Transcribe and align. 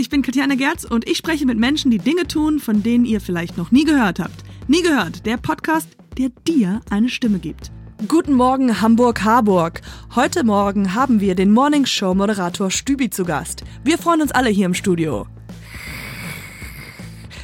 ich 0.00 0.08
bin 0.08 0.22
Katjana 0.22 0.56
Gerz 0.56 0.84
und 0.84 1.08
ich 1.08 1.16
spreche 1.16 1.46
mit 1.46 1.56
Menschen, 1.56 1.90
die 1.90 1.98
Dinge 1.98 2.26
tun, 2.26 2.58
von 2.58 2.82
denen 2.82 3.04
ihr 3.04 3.20
vielleicht 3.20 3.56
noch 3.56 3.70
nie 3.70 3.84
gehört 3.84 4.18
habt. 4.18 4.42
Nie 4.66 4.82
gehört, 4.82 5.24
der 5.24 5.36
Podcast, 5.36 5.88
der 6.18 6.30
dir 6.48 6.80
eine 6.90 7.08
Stimme 7.08 7.38
gibt. 7.38 7.70
Guten 8.08 8.32
Morgen, 8.32 8.80
Hamburg-Harburg. 8.80 9.82
Heute 10.16 10.42
Morgen 10.42 10.94
haben 10.94 11.20
wir 11.20 11.36
den 11.36 11.52
Morning 11.52 11.86
Show-Moderator 11.86 12.72
Stübi 12.72 13.08
zu 13.08 13.24
Gast. 13.24 13.62
Wir 13.84 13.96
freuen 13.96 14.20
uns 14.20 14.32
alle 14.32 14.50
hier 14.50 14.66
im 14.66 14.74
Studio. 14.74 15.28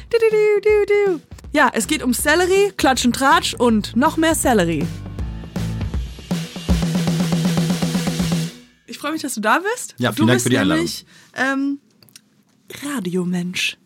Du, 0.09 0.17
du, 0.17 0.29
du, 0.29 0.61
du, 0.61 1.17
du. 1.17 1.21
Ja, 1.53 1.71
es 1.73 1.87
geht 1.87 2.03
um 2.03 2.13
Sellerie, 2.13 2.73
Klatsch 2.75 3.05
und 3.05 3.15
Tratsch 3.15 3.53
und 3.53 3.95
noch 3.95 4.17
mehr 4.17 4.35
Sellerie. 4.35 4.85
Ich 8.87 8.97
freue 8.97 9.13
mich, 9.13 9.21
dass 9.21 9.35
du 9.35 9.41
da 9.41 9.59
bist. 9.73 9.95
Ja, 9.99 10.09
du 10.09 10.17
vielen 10.17 10.27
Dank 10.27 10.35
bist 10.35 10.43
für 10.43 10.49
die 10.49 10.57
Einladung. 10.57 10.83
nämlich, 10.83 11.05
ähm, 11.35 11.79
Radiomensch. 12.83 13.77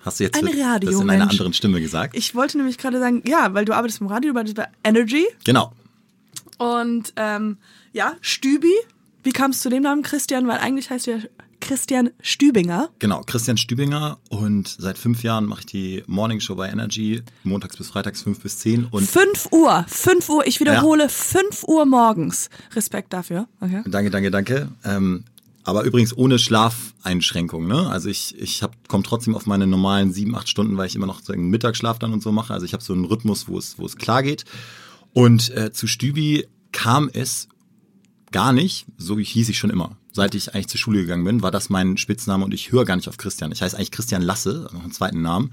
Hast 0.00 0.18
du 0.18 0.24
jetzt 0.24 0.36
Ein 0.36 0.46
das 0.80 0.94
in 0.94 1.10
einer 1.10 1.28
anderen 1.28 1.52
Stimme 1.52 1.80
gesagt? 1.80 2.16
Ich 2.16 2.34
wollte 2.34 2.56
nämlich 2.56 2.78
gerade 2.78 2.98
sagen, 2.98 3.22
ja, 3.26 3.52
weil 3.52 3.66
du 3.66 3.74
arbeitest 3.74 4.00
im 4.00 4.06
Radio, 4.06 4.32
du 4.32 4.38
arbeitest 4.38 4.56
bei 4.56 4.68
Energy 4.82 5.26
genau. 5.44 5.72
und 6.58 7.12
ähm, 7.16 7.58
ja, 7.92 8.14
Stübi. 8.20 8.72
Wie 9.22 9.32
kam 9.32 9.50
es 9.50 9.60
zu 9.60 9.68
dem 9.68 9.82
Namen 9.82 10.02
Christian? 10.02 10.48
Weil 10.48 10.58
eigentlich 10.58 10.88
heißt 10.88 11.06
du 11.06 11.10
ja 11.10 11.18
Christian 11.60 12.10
Stübinger. 12.22 12.88
Genau, 12.98 13.22
Christian 13.26 13.56
Stübinger 13.56 14.18
und 14.28 14.74
seit 14.78 14.98
fünf 14.98 15.22
Jahren 15.22 15.44
mache 15.46 15.60
ich 15.60 15.66
die 15.66 16.02
Morning 16.06 16.40
Show 16.40 16.56
bei 16.56 16.68
Energy, 16.68 17.22
montags 17.44 17.76
bis 17.76 17.88
freitags 17.88 18.22
fünf 18.22 18.40
bis 18.40 18.58
zehn 18.58 18.86
und 18.86 19.08
5 19.08 19.48
Uhr, 19.52 19.84
5 19.86 20.28
Uhr, 20.28 20.46
ich 20.46 20.58
wiederhole, 20.60 21.08
5 21.08 21.64
Uhr 21.64 21.84
morgens. 21.86 22.48
Respekt 22.74 23.12
dafür. 23.12 23.46
Okay. 23.60 23.82
danke, 23.86 24.10
danke, 24.10 24.30
danke. 24.30 24.68
Ähm, 24.84 25.24
aber 25.64 25.84
übrigens 25.84 26.16
ohne 26.16 26.38
Schlafeinschränkung, 26.38 27.66
ne? 27.66 27.88
Also 27.88 28.08
ich, 28.08 28.38
ich 28.38 28.62
komme 28.88 29.02
trotzdem 29.02 29.34
auf 29.34 29.46
meine 29.46 29.66
normalen 29.66 30.12
sieben, 30.12 30.34
acht 30.34 30.48
Stunden, 30.48 30.76
weil 30.76 30.86
ich 30.86 30.96
immer 30.96 31.06
noch 31.06 31.20
so 31.22 31.32
einen 31.32 31.50
Mittagsschlaf 31.50 31.98
dann 31.98 32.12
und 32.12 32.22
so 32.22 32.32
mache. 32.32 32.54
Also 32.54 32.64
ich 32.64 32.72
habe 32.72 32.82
so 32.82 32.92
einen 32.92 33.04
Rhythmus, 33.04 33.48
wo 33.48 33.58
es, 33.58 33.78
wo 33.78 33.86
es 33.86 33.96
klar 33.96 34.22
geht. 34.22 34.44
Und 35.12 35.50
äh, 35.50 35.72
zu 35.72 35.86
Stübi 35.86 36.46
kam 36.72 37.10
es 37.12 37.48
gar 38.32 38.52
nicht, 38.52 38.86
so 38.96 39.18
hieß 39.18 39.48
ich 39.48 39.58
schon 39.58 39.70
immer. 39.70 39.96
Seit 40.12 40.34
ich 40.34 40.54
eigentlich 40.54 40.68
zur 40.68 40.78
Schule 40.78 41.00
gegangen 41.00 41.24
bin, 41.24 41.42
war 41.42 41.50
das 41.50 41.68
mein 41.68 41.96
Spitzname 41.96 42.44
und 42.44 42.54
ich 42.54 42.72
höre 42.72 42.84
gar 42.84 42.96
nicht 42.96 43.08
auf 43.08 43.16
Christian. 43.16 43.52
Ich 43.52 43.62
heiße 43.62 43.76
eigentlich 43.76 43.90
Christian 43.90 44.22
Lasse, 44.22 44.68
noch 44.72 44.82
einen 44.82 44.92
zweiten 44.92 45.22
Namen. 45.22 45.52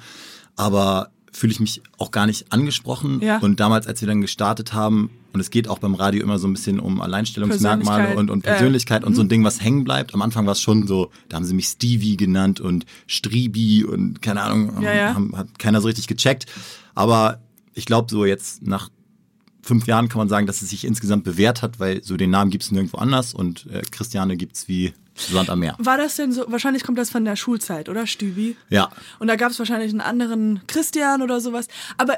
Aber 0.55 1.11
fühle 1.37 1.53
ich 1.53 1.59
mich 1.59 1.81
auch 1.97 2.11
gar 2.11 2.25
nicht 2.25 2.51
angesprochen. 2.51 3.21
Ja. 3.21 3.37
Und 3.37 3.59
damals, 3.59 3.85
als 3.85 4.01
wir 4.01 4.07
dann 4.07 4.21
gestartet 4.21 4.73
haben, 4.73 5.11
und 5.33 5.39
es 5.39 5.51
geht 5.51 5.67
auch 5.67 5.77
beim 5.77 5.93
Radio 5.93 6.23
immer 6.23 6.39
so 6.39 6.47
ein 6.47 6.53
bisschen 6.53 6.79
um 6.79 6.99
Alleinstellungsmerkmale 6.99 8.15
und, 8.15 8.31
und 8.31 8.43
äh, 8.45 8.49
Persönlichkeit 8.49 9.03
und 9.03 9.13
so 9.13 9.21
ein 9.21 9.29
Ding, 9.29 9.43
was 9.43 9.61
hängen 9.61 9.83
bleibt. 9.83 10.15
Am 10.15 10.23
Anfang 10.23 10.47
war 10.47 10.53
es 10.53 10.61
schon 10.61 10.87
so, 10.87 11.11
da 11.29 11.37
haben 11.37 11.45
sie 11.45 11.53
mich 11.53 11.67
Stevie 11.67 12.17
genannt 12.17 12.59
und 12.59 12.87
Stribi 13.05 13.83
und 13.83 14.23
keine 14.23 14.41
Ahnung, 14.41 14.81
Ja, 14.81 14.93
ja. 14.95 15.13
Haben, 15.13 15.37
hat 15.37 15.59
keiner 15.59 15.79
so 15.79 15.87
richtig 15.87 16.07
gecheckt. 16.07 16.47
Aber 16.95 17.39
ich 17.75 17.85
glaube, 17.85 18.07
so 18.09 18.25
jetzt 18.25 18.65
nach 18.65 18.89
fünf 19.61 19.85
Jahren 19.85 20.09
kann 20.09 20.17
man 20.17 20.29
sagen, 20.29 20.47
dass 20.47 20.63
es 20.63 20.71
sich 20.71 20.85
insgesamt 20.85 21.23
bewährt 21.23 21.61
hat, 21.61 21.79
weil 21.79 22.03
so 22.03 22.17
den 22.17 22.31
Namen 22.31 22.49
gibt 22.49 22.63
es 22.63 22.71
nirgendwo 22.71 22.97
anders 22.97 23.35
und 23.35 23.67
äh, 23.67 23.83
Christiane 23.91 24.37
gibt's 24.37 24.67
wie 24.67 24.93
Sand 25.17 25.49
am 25.49 25.59
Meer. 25.59 25.75
War 25.79 25.97
das 25.97 26.15
denn 26.15 26.31
so, 26.31 26.45
wahrscheinlich 26.47 26.83
kommt 26.83 26.97
das 26.97 27.09
von 27.09 27.25
der 27.25 27.35
Schulzeit, 27.35 27.89
oder 27.89 28.05
Stübi? 28.07 28.55
Ja. 28.69 28.89
Und 29.19 29.27
da 29.27 29.35
gab 29.35 29.51
es 29.51 29.59
wahrscheinlich 29.59 29.91
einen 29.91 30.01
anderen 30.01 30.61
Christian 30.67 31.21
oder 31.21 31.39
sowas. 31.41 31.67
Aber 31.97 32.17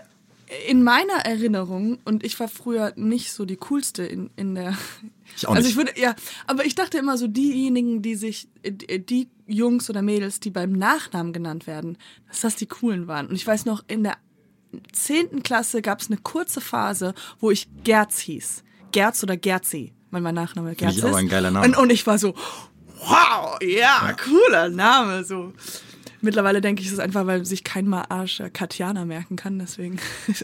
in 0.68 0.84
meiner 0.84 1.14
Erinnerung, 1.26 2.00
und 2.06 2.24
ich 2.24 2.40
war 2.40 2.48
früher 2.48 2.92
nicht 2.96 3.32
so 3.32 3.46
die 3.46 3.58
coolste 3.58 4.04
in, 4.04 4.30
in 4.36 4.56
der. 4.56 4.76
Ich 5.38 5.48
auch 5.48 5.52
Also 5.54 5.62
nicht. 5.68 5.72
ich 5.72 5.78
würde, 5.78 5.94
ja, 6.02 6.16
aber 6.48 6.66
ich 6.66 6.74
dachte 6.74 6.98
immer 6.98 7.16
so, 7.16 7.28
diejenigen, 7.28 8.02
die 8.02 8.16
sich, 8.16 8.48
die 8.66 9.28
Jungs 9.46 9.88
oder 9.90 10.02
Mädels, 10.02 10.40
die 10.40 10.50
beim 10.50 10.72
Nachnamen 10.74 11.34
genannt 11.34 11.68
werden, 11.68 12.00
dass 12.28 12.40
das 12.42 12.56
die 12.56 12.66
coolen 12.66 13.08
waren. 13.08 13.28
Und 13.28 13.36
ich 13.36 13.46
weiß 13.46 13.66
noch, 13.66 13.84
in 13.88 14.04
der 14.04 14.18
zehnten 14.92 15.44
Klasse 15.44 15.84
gab 15.84 16.02
es 16.02 16.08
eine 16.08 16.18
kurze 16.18 16.62
Phase, 16.62 17.14
wo 17.40 17.52
ich 17.52 17.68
Gerz 17.84 18.20
hieß. 18.20 18.64
Gerz 18.92 19.22
oder 19.22 19.38
Gerzi, 19.38 19.94
weil 20.10 20.22
mein 20.22 20.34
Nachname 20.36 20.74
Gerz 20.76 20.94
ich 20.94 20.98
ist. 20.98 21.04
aber 21.06 21.18
ein 21.18 21.30
geiler 21.30 21.52
Name. 21.52 21.68
Und, 21.68 21.78
und 21.78 21.92
ich 21.92 22.08
war 22.08 22.18
so, 22.18 22.34
wow, 23.00 23.58
ja, 23.62 24.16
cooler 24.24 24.70
Name, 24.70 25.24
so. 25.24 25.54
Mittlerweile 26.22 26.62
denke 26.62 26.82
ich, 26.82 26.88
es 26.88 26.94
ist 26.94 27.00
einfach, 27.00 27.26
weil 27.28 27.46
sich 27.46 27.64
kein 27.64 27.88
Marsch 27.88 28.40
äh, 28.42 28.50
Katjana 28.50 29.06
merken 29.06 29.36
kann, 29.36 29.60
deswegen. 29.60 30.00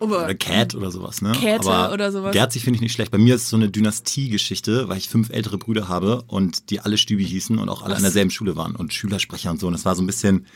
Oder 0.00 0.34
Cat 0.34 0.74
oder 0.74 0.90
sowas, 0.90 1.20
ne? 1.20 1.32
Aber 1.58 1.92
oder 1.92 2.10
sowas. 2.10 2.32
Gerzi 2.32 2.58
finde 2.58 2.76
ich 2.76 2.80
nicht 2.80 2.94
schlecht. 2.94 3.10
Bei 3.10 3.18
mir 3.18 3.34
ist 3.34 3.42
es 3.42 3.50
so 3.50 3.56
eine 3.56 3.68
Dynastie-Geschichte, 3.68 4.88
weil 4.88 4.96
ich 4.96 5.10
fünf 5.10 5.28
ältere 5.28 5.58
Brüder 5.58 5.88
habe 5.88 6.24
und 6.26 6.70
die 6.70 6.80
alle 6.80 6.96
Stübi 6.96 7.26
hießen 7.26 7.58
und 7.58 7.68
auch 7.68 7.82
alle 7.82 7.96
an 7.96 8.02
derselben 8.02 8.30
Schule 8.30 8.56
waren 8.56 8.74
und 8.74 8.94
Schülersprecher 8.94 9.50
und 9.50 9.60
so. 9.60 9.66
Und 9.66 9.74
es 9.74 9.84
war 9.84 9.94
so 9.94 10.02
ein 10.02 10.06
bisschen, 10.06 10.46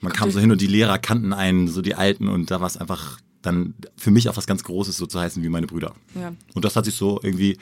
man 0.00 0.12
kam 0.12 0.30
so 0.30 0.38
hin 0.38 0.52
und 0.52 0.60
die 0.60 0.66
Lehrer 0.66 0.98
kannten 0.98 1.32
einen, 1.32 1.68
so 1.68 1.80
die 1.80 1.94
Alten 1.94 2.28
und 2.28 2.50
da 2.50 2.60
war 2.60 2.66
es 2.66 2.76
einfach 2.76 3.18
dann 3.40 3.72
für 3.96 4.10
mich 4.10 4.28
auch 4.28 4.36
was 4.36 4.46
ganz 4.46 4.62
Großes, 4.62 4.98
so 4.98 5.06
zu 5.06 5.18
heißen 5.18 5.42
wie 5.42 5.48
meine 5.48 5.66
Brüder. 5.66 5.94
Ja. 6.14 6.34
Und 6.52 6.66
das 6.66 6.76
hat 6.76 6.84
sich 6.84 6.94
so 6.94 7.18
irgendwie 7.22 7.56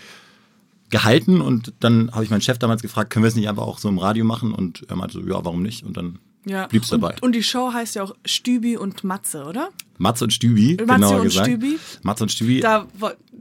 gehalten 0.91 1.41
und 1.41 1.73
dann 1.81 2.11
habe 2.13 2.25
ich 2.25 2.31
meinen 2.31 2.43
Chef 2.43 2.59
damals 2.59 2.83
gefragt, 2.83 3.11
können 3.11 3.25
wir 3.25 3.29
es 3.29 3.37
nicht 3.37 3.49
einfach 3.49 3.63
auch 3.63 3.79
so 3.79 3.89
im 3.89 3.99
Radio 3.99 4.25
machen? 4.25 4.53
Und 4.53 4.85
er 4.89 4.97
meinte 4.97 5.15
so, 5.15 5.21
ja, 5.21 5.45
warum 5.45 5.63
nicht? 5.63 5.85
Und 5.85 5.97
dann 5.97 6.19
ja. 6.45 6.67
blieb's 6.67 6.89
dabei. 6.89 7.15
Und, 7.15 7.23
und 7.23 7.35
die 7.35 7.43
Show 7.43 7.73
heißt 7.73 7.95
ja 7.95 8.03
auch 8.03 8.15
Stübi 8.25 8.77
und 8.77 9.05
Matze, 9.05 9.45
oder? 9.45 9.71
Matze 9.99 10.25
und 10.25 10.33
Stübi, 10.33 10.77
Matze 10.77 10.87
genauer 10.87 11.17
und 11.19 11.25
gesagt. 11.25 11.47
Stübi? 11.47 11.79
Matze 12.03 12.23
und 12.25 12.33
Stübi. 12.33 12.61
Da, 12.61 12.87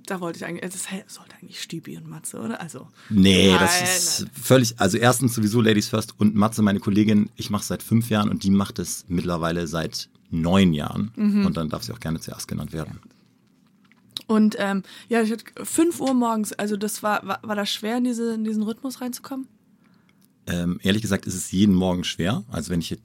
da 0.06 0.20
wollte 0.20 0.38
ich 0.38 0.46
eigentlich, 0.46 0.72
das 0.72 0.84
sollte 1.08 1.36
eigentlich 1.42 1.62
Stübi 1.62 1.98
und 1.98 2.08
Matze, 2.08 2.40
oder? 2.40 2.62
Also. 2.62 2.88
Nee, 3.10 3.52
Nein, 3.52 3.60
das 3.60 3.81
ist 3.81 4.28
völlig, 4.34 4.80
also 4.80 4.98
erstens 4.98 5.34
sowieso 5.34 5.62
Ladies 5.62 5.88
First 5.88 6.16
und 6.18 6.36
Matze, 6.36 6.62
meine 6.62 6.80
Kollegin, 6.80 7.30
ich 7.36 7.50
mache 7.50 7.64
seit 7.64 7.84
fünf 7.84 8.10
Jahren 8.10 8.30
und 8.30 8.44
die 8.44 8.52
macht 8.52 8.80
es 8.80 9.06
mittlerweile 9.08 9.68
seit 9.68 10.10
neun 10.31 10.74
Jahren. 10.74 11.12
Mhm. 11.16 11.46
Und 11.46 11.58
dann 11.58 11.70
darf 11.70 11.84
sie 11.84 11.94
auch 11.94 12.00
gerne 12.00 12.20
zuerst 12.20 12.48
genannt 12.48 12.74
werden. 12.74 13.00
Und 14.29 14.57
ähm, 14.59 14.84
ja, 15.07 15.23
ich 15.23 15.31
hatte 15.31 15.44
5 15.66 16.00
Uhr 16.00 16.13
morgens, 16.13 16.53
also 16.53 16.78
das 16.78 17.01
war, 17.01 17.25
war, 17.25 17.40
war 17.41 17.56
das 17.56 17.72
schwer, 17.72 17.97
in, 17.97 18.03
diese, 18.03 18.35
in 18.35 18.44
diesen 18.44 18.62
Rhythmus 18.62 19.01
reinzukommen? 19.01 19.47
Ähm, 20.45 20.79
ehrlich 20.84 21.01
gesagt 21.01 21.25
ist 21.25 21.34
es 21.34 21.51
jeden 21.51 21.73
Morgen 21.73 22.03
schwer. 22.03 22.44
Also 22.51 22.69
wenn 22.69 22.79
ich, 22.79 23.01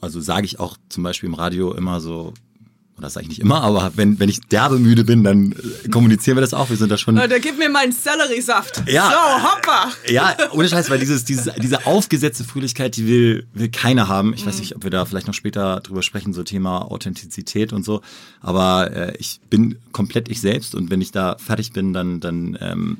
also 0.00 0.20
sage 0.20 0.46
ich 0.46 0.60
auch 0.60 0.76
zum 0.88 1.02
Beispiel 1.02 1.26
im 1.26 1.34
Radio 1.34 1.74
immer 1.74 1.98
so, 1.98 2.32
oder 2.98 3.06
das 3.06 3.14
sage 3.14 3.24
ich 3.24 3.28
nicht 3.30 3.40
immer, 3.40 3.62
aber 3.62 3.92
wenn, 3.96 4.18
wenn 4.18 4.28
ich 4.28 4.40
derbe 4.40 4.78
müde 4.78 5.04
bin, 5.04 5.24
dann 5.24 5.52
äh, 5.52 5.88
kommunizieren 5.88 6.36
wir 6.36 6.40
das 6.40 6.52
auch. 6.52 6.68
Wir 6.68 6.76
sind 6.76 6.90
da 6.90 6.98
schon 6.98 7.16
Leute, 7.16 7.40
gib 7.40 7.58
mir 7.58 7.68
meinen 7.68 7.92
Selleriesaft. 7.92 8.82
Ja. 8.88 9.08
So, 9.10 9.48
hoppa. 9.48 9.90
Ja, 10.08 10.36
ohne 10.52 10.68
Scheiß, 10.68 10.90
weil 10.90 10.98
dieses, 10.98 11.24
dieses, 11.24 11.52
diese 11.62 11.86
aufgesetzte 11.86 12.44
Fröhlichkeit, 12.44 12.96
die 12.96 13.06
will, 13.06 13.46
will 13.54 13.68
keiner 13.70 14.08
haben. 14.08 14.34
Ich 14.34 14.44
Mhm. 14.44 14.48
weiß 14.48 14.58
nicht, 14.60 14.76
ob 14.76 14.82
wir 14.82 14.90
da 14.90 15.04
vielleicht 15.04 15.26
noch 15.26 15.34
später 15.34 15.80
drüber 15.80 16.02
sprechen, 16.02 16.32
so 16.32 16.42
Thema 16.42 16.90
Authentizität 16.90 17.72
und 17.72 17.84
so. 17.84 18.02
Aber 18.40 18.90
äh, 18.92 19.16
ich 19.18 19.40
bin 19.48 19.78
komplett 19.92 20.28
ich 20.28 20.40
selbst 20.40 20.74
und 20.74 20.90
wenn 20.90 21.00
ich 21.00 21.12
da 21.12 21.36
fertig 21.38 21.72
bin, 21.72 21.92
dann, 21.92 22.20
dann 22.20 22.58
ähm, 22.60 22.98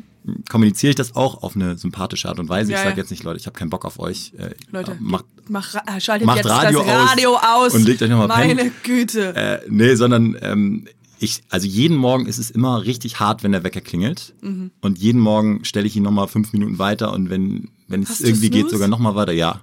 kommuniziere 0.51 0.91
ich 0.91 0.97
das 0.97 1.17
auch 1.17 1.43
auf 1.43 1.57
eine 1.57 1.79
sympathische 1.79 2.29
Art 2.29 2.39
und 2.39 2.49
Weise. 2.49 2.71
Ja, 2.73 2.79
ich 2.79 2.83
sage 2.85 2.97
ja. 2.97 3.03
jetzt 3.03 3.11
nicht, 3.11 3.23
Leute, 3.25 3.39
ich 3.41 3.47
habe 3.47 3.59
keinen 3.59 3.71
Bock 3.71 3.85
auf 3.85 3.99
euch. 3.99 4.33
Äh, 4.39 4.51
Leute, 4.71 4.97
macht, 5.01 5.25
mach, 5.49 5.75
äh, 5.75 6.01
schaltet 6.01 6.27
macht 6.27 6.39
jetzt 6.39 6.49
Radio 6.49 6.83
das 6.83 7.11
Radio 7.11 7.37
aus. 7.37 7.75
und 7.75 7.85
legt 7.85 8.03
euch 8.03 8.11
noch 8.11 8.19
mal 8.19 8.29
Meine 8.29 8.55
pennen. 8.55 8.73
Güte. 8.83 9.35
äh, 9.35 9.61
nee, 9.69 9.95
sondern 9.95 10.37
ähm, 10.41 10.87
ich, 11.21 11.43
also 11.49 11.67
jeden 11.67 11.97
Morgen 11.97 12.27
ist 12.27 12.39
es 12.39 12.51
immer 12.51 12.85
richtig 12.85 13.21
hart, 13.21 13.43
wenn 13.43 13.53
der 13.53 13.65
Wecker 13.65 13.81
klingelt. 13.81 14.35
Mhm. 14.41 14.71
Und 14.81 14.99
jeden 14.99 15.21
Morgen 15.21 15.65
stelle 15.65 15.87
ich 15.87 15.97
ihn 15.97 16.03
nochmal 16.03 16.29
fünf 16.29 16.53
Minuten 16.53 16.79
weiter 16.79 17.13
und 17.13 17.31
wenn, 17.31 17.71
wenn 17.89 18.03
es 18.03 18.11
Hast 18.11 18.21
irgendwie 18.21 18.51
geht, 18.51 18.71
sogar 18.71 18.89
nochmal 18.89 19.15
weiter, 19.15 19.33
ja. 19.33 19.63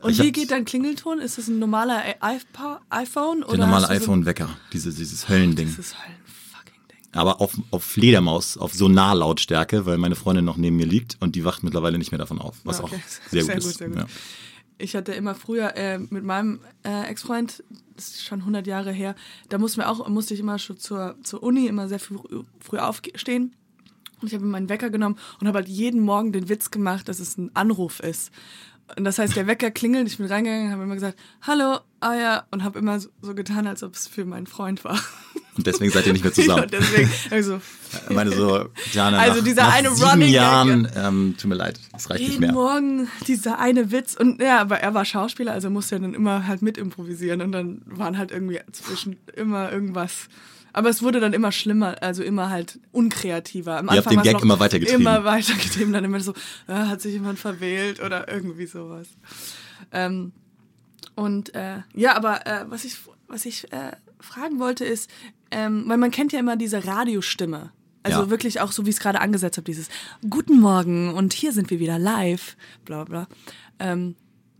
Und 0.00 0.12
ich 0.12 0.22
wie 0.22 0.32
geht 0.32 0.50
dein 0.50 0.64
Klingelton? 0.64 1.20
Ist 1.20 1.38
das 1.38 1.48
ein 1.48 1.58
normaler 1.58 2.02
iPhone? 2.20 3.40
Der 3.40 3.48
oder 3.48 3.58
normale 3.58 3.88
iPhone-Wecker, 3.88 4.48
dieses, 4.72 4.96
dieses 4.96 5.28
Höllending. 5.28 5.68
Das 5.68 5.86
ist 5.86 5.98
halt 5.98 6.10
ein 6.10 6.32
fucking 6.52 6.80
Ding. 6.90 6.98
Aber 7.12 7.40
auf, 7.40 7.52
auf 7.70 7.84
Fledermaus, 7.84 8.56
auf 8.56 8.74
Sonarlautstärke, 8.74 9.86
weil 9.86 9.98
meine 9.98 10.16
Freundin 10.16 10.44
noch 10.44 10.56
neben 10.56 10.76
mir 10.76 10.86
liegt 10.86 11.16
und 11.20 11.34
die 11.34 11.44
wacht 11.44 11.62
mittlerweile 11.62 11.98
nicht 11.98 12.10
mehr 12.10 12.18
davon 12.18 12.40
auf, 12.40 12.56
was 12.64 12.80
okay. 12.80 12.96
auch 12.96 13.00
sehr, 13.30 13.44
Sehr 13.44 13.54
gut 13.54 13.62
gut, 13.64 13.70
ist. 13.72 13.78
sehr 13.78 13.88
gut. 13.88 13.96
Ja. 13.98 14.06
Ich 14.78 14.94
hatte 14.94 15.12
immer 15.12 15.34
früher 15.34 15.74
äh, 15.76 15.98
mit 15.98 16.24
meinem 16.24 16.60
äh, 16.84 17.04
Ex-Freund, 17.08 17.64
das 17.96 18.08
ist 18.08 18.24
schon 18.24 18.40
100 18.40 18.66
Jahre 18.66 18.92
her, 18.92 19.14
da 19.48 19.58
mussten 19.58 19.80
wir 19.80 19.88
auch, 19.88 20.06
musste 20.08 20.34
ich 20.34 20.40
immer 20.40 20.58
schon 20.58 20.76
zur, 20.76 21.16
zur 21.22 21.42
Uni 21.42 21.66
immer 21.66 21.88
sehr 21.88 21.98
früh, 21.98 22.18
früh 22.60 22.78
aufstehen. 22.78 23.54
Und 24.20 24.28
ich 24.28 24.34
habe 24.34 24.46
meinen 24.46 24.68
Wecker 24.68 24.90
genommen 24.90 25.18
und 25.40 25.46
habe 25.46 25.58
halt 25.58 25.68
jeden 25.68 26.00
Morgen 26.00 26.32
den 26.32 26.48
Witz 26.48 26.70
gemacht, 26.70 27.08
dass 27.08 27.20
es 27.20 27.36
ein 27.36 27.50
Anruf 27.54 28.00
ist. 28.00 28.30
Und 28.96 29.04
das 29.04 29.18
heißt, 29.18 29.34
der 29.34 29.46
Wecker 29.48 29.70
klingelt, 29.72 30.06
ich 30.06 30.18
bin 30.18 30.26
reingegangen, 30.26 30.70
habe 30.70 30.84
immer 30.84 30.94
gesagt, 30.94 31.18
hallo, 31.42 31.80
ah 32.00 32.14
ja, 32.14 32.44
und 32.52 32.62
habe 32.62 32.78
immer 32.78 33.00
so, 33.00 33.08
so 33.20 33.34
getan, 33.34 33.66
als 33.66 33.82
ob 33.82 33.94
es 33.94 34.06
für 34.06 34.24
meinen 34.24 34.46
Freund 34.46 34.84
war. 34.84 35.00
Und 35.56 35.66
deswegen 35.66 35.90
seid 35.90 36.06
ihr 36.06 36.12
nicht 36.12 36.22
mehr 36.22 36.32
zusammen. 36.34 36.64
und 36.64 36.72
deswegen, 36.72 37.10
also, 37.30 37.60
Ich 38.08 38.14
meine 38.14 38.30
so, 38.30 38.68
Jana, 38.92 39.18
Also 39.18 39.38
nach, 39.38 39.44
dieser 39.44 39.62
nach 39.62 39.74
eine 39.74 39.90
sieben 39.90 40.08
Running 40.08 40.28
Jahren, 40.28 40.88
ähm, 40.94 41.34
tut 41.40 41.48
mir 41.48 41.56
leid, 41.56 41.80
es 41.96 42.08
reicht 42.10 42.20
nicht 42.20 42.32
jeden 42.32 42.42
mehr. 42.42 42.52
Morgen 42.52 43.08
dieser 43.26 43.58
eine 43.58 43.90
Witz 43.90 44.14
und 44.14 44.40
ja, 44.40 44.60
aber 44.60 44.78
er 44.80 44.94
war 44.94 45.04
Schauspieler, 45.04 45.52
also 45.52 45.68
musste 45.68 45.96
er 45.96 46.00
dann 46.00 46.14
immer 46.14 46.46
halt 46.46 46.62
mit 46.62 46.78
improvisieren 46.78 47.40
und 47.40 47.52
dann 47.52 47.82
waren 47.86 48.18
halt 48.18 48.30
irgendwie 48.30 48.60
zwischen 48.70 49.16
immer 49.34 49.72
irgendwas. 49.72 50.28
Aber 50.76 50.90
es 50.90 51.02
wurde 51.02 51.20
dann 51.20 51.32
immer 51.32 51.52
schlimmer, 51.52 52.02
also 52.02 52.22
immer 52.22 52.50
halt 52.50 52.78
unkreativer. 52.92 53.78
Am 53.78 53.86
Ihr 53.86 53.96
habt 53.96 54.10
den 54.10 54.20
Gag 54.20 54.42
immer 54.42 54.60
weitergetrieben. 54.60 55.00
Immer 55.00 55.24
weitergetrieben, 55.24 55.90
dann 55.90 56.04
immer 56.04 56.20
so, 56.20 56.34
ah, 56.66 56.88
hat 56.88 57.00
sich 57.00 57.14
jemand 57.14 57.38
verwählt 57.38 57.98
oder 57.98 58.30
irgendwie 58.30 58.66
sowas. 58.66 59.08
Ähm, 59.90 60.32
und 61.14 61.54
äh, 61.54 61.78
ja, 61.94 62.14
aber 62.14 62.46
äh, 62.46 62.66
was 62.68 62.84
ich, 62.84 62.98
was 63.26 63.46
ich 63.46 63.72
äh, 63.72 63.92
fragen 64.20 64.58
wollte 64.58 64.84
ist, 64.84 65.10
ähm, 65.50 65.84
weil 65.86 65.96
man 65.96 66.10
kennt 66.10 66.32
ja 66.34 66.40
immer 66.40 66.56
diese 66.58 66.84
Radiostimme. 66.84 67.72
Also 68.02 68.24
Ja. 68.24 68.30
wirklich 68.30 68.60
auch 68.60 68.70
so, 68.70 68.84
wie 68.84 68.90
ich 68.90 68.96
es 68.96 69.00
gerade 69.00 69.22
angesetzt 69.22 69.56
habe, 69.56 69.64
dieses 69.64 69.88
Guten 70.28 70.60
Morgen 70.60 71.14
und 71.14 71.32
hier 71.32 71.52
sind 71.52 71.70
wir 71.70 71.80
wieder 71.80 71.98
live, 71.98 72.54
bla 72.84 73.04
bla 73.04 73.24
bla. 73.24 73.36
Ähm, 73.78 74.14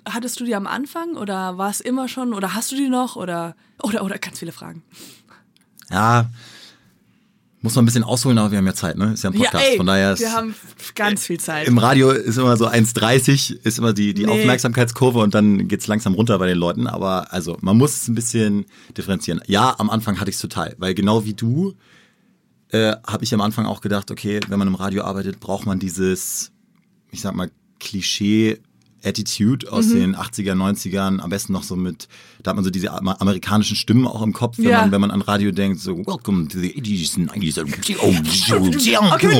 hattest 0.08 0.40
du 0.40 0.44
die 0.46 0.54
am 0.54 0.66
Anfang 0.66 1.14
oder 1.16 1.58
war 1.58 1.68
es 1.68 1.82
immer 1.82 2.08
schon 2.08 2.32
oder 2.32 2.54
hast 2.54 2.72
du 2.72 2.76
die 2.76 2.88
noch 2.88 3.16
oder 3.16 3.54
oder 3.82 4.02
oder 4.02 4.18
ganz 4.18 4.38
viele 4.38 4.52
Fragen? 4.52 4.82
Ja, 5.90 6.30
muss 7.62 7.74
man 7.74 7.82
ein 7.84 7.86
bisschen 7.86 8.04
ausholen, 8.04 8.38
aber 8.38 8.52
wir 8.52 8.58
haben 8.58 8.66
ja 8.66 8.74
Zeit, 8.74 8.96
ne? 8.96 9.12
Ist 9.14 9.24
ja 9.24 9.30
ein 9.30 9.36
Podcast, 9.36 9.64
ja, 9.64 9.70
ey, 9.72 9.76
von 9.76 9.86
daher 9.86 10.12
ist, 10.12 10.20
wir 10.20 10.32
haben 10.32 10.54
ganz 10.94 11.24
viel 11.26 11.40
Zeit. 11.40 11.66
im 11.66 11.78
Radio 11.78 12.10
ist 12.10 12.38
immer 12.38 12.56
so 12.56 12.68
1,30 12.68 13.56
ist 13.64 13.78
immer 13.78 13.92
die, 13.92 14.14
die 14.14 14.24
Nee. 14.24 14.30
Aufmerksamkeitskurve 14.40 15.18
und 15.18 15.34
dann 15.34 15.66
geht's 15.66 15.86
langsam 15.88 16.14
runter 16.14 16.38
bei 16.38 16.46
den 16.46 16.58
Leuten. 16.58 16.86
Aber 16.86 17.32
also 17.32 17.56
man 17.60 17.76
muss 17.76 17.96
es 18.02 18.08
ein 18.08 18.14
bisschen 18.14 18.66
differenzieren. 18.96 19.40
Ja, 19.46 19.74
am 19.78 19.90
Anfang 19.90 20.20
hatte 20.20 20.30
ich 20.30 20.36
es 20.36 20.42
total, 20.42 20.76
weil 20.78 20.94
genau 20.94 21.24
wie 21.24 21.34
du 21.34 21.74
äh, 22.70 22.94
habe 23.06 23.24
ich 23.24 23.32
am 23.34 23.40
Anfang 23.40 23.66
auch 23.66 23.80
gedacht, 23.80 24.10
okay, 24.10 24.40
wenn 24.48 24.58
man 24.58 24.68
im 24.68 24.74
Radio 24.74 25.02
arbeitet, 25.04 25.40
braucht 25.40 25.66
man 25.66 25.78
dieses, 25.78 26.52
ich 27.10 27.20
sag 27.20 27.34
mal, 27.34 27.50
Klischee. 27.80 28.58
Attitude 29.06 29.70
aus 29.72 29.86
Mhm. 29.86 29.94
den 30.00 30.16
80er, 30.16 30.54
90ern, 30.54 31.20
am 31.20 31.30
besten 31.30 31.52
noch 31.52 31.62
so 31.62 31.76
mit, 31.76 32.08
da 32.42 32.50
hat 32.50 32.56
man 32.56 32.64
so 32.64 32.70
diese 32.70 32.90
amerikanischen 32.92 33.76
Stimmen 33.76 34.06
auch 34.06 34.22
im 34.22 34.32
Kopf, 34.32 34.58
wenn, 34.58 34.68
Ja. 34.68 34.80
man, 34.82 34.92
wenn 34.92 35.00
man 35.00 35.10
an 35.10 35.22
Radio 35.22 35.52
denkt, 35.52 35.80
so 35.80 35.96
Welcome 35.98 36.48
to 36.48 36.58
the 36.58 36.70
80s 36.74 37.16
and 37.16 37.32
90s. 37.32 37.58
Okay, 39.12 39.36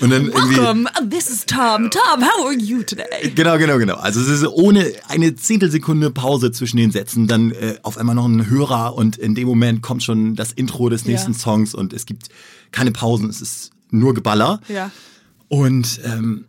Und 0.00 0.10
dann 0.10 0.32
Welcome, 0.32 0.86
this 1.10 1.30
is 1.30 1.44
Tom. 1.46 1.90
Tom, 1.90 2.22
how 2.22 2.46
are 2.46 2.54
you 2.54 2.82
today? 2.82 3.30
Genau, 3.34 3.58
genau, 3.58 3.78
genau. 3.78 3.94
Also 3.96 4.20
es 4.20 4.28
ist 4.28 4.46
ohne 4.46 4.92
eine 5.08 5.34
Zehntelsekunde 5.34 6.10
Pause 6.10 6.52
zwischen 6.52 6.76
den 6.76 6.90
Sätzen 6.90 7.26
dann 7.26 7.50
äh, 7.52 7.76
auf 7.82 7.96
einmal 7.98 8.14
noch 8.14 8.26
ein 8.26 8.48
Hörer 8.48 8.94
und 8.94 9.16
in 9.16 9.34
dem 9.34 9.48
Moment 9.48 9.82
kommt 9.82 10.02
schon 10.02 10.34
das 10.36 10.52
Intro 10.52 10.88
des 10.88 11.04
nächsten 11.06 11.32
Ja. 11.32 11.38
Songs 11.38 11.74
und 11.74 11.92
es 11.92 12.06
gibt 12.06 12.28
keine 12.72 12.92
Pausen, 12.92 13.28
es 13.30 13.40
ist 13.40 13.70
nur 13.90 14.14
Geballer. 14.14 14.60
Ja. 14.68 14.90
Und 15.48 16.00
ähm, 16.04 16.44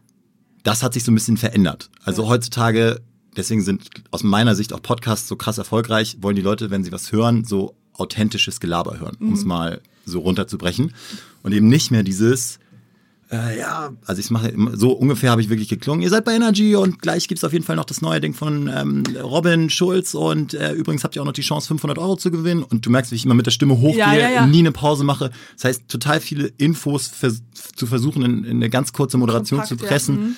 das 0.69 0.83
hat 0.83 0.93
sich 0.93 1.03
so 1.03 1.11
ein 1.11 1.15
bisschen 1.15 1.37
verändert. 1.37 1.89
Also 2.03 2.27
heutzutage, 2.27 3.01
deswegen 3.35 3.61
sind 3.63 3.89
aus 4.11 4.21
meiner 4.23 4.53
Sicht 4.55 4.71
auch 4.73 4.81
Podcasts 4.81 5.27
so 5.27 5.35
krass 5.35 5.57
erfolgreich, 5.57 6.17
wollen 6.21 6.35
die 6.35 6.41
Leute, 6.43 6.69
wenn 6.69 6.83
sie 6.83 6.91
was 6.91 7.11
hören, 7.11 7.43
so 7.43 7.75
authentisches 7.93 8.59
Gelaber 8.59 8.99
hören, 8.99 9.17
um 9.19 9.33
es 9.33 9.43
mal 9.45 9.81
so 10.05 10.19
runterzubrechen. 10.19 10.93
Und 11.43 11.51
eben 11.53 11.67
nicht 11.67 11.91
mehr 11.91 12.03
dieses, 12.03 12.59
äh, 13.31 13.59
ja, 13.59 13.91
also 14.05 14.19
ich 14.21 14.29
mache 14.31 14.47
immer- 14.49 14.75
so 14.77 14.91
ungefähr 14.91 15.31
habe 15.31 15.41
ich 15.41 15.49
wirklich 15.49 15.67
geklungen. 15.69 16.01
Ihr 16.01 16.09
seid 16.09 16.23
bei 16.25 16.33
Energy 16.33 16.75
und 16.75 17.01
gleich 17.01 17.27
gibt's 17.27 17.43
auf 17.43 17.51
jeden 17.53 17.65
Fall 17.65 17.75
noch 17.75 17.85
das 17.85 18.01
neue 18.01 18.21
Ding 18.21 18.33
von 18.33 18.67
ähm, 18.73 19.03
Robin 19.21 19.69
Schulz 19.69 20.13
und 20.13 20.53
äh, 20.53 20.71
übrigens 20.73 21.03
habt 21.03 21.15
ihr 21.15 21.21
auch 21.21 21.25
noch 21.25 21.33
die 21.33 21.41
Chance, 21.41 21.67
500 21.67 21.97
Euro 21.97 22.15
zu 22.15 22.31
gewinnen. 22.31 22.63
Und 22.63 22.85
du 22.85 22.89
merkst, 22.89 23.11
wie 23.11 23.15
ich 23.15 23.25
immer 23.25 23.35
mit 23.35 23.45
der 23.45 23.51
Stimme 23.51 23.79
hochgehe, 23.79 23.99
Ja, 23.99 24.13
ja, 24.15 24.29
ja. 24.29 24.45
nie 24.45 24.59
eine 24.59 24.71
Pause 24.71 25.03
mache. 25.03 25.31
Das 25.55 25.65
heißt, 25.65 25.87
total 25.89 26.21
viele 26.21 26.47
Infos 26.57 27.07
vers 27.07 27.41
zu 27.75 27.85
versuchen, 27.85 28.23
in, 28.23 28.43
in 28.45 28.57
eine 28.57 28.69
ganz 28.69 28.93
kurze 28.93 29.17
Moderation 29.17 29.59
Kompakt, 29.59 29.79
zu 29.79 29.85
ja. 29.85 29.89
pressen 29.89 30.15
Mhm. 30.15 30.35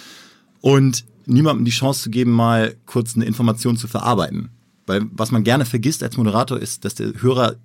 Und 0.62 1.06
niemandem 1.26 1.66
die 1.66 1.72
Chance 1.72 2.04
zu 2.04 2.10
geben, 2.10 2.32
mal 2.32 2.76
kurz 2.86 3.16
eine 3.16 3.26
Information 3.26 3.78
zu 3.78 3.88
verarbeiten. 3.88 4.50
Weil 4.88 5.06
was 5.12 5.32
man 5.32 5.44
gerne 5.44 5.66
vergisst 5.66 6.04
als 6.04 6.18
Moderator 6.18 6.60
ist, 6.60 6.86
dass 6.86 6.96
der 6.96 7.14
Hörer 7.22 7.56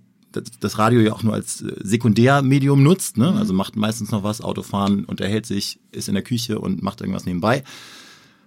das- 0.60 0.78
Radio 0.78 1.00
ja 1.00 1.12
auch 1.12 1.22
nur 1.22 1.32
als 1.34 1.62
äh, 1.62 1.72
Sekundärmedium 1.82 2.82
nutzt, 2.82 3.16
ne? 3.16 3.32
also 3.32 3.52
macht 3.54 3.76
meistens 3.76 4.10
noch 4.10 4.22
was, 4.22 4.40
Autofahren, 4.42 5.04
unterhält 5.04 5.46
sich, 5.46 5.78
ist 5.92 6.08
in 6.08 6.14
der 6.14 6.22
Küche 6.22 6.58
und 6.58 6.82
macht 6.82 7.00
irgendwas 7.00 7.24
nebenbei. 7.24 7.64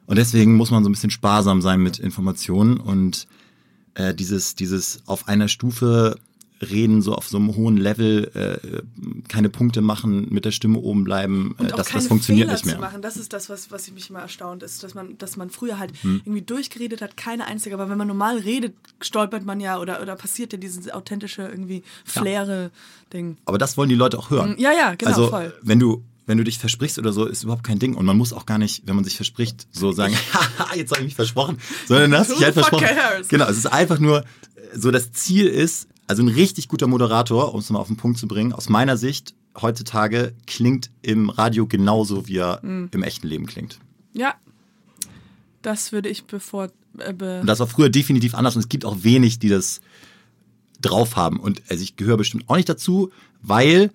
Und 0.06 0.18
deswegen 0.18 0.56
muss 0.56 0.72
man 0.72 0.84
so 0.84 0.90
ein 0.90 0.94
bisschen 0.94 1.10
sparsam 1.12 1.62
sein 1.62 1.82
mit 1.82 2.00
Informationen 2.00 2.78
und 2.78 3.28
äh, 3.96 4.14
dieses, 4.14 4.56
dieses 4.56 5.02
auf 5.08 5.28
einer 5.28 5.48
Stufe 5.48 6.18
reden, 6.62 7.02
so 7.02 7.14
auf 7.16 7.28
so 7.28 7.38
einem 7.38 7.56
hohen 7.56 7.78
Level, 7.78 8.32
äh, 8.34 8.82
keine 9.28 9.50
Punkte 9.50 9.82
machen, 9.82 10.28
mit 10.30 10.46
der 10.46 10.52
Stimme 10.52 10.80
oben 10.80 11.04
bleiben, 11.04 11.56
äh, 11.60 11.68
das, 11.68 11.90
das 11.90 12.08
funktioniert 12.08 12.48
Fehler 12.48 12.54
nicht 12.54 12.66
mehr. 12.66 12.76
Zu 12.76 12.82
machen. 12.82 13.02
Das 13.02 13.18
ist 13.18 13.34
das, 13.34 13.50
was, 13.50 13.72
was 13.72 13.90
mich 13.92 14.10
immer 14.10 14.20
erstaunt 14.20 14.64
ist, 14.64 14.84
dass 14.84 14.94
man, 14.94 15.18
dass 15.18 15.38
man 15.38 15.50
früher 15.50 15.80
halt 15.80 15.90
Hm. 16.02 16.22
irgendwie 16.24 16.42
durchgeredet 16.42 17.02
hat, 17.02 17.18
keine 17.18 17.46
einzige, 17.46 17.76
aber 17.76 17.90
wenn 17.90 17.98
man 17.98 18.08
normal 18.08 18.38
redet, 18.38 18.76
stolpert 19.02 19.44
man 19.44 19.60
ja 19.60 19.80
oder, 19.80 20.02
oder 20.02 20.16
passiert 20.16 20.54
ja 20.54 20.60
dieses 20.60 20.90
authentische 20.92 21.42
irgendwie 21.42 21.84
flaire 22.06 22.72
Ding. 23.12 23.38
Aber 23.46 23.58
das 23.58 23.76
wollen 23.76 23.90
die 23.90 23.96
Leute 23.96 24.18
auch 24.18 24.30
hören. 24.30 24.56
Ja, 24.58 24.72
ja, 24.72 24.96
genau, 24.96 25.12
also, 25.12 25.30
voll. 25.30 25.54
wenn 25.62 25.80
du 25.80 26.04
wenn 26.30 26.38
du 26.38 26.44
dich 26.44 26.60
versprichst 26.60 27.00
oder 27.00 27.12
so, 27.12 27.26
ist 27.26 27.42
überhaupt 27.42 27.64
kein 27.64 27.80
Ding. 27.80 27.96
Und 27.96 28.06
man 28.06 28.16
muss 28.16 28.34
auch 28.34 28.46
gar 28.46 28.60
nicht, 28.60 28.84
wenn 28.86 28.94
man 28.94 29.04
sich 29.04 29.16
verspricht, 29.16 29.66
so 29.72 29.92
sagen, 29.92 30.14
haha, 30.34 30.76
jetzt 30.76 30.92
habe 30.92 31.02
ich 31.02 31.06
mich 31.06 31.16
versprochen, 31.16 31.58
sondern 31.88 32.12
du 32.12 32.20
hast 32.20 32.30
dich 32.30 32.44
halt 32.44 32.54
versprochen. 32.54 32.86
cares? 32.86 33.28
Genau, 33.30 33.46
es 33.48 33.58
ist 33.58 33.66
einfach 33.66 33.98
nur, 33.98 34.20
äh, 34.20 34.24
so 34.76 34.92
das 34.92 35.12
Ziel 35.12 35.48
ist, 35.48 35.88
also 36.10 36.24
ein 36.24 36.28
richtig 36.28 36.68
guter 36.68 36.88
Moderator, 36.88 37.54
um 37.54 37.60
es 37.60 37.70
mal 37.70 37.80
auf 37.80 37.88
den 37.88 37.98
Punkt 37.98 38.18
zu 38.18 38.28
bringen, 38.28 38.52
aus 38.54 38.68
meiner 38.68 38.98
Sicht 38.98 39.34
heutzutage 39.60 40.34
klingt 40.48 40.90
im 41.02 41.30
Radio 41.30 41.68
genauso, 41.68 42.28
wie 42.28 42.38
er 42.38 42.60
Mhm. 42.64 42.90
im 42.92 43.04
echten 43.04 43.28
Leben 43.28 43.46
klingt. 43.46 43.80
Ja, 44.14 44.34
das 45.62 45.92
würde 45.92 46.10
ich 46.10 46.24
bevor. 46.26 46.70
Äh, 46.98 47.14
be 47.14 47.40
Und 47.42 47.48
das 47.48 47.60
war 47.60 47.68
früher 47.68 47.90
definitiv 47.90 48.34
anders 48.36 48.56
und 48.56 48.62
es 48.62 48.70
gibt 48.70 48.86
auch 48.86 49.04
wenig, 49.04 49.40
die 49.40 49.50
das 49.50 49.82
drauf 50.82 51.16
haben. 51.16 51.40
Und 51.40 51.62
also 51.70 51.84
ich 51.84 51.96
gehöre 51.96 52.18
bestimmt 52.18 52.46
auch 52.50 52.56
nicht 52.56 52.70
dazu, 52.70 53.12
weil 53.42 53.92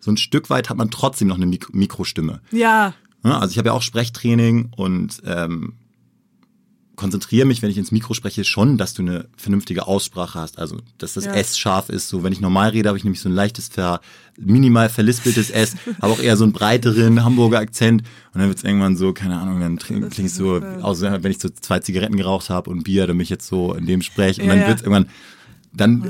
so 0.00 0.10
ein 0.10 0.16
Stück 0.16 0.48
weit 0.50 0.70
hat 0.70 0.76
man 0.76 0.90
trotzdem 0.90 1.28
noch 1.28 1.36
eine 1.36 1.46
Mik 1.46 1.74
Mikrostimme. 1.74 2.40
ja, 2.50 2.94
Also 3.22 3.52
ich 3.52 3.58
habe 3.58 3.68
ja 3.68 3.72
auch 3.74 3.82
Sprechtraining 3.82 4.70
und 4.76 5.20
ähm, 5.24 5.74
konzentriere 6.98 7.46
mich, 7.46 7.62
wenn 7.62 7.70
ich 7.70 7.78
ins 7.78 7.92
Mikro 7.92 8.12
spreche, 8.12 8.44
schon, 8.44 8.76
dass 8.76 8.92
du 8.92 9.02
eine 9.02 9.26
vernünftige 9.36 9.86
Aussprache 9.86 10.38
hast. 10.38 10.58
Also, 10.58 10.76
dass 10.98 11.14
das 11.14 11.24
Ja. 11.24 11.32
S 11.32 11.56
scharf 11.56 11.88
ist. 11.88 12.08
So, 12.10 12.22
wenn 12.22 12.32
ich 12.34 12.40
normal 12.40 12.70
rede, 12.70 12.88
habe 12.90 12.98
ich 12.98 13.04
nämlich 13.04 13.20
so 13.22 13.28
ein 13.30 13.34
leichtes, 13.34 13.68
ver, 13.68 14.00
minimal 14.36 14.88
verlispeltes 14.90 15.48
S, 15.50 15.76
aber 16.00 16.12
auch 16.12 16.20
eher 16.20 16.36
so 16.36 16.44
einen 16.44 16.52
breiteren 16.52 17.24
Hamburger 17.24 17.58
Akzent. 17.60 18.02
Und 18.34 18.40
dann 18.40 18.48
wird's 18.48 18.64
irgendwann 18.64 18.96
so, 18.96 19.12
keine 19.14 19.38
Ahnung, 19.38 19.60
dann 19.60 19.78
klingt 19.78 20.18
ich 20.18 20.34
so, 20.34 20.56
aus, 20.82 21.00
wenn 21.00 21.30
ich 21.30 21.38
so 21.38 21.48
zwei 21.48 21.78
Zigaretten 21.78 22.16
geraucht 22.16 22.50
habe 22.50 22.68
und 22.68 22.82
Bier, 22.84 23.06
dann 23.06 23.16
bin 23.16 23.22
ich 23.22 23.30
jetzt 23.30 23.46
so 23.46 23.72
in 23.74 23.86
dem 23.86 24.02
Sprech. 24.02 24.38
Und 24.40 24.46
Ja, 24.46 24.52
dann 24.52 24.60
ja. 24.62 24.68
wird's 24.68 24.82
irgendwann, 24.82 25.06
dann 25.72 26.02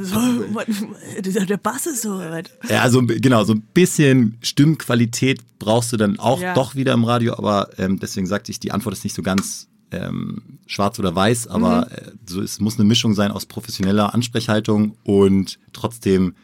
der 1.24 1.44
der 1.46 1.56
Bass 1.56 1.86
ist 1.86 2.02
so 2.02 2.18
weit. 2.18 2.50
ja, 2.68 2.88
so, 2.90 3.02
bi- 3.02 3.20
genau, 3.20 3.44
so 3.44 3.54
ein 3.54 3.62
bisschen 3.74 4.38
Stimmqualität 4.40 5.40
brauchst 5.58 5.92
du 5.92 5.96
dann 5.96 6.18
auch 6.18 6.40
Ja. 6.40 6.54
doch 6.54 6.74
wieder 6.74 6.92
im 6.94 7.04
Radio, 7.04 7.34
aber 7.36 7.68
ähm, 7.78 7.98
deswegen 7.98 8.26
sagte 8.26 8.50
ich, 8.52 8.60
die 8.60 8.72
Antwort 8.72 8.94
ist 8.96 9.04
nicht 9.04 9.14
so 9.16 9.22
ganz 9.22 9.66
ähm, 9.90 10.58
schwarz 10.66 10.98
oder 10.98 11.14
weiß, 11.14 11.46
aber 11.48 11.86
Mhm. 11.86 11.92
äh, 11.94 12.10
so, 12.26 12.40
es 12.42 12.60
muss 12.60 12.76
eine 12.78 12.84
Mischung 12.84 13.14
sein 13.14 13.30
aus 13.30 13.46
professioneller 13.46 14.14
Ansprechhaltung 14.14 14.96
und 15.04 15.58
trotzdem 15.72 16.34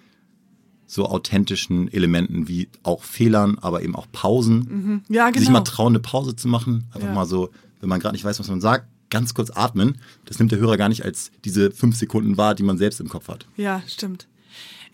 so 0.86 1.06
authentischen 1.06 1.92
Elementen 1.92 2.46
wie 2.48 2.68
auch 2.82 3.02
Fehlern, 3.02 3.58
aber 3.60 3.82
eben 3.82 3.96
auch 3.96 4.06
Pausen. 4.12 5.02
Ja, 5.08 5.28
genau. 5.30 5.40
Sich 5.40 5.50
mal 5.50 5.60
trauen, 5.60 5.92
eine 5.92 6.00
Pause 6.00 6.36
zu 6.36 6.46
machen. 6.48 6.84
Einfach 6.92 7.08
Ja. 7.08 7.14
mal 7.14 7.26
so, 7.26 7.50
wenn 7.80 7.88
man 7.88 8.00
gerade 8.00 8.14
nicht 8.14 8.24
weiß, 8.24 8.38
was 8.38 8.48
man 8.48 8.60
sagt, 8.60 8.86
ganz 9.10 9.34
kurz 9.34 9.50
atmen. 9.50 9.98
Das 10.24 10.38
nimmt 10.38 10.52
der 10.52 10.58
Hörer 10.58 10.76
gar 10.76 10.88
nicht 10.88 11.04
als 11.04 11.30
diese 11.44 11.70
fünf 11.70 11.96
Sekunden 11.96 12.36
wahr, 12.36 12.54
die 12.54 12.62
man 12.62 12.78
selbst 12.78 13.00
im 13.00 13.08
Kopf 13.08 13.28
hat. 13.28 13.46
Ja, 13.56 13.82
stimmt. 13.86 14.26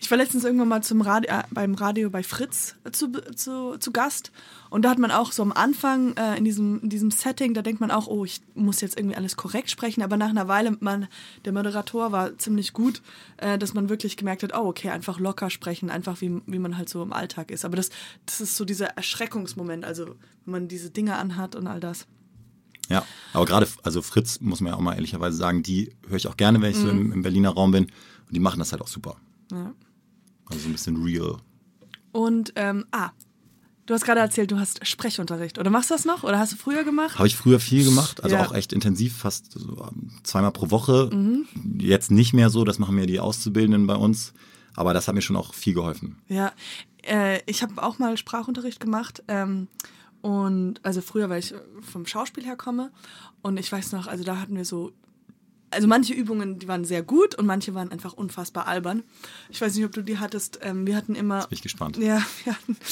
Ich 0.03 0.09
war 0.09 0.17
letztens 0.17 0.43
irgendwann 0.43 0.67
mal 0.67 0.81
zum 0.81 1.01
Radio, 1.01 1.31
äh, 1.31 1.43
beim 1.51 1.75
Radio 1.75 2.09
bei 2.09 2.23
Fritz 2.23 2.75
zu, 2.91 3.11
zu, 3.35 3.77
zu 3.77 3.91
Gast 3.91 4.31
und 4.71 4.83
da 4.83 4.89
hat 4.89 4.97
man 4.97 5.11
auch 5.11 5.31
so 5.31 5.43
am 5.43 5.51
Anfang 5.51 6.17
äh, 6.17 6.37
in, 6.37 6.43
diesem, 6.43 6.81
in 6.81 6.89
diesem 6.89 7.11
Setting, 7.11 7.53
da 7.53 7.61
denkt 7.61 7.81
man 7.81 7.91
auch, 7.91 8.07
oh, 8.07 8.25
ich 8.25 8.41
muss 8.55 8.81
jetzt 8.81 8.97
irgendwie 8.97 9.15
alles 9.15 9.37
korrekt 9.37 9.69
sprechen, 9.69 10.01
aber 10.01 10.17
nach 10.17 10.29
einer 10.29 10.47
Weile, 10.47 10.75
man, 10.79 11.07
der 11.45 11.53
Moderator 11.53 12.11
war 12.11 12.35
ziemlich 12.39 12.73
gut, 12.73 13.03
äh, 13.37 13.59
dass 13.59 13.75
man 13.75 13.89
wirklich 13.89 14.17
gemerkt 14.17 14.41
hat, 14.41 14.55
oh, 14.55 14.67
okay, 14.69 14.89
einfach 14.89 15.19
locker 15.19 15.51
sprechen, 15.51 15.91
einfach 15.91 16.19
wie, 16.19 16.41
wie 16.47 16.59
man 16.59 16.77
halt 16.77 16.89
so 16.89 17.03
im 17.03 17.13
Alltag 17.13 17.51
ist. 17.51 17.63
Aber 17.63 17.75
das, 17.75 17.91
das 18.25 18.41
ist 18.41 18.57
so 18.57 18.65
dieser 18.65 18.87
Erschreckungsmoment, 18.97 19.85
also 19.85 20.15
wenn 20.45 20.51
man 20.51 20.67
diese 20.67 20.89
Dinge 20.89 21.15
anhat 21.17 21.55
und 21.55 21.67
all 21.67 21.79
das. 21.79 22.07
Ja, 22.89 23.05
aber 23.33 23.45
gerade, 23.45 23.67
also 23.83 24.01
Fritz, 24.01 24.41
muss 24.41 24.61
man 24.61 24.73
ja 24.73 24.77
auch 24.77 24.81
mal 24.81 24.95
ehrlicherweise 24.95 25.37
sagen, 25.37 25.61
die 25.61 25.93
höre 26.07 26.17
ich 26.17 26.27
auch 26.27 26.37
gerne, 26.37 26.59
wenn 26.59 26.71
ich 26.71 26.77
so 26.77 26.87
Mhm. 26.87 26.99
im, 26.99 27.11
im 27.13 27.21
Berliner 27.21 27.51
Raum 27.51 27.71
bin. 27.71 27.83
Und 27.85 27.91
die 28.35 28.39
machen 28.39 28.57
das 28.59 28.71
halt 28.71 28.81
auch 28.81 28.87
super. 28.87 29.15
Ja. 29.51 29.73
Also 30.51 30.63
so 30.63 30.69
ein 30.69 30.73
bisschen 30.73 31.01
real. 31.03 31.37
Und, 32.11 32.51
ähm, 32.57 32.85
ah, 32.91 33.11
du 33.85 33.93
hast 33.93 34.03
gerade 34.03 34.19
erzählt, 34.19 34.51
du 34.51 34.59
hast 34.59 34.85
Sprechunterricht. 34.85 35.57
Oder 35.57 35.69
machst 35.69 35.89
du 35.89 35.93
das 35.93 36.05
noch? 36.05 36.23
Oder 36.23 36.39
hast 36.39 36.51
du 36.53 36.57
früher 36.57 36.83
gemacht? 36.83 37.17
Habe 37.17 37.27
ich 37.27 37.35
früher 37.37 37.59
viel 37.59 37.85
gemacht, 37.85 38.23
also 38.23 38.35
Ja. 38.35 38.45
auch 38.45 38.53
echt 38.53 38.73
intensiv, 38.73 39.15
fast 39.17 39.51
so 39.53 39.87
ähm, 39.89 40.11
zweimal 40.23 40.51
pro 40.51 40.69
Woche. 40.71 41.09
Mhm. 41.13 41.45
Jetzt 41.79 42.11
nicht 42.11 42.33
mehr 42.33 42.49
so, 42.49 42.63
das 42.65 42.79
machen 42.79 42.95
mir 42.95 43.05
die 43.07 43.19
Auszubildenden 43.19 43.87
bei 43.87 43.95
uns. 43.95 44.33
Aber 44.75 44.93
das 44.93 45.07
hat 45.07 45.15
mir 45.15 45.21
schon 45.21 45.35
auch 45.35 45.53
viel 45.53 45.73
geholfen. 45.73 46.17
Ja, 46.29 46.53
äh, 47.03 47.39
ich 47.45 47.61
habe 47.63 47.81
auch 47.83 47.99
mal 47.99 48.15
Sprachunterricht 48.17 48.79
gemacht. 48.79 49.21
Ähm, 49.27 49.67
und 50.21 50.79
also 50.83 51.01
früher, 51.01 51.29
weil 51.29 51.39
ich 51.39 51.53
vom 51.81 52.05
Schauspiel 52.05 52.45
her 52.45 52.55
komme. 52.55 52.91
Und 53.41 53.59
ich 53.59 53.71
weiß 53.71 53.91
noch, 53.93 54.07
also 54.07 54.23
da 54.23 54.37
hatten 54.39 54.55
wir 54.55 54.65
so 54.65 54.91
also 55.71 55.87
manche 55.87 56.13
Übungen, 56.13 56.59
die 56.59 56.67
waren 56.67 56.83
sehr 56.85 57.01
gut 57.01 57.35
und 57.35 57.45
manche 57.45 57.73
waren 57.73 57.91
einfach 57.91 58.13
unfassbar 58.13 58.67
albern. 58.67 59.03
Ich 59.49 59.61
weiß 59.61 59.75
nicht, 59.75 59.85
ob 59.85 59.93
du 59.93 60.01
die 60.01 60.19
hattest. 60.19 60.59
Ähm, 60.61 60.85
wir 60.85 60.95
hatten 60.95 61.15
immer. 61.15 61.39
Jetzt 61.39 61.49
bin 61.49 61.55
ich 61.55 61.63
gespannt. 61.63 61.97
Ja, 61.97 62.21
wir 62.43 62.53
hatten. 62.53 62.77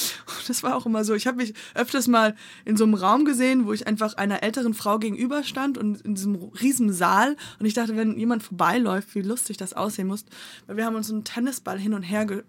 Das 0.48 0.62
war 0.62 0.74
auch 0.74 0.86
immer 0.86 1.04
so. 1.04 1.14
Ich 1.14 1.26
habe 1.26 1.36
mich 1.36 1.54
öfters 1.74 2.08
mal 2.08 2.34
in 2.64 2.76
so 2.76 2.84
einem 2.84 2.94
Raum 2.94 3.24
gesehen, 3.24 3.66
wo 3.66 3.72
ich 3.72 3.86
einfach 3.86 4.14
einer 4.14 4.42
älteren 4.42 4.74
Frau 4.74 4.98
gegenüber 4.98 5.44
stand 5.44 5.78
und 5.78 6.00
in 6.00 6.14
diesem 6.14 6.34
riesen 6.34 6.92
Saal. 6.92 7.36
Und 7.60 7.66
ich 7.66 7.74
dachte, 7.74 7.96
wenn 7.96 8.18
jemand 8.18 8.42
vorbeiläuft, 8.42 9.14
wie 9.14 9.20
lustig 9.20 9.58
das 9.58 9.74
aussehen 9.74 10.08
muss. 10.08 10.24
Weil 10.66 10.78
wir 10.78 10.86
haben 10.86 10.96
uns 10.96 11.10
einen 11.10 11.22
Tennisball 11.22 11.78
hin 11.78 11.94
und 11.94 12.02
her 12.02 12.26
ge 12.26 12.42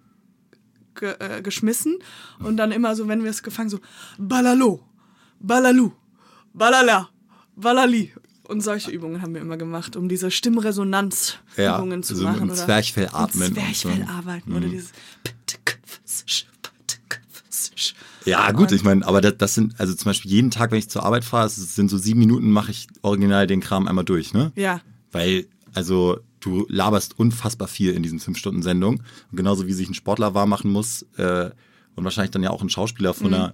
ge 0.96 1.16
äh, 1.20 1.42
geschmissen 1.42 2.00
und 2.40 2.58
dann 2.58 2.72
immer 2.72 2.96
so, 2.96 3.08
wenn 3.08 3.24
wir 3.24 3.30
es 3.30 3.44
gefangen, 3.44 3.70
so 3.70 3.80
Balalo, 4.18 4.82
Balalu, 5.40 5.92
Balala, 6.54 7.10
Balali. 7.56 8.14
Und 8.52 8.62
solche 8.62 8.92
Übungen 8.92 9.22
haben 9.22 9.34
wir 9.34 9.42
immer 9.42 9.56
gemacht, 9.58 9.96
um 9.96 10.10
diese 10.10 10.30
Stimmresonanzübungen 10.30 12.02
Ja, 12.02 12.02
zu 12.02 12.16
so 12.16 12.24
machen. 12.26 12.42
im 12.44 12.50
oder 12.50 12.56
Zwerchfell 12.56 13.08
atmen 13.14 13.54
Zwerchfell 13.54 14.06
so. 14.06 14.12
arbeiten 14.12 14.52
oder 14.52 14.68
Mhm. 14.68 14.72
dieses 14.72 14.92
Ja, 18.26 18.52
gut, 18.52 18.72
ich 18.72 18.84
meine, 18.84 19.06
aber 19.08 19.20
das, 19.22 19.38
das 19.38 19.56
sind, 19.56 19.80
also 19.80 19.96
zum 19.96 20.06
Beispiel 20.10 20.30
jeden 20.32 20.52
Tag, 20.52 20.72
wenn 20.72 20.78
ich 20.78 20.90
zur 20.90 21.04
Arbeit 21.04 21.24
fahre, 21.26 21.50
sind 21.50 21.90
so 21.90 21.98
sieben 21.98 22.20
Minuten, 22.20 22.52
mache 22.52 22.70
ich 22.72 22.88
original 23.02 23.48
den 23.48 23.62
Kram 23.62 23.88
einmal 23.88 24.06
durch, 24.06 24.34
ne? 24.34 24.52
Ja, 24.56 24.82
Weil, 25.12 25.48
also, 25.74 26.20
du 26.40 26.66
laberst 26.70 27.18
unfassbar 27.18 27.68
viel 27.68 27.92
in 27.94 28.04
diesen 28.04 28.20
fünf 28.20 28.38
Stunden 28.38 28.62
Sendung. 28.62 29.02
Und 29.32 29.38
genauso 29.38 29.66
wie 29.68 29.74
sich 29.74 29.90
ein 29.90 29.94
Sportler 29.94 30.34
warm 30.34 30.50
machen 30.50 30.72
muss 30.72 31.04
äh, 31.18 31.50
und 31.96 32.04
wahrscheinlich 32.04 32.32
dann 32.32 32.44
ja 32.44 32.50
auch 32.52 32.62
ein 32.62 32.70
Schauspieler 32.70 33.14
von 33.14 33.34
einer 33.34 33.48
Von 33.50 33.54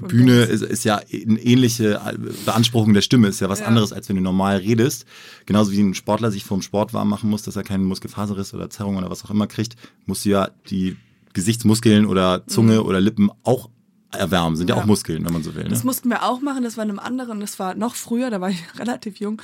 Bühne 0.00 0.42
ist, 0.42 0.62
ist 0.62 0.84
ja 0.84 0.96
eine 0.98 1.40
ähnliche 1.40 2.00
Beanspruchung 2.44 2.92
der 2.94 3.02
Stimme, 3.02 3.28
ist 3.28 3.40
ja 3.40 3.48
was 3.48 3.60
Ja. 3.60 3.66
anderes, 3.66 3.92
als 3.92 4.08
wenn 4.08 4.16
du 4.16 4.22
normal 4.22 4.58
redest. 4.58 5.04
Genauso 5.46 5.72
wie 5.72 5.80
ein 5.80 5.94
Sportler 5.94 6.30
sich 6.30 6.44
vorm 6.44 6.62
Sport 6.62 6.92
warm 6.94 7.08
machen 7.08 7.30
muss, 7.30 7.42
dass 7.42 7.56
er 7.56 7.62
keinen 7.62 7.84
Muskelfaserriss 7.84 8.54
oder 8.54 8.70
Zerrung 8.70 8.96
oder 8.96 9.10
was 9.10 9.24
auch 9.24 9.30
immer 9.30 9.46
kriegt, 9.46 9.76
musst 10.06 10.24
du 10.24 10.30
ja 10.30 10.48
die 10.70 10.96
Gesichtsmuskeln 11.32 12.06
oder 12.06 12.46
Zunge 12.46 12.82
oder 12.82 13.00
Lippen 13.00 13.30
auch 13.44 13.70
erwärmen. 14.12 14.56
Sind 14.56 14.68
ja, 14.68 14.74
Ja. 14.76 14.82
auch 14.82 14.86
Muskeln, 14.86 15.24
wenn 15.24 15.32
man 15.32 15.44
so 15.44 15.54
will. 15.54 15.62
Ne? 15.62 15.68
Das 15.70 15.84
mussten 15.84 16.08
wir 16.08 16.24
auch 16.24 16.40
machen, 16.40 16.64
das 16.64 16.76
war 16.76 16.82
in 16.82 16.90
einem 16.90 16.98
anderen, 16.98 17.38
das 17.38 17.60
war 17.60 17.76
noch 17.76 17.94
früher, 17.94 18.28
da 18.30 18.40
war 18.40 18.50
ich 18.50 18.58
relativ 18.78 19.20
jung. 19.20 19.40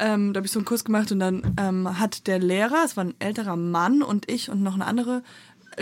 Ähm, 0.00 0.32
da 0.32 0.38
habe 0.38 0.46
ich 0.46 0.52
so 0.52 0.58
einen 0.58 0.64
Kurs 0.66 0.84
gemacht 0.84 1.12
und 1.12 1.20
dann 1.20 1.54
ähm, 1.60 2.00
hat 2.00 2.26
der 2.26 2.40
Lehrer, 2.40 2.82
es 2.84 2.96
war 2.96 3.04
ein 3.04 3.14
älterer 3.20 3.54
Mann 3.54 4.02
und 4.02 4.28
ich 4.28 4.48
und 4.50 4.62
noch 4.62 4.74
eine 4.74 4.86
andere 4.86 5.22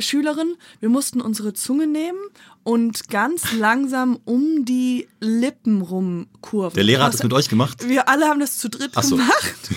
Schülerin, 0.00 0.54
wir 0.80 0.88
mussten 0.88 1.20
unsere 1.20 1.52
Zunge 1.52 1.86
nehmen 1.86 2.18
und 2.62 3.08
ganz 3.08 3.52
langsam 3.52 4.18
um 4.24 4.64
die 4.64 5.08
Lippen 5.20 5.80
rumkurven. 5.80 6.74
Der 6.74 6.84
Lehrer 6.84 7.04
hat 7.04 7.14
das 7.14 7.22
mit 7.22 7.32
euch 7.32 7.48
gemacht? 7.48 7.88
Wir 7.88 8.08
alle 8.08 8.26
haben 8.26 8.40
das 8.40 8.58
zu 8.58 8.68
dritt 8.68 8.92
so. 9.02 9.16
gemacht. 9.16 9.70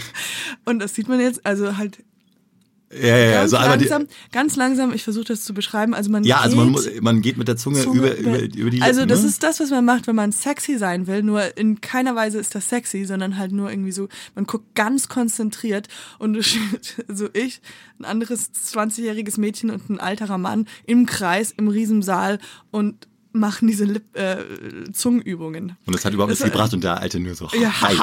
Und 0.65 0.79
das 0.79 0.95
sieht 0.95 1.07
man 1.07 1.19
jetzt, 1.19 1.45
also 1.45 1.77
halt 1.77 2.03
Ja, 2.93 3.17
ja, 3.17 3.31
ganz 3.31 3.41
Also 3.53 3.57
einmal 3.57 3.77
die, 3.77 3.86
langsam, 3.86 4.07
ganz 4.31 4.55
langsam, 4.55 4.93
ich 4.93 5.03
versuche 5.03 5.25
das 5.25 5.43
zu 5.43 5.53
beschreiben. 5.53 5.93
Also 5.93 6.10
man 6.10 6.24
ja, 6.24 6.39
also 6.39 6.55
man, 6.57 6.65
geht- 6.67 6.71
muss, 6.74 7.01
man 7.01 7.21
geht 7.21 7.38
mit 7.38 7.48
der 7.48 7.57
Zunge, 7.57 7.81
Zunge 7.81 8.00
über, 8.00 8.17
über, 8.17 8.39
über 8.39 8.69
die 8.69 8.77
Lippen. 8.77 8.83
Also 8.83 9.05
das 9.05 9.21
ne? 9.21 9.27
ist 9.29 9.43
das, 9.43 9.60
was 9.60 9.69
man 9.69 9.86
macht, 9.86 10.07
wenn 10.07 10.15
man 10.15 10.31
sexy 10.31 10.77
sein 10.77 11.07
will. 11.07 11.24
Nur 11.24 11.57
in 11.57 11.79
keiner 11.81 12.15
Weise 12.15 12.39
ist 12.39 12.53
das 12.55 12.67
sexy, 12.69 13.05
sondern 13.05 13.38
halt 13.38 13.51
nur 13.51 13.69
irgendwie 13.69 13.91
so, 13.91 14.10
man 14.36 14.45
guckt 14.45 14.75
ganz 14.75 15.07
konzentriert 15.07 15.88
und 16.19 16.38
so 17.07 17.29
ich, 17.33 17.62
ein 18.00 18.05
anderes 18.05 18.51
20-jähriges 18.53 19.39
Mädchen 19.39 19.69
und 19.69 19.89
ein 19.89 20.00
alterer 20.00 20.38
Mann 20.38 20.67
im 20.86 21.05
Kreis, 21.05 21.53
im 21.55 21.67
Riesensaal 21.67 22.39
und 22.71 23.07
machen 23.33 23.67
diese 23.67 23.85
Lip 23.85 24.15
äh, 24.17 24.38
Zungenübungen. 24.91 25.77
Und 25.85 25.95
das 25.95 26.03
hat 26.05 26.13
überhaupt 26.13 26.31
nichts 26.31 26.43
gebracht 26.43 26.73
und 26.73 26.83
der 26.83 27.00
Alte 27.00 27.19
nur 27.19 27.35
so. 27.35 27.47
Ja. 27.59 27.81
Hi. 27.81 27.95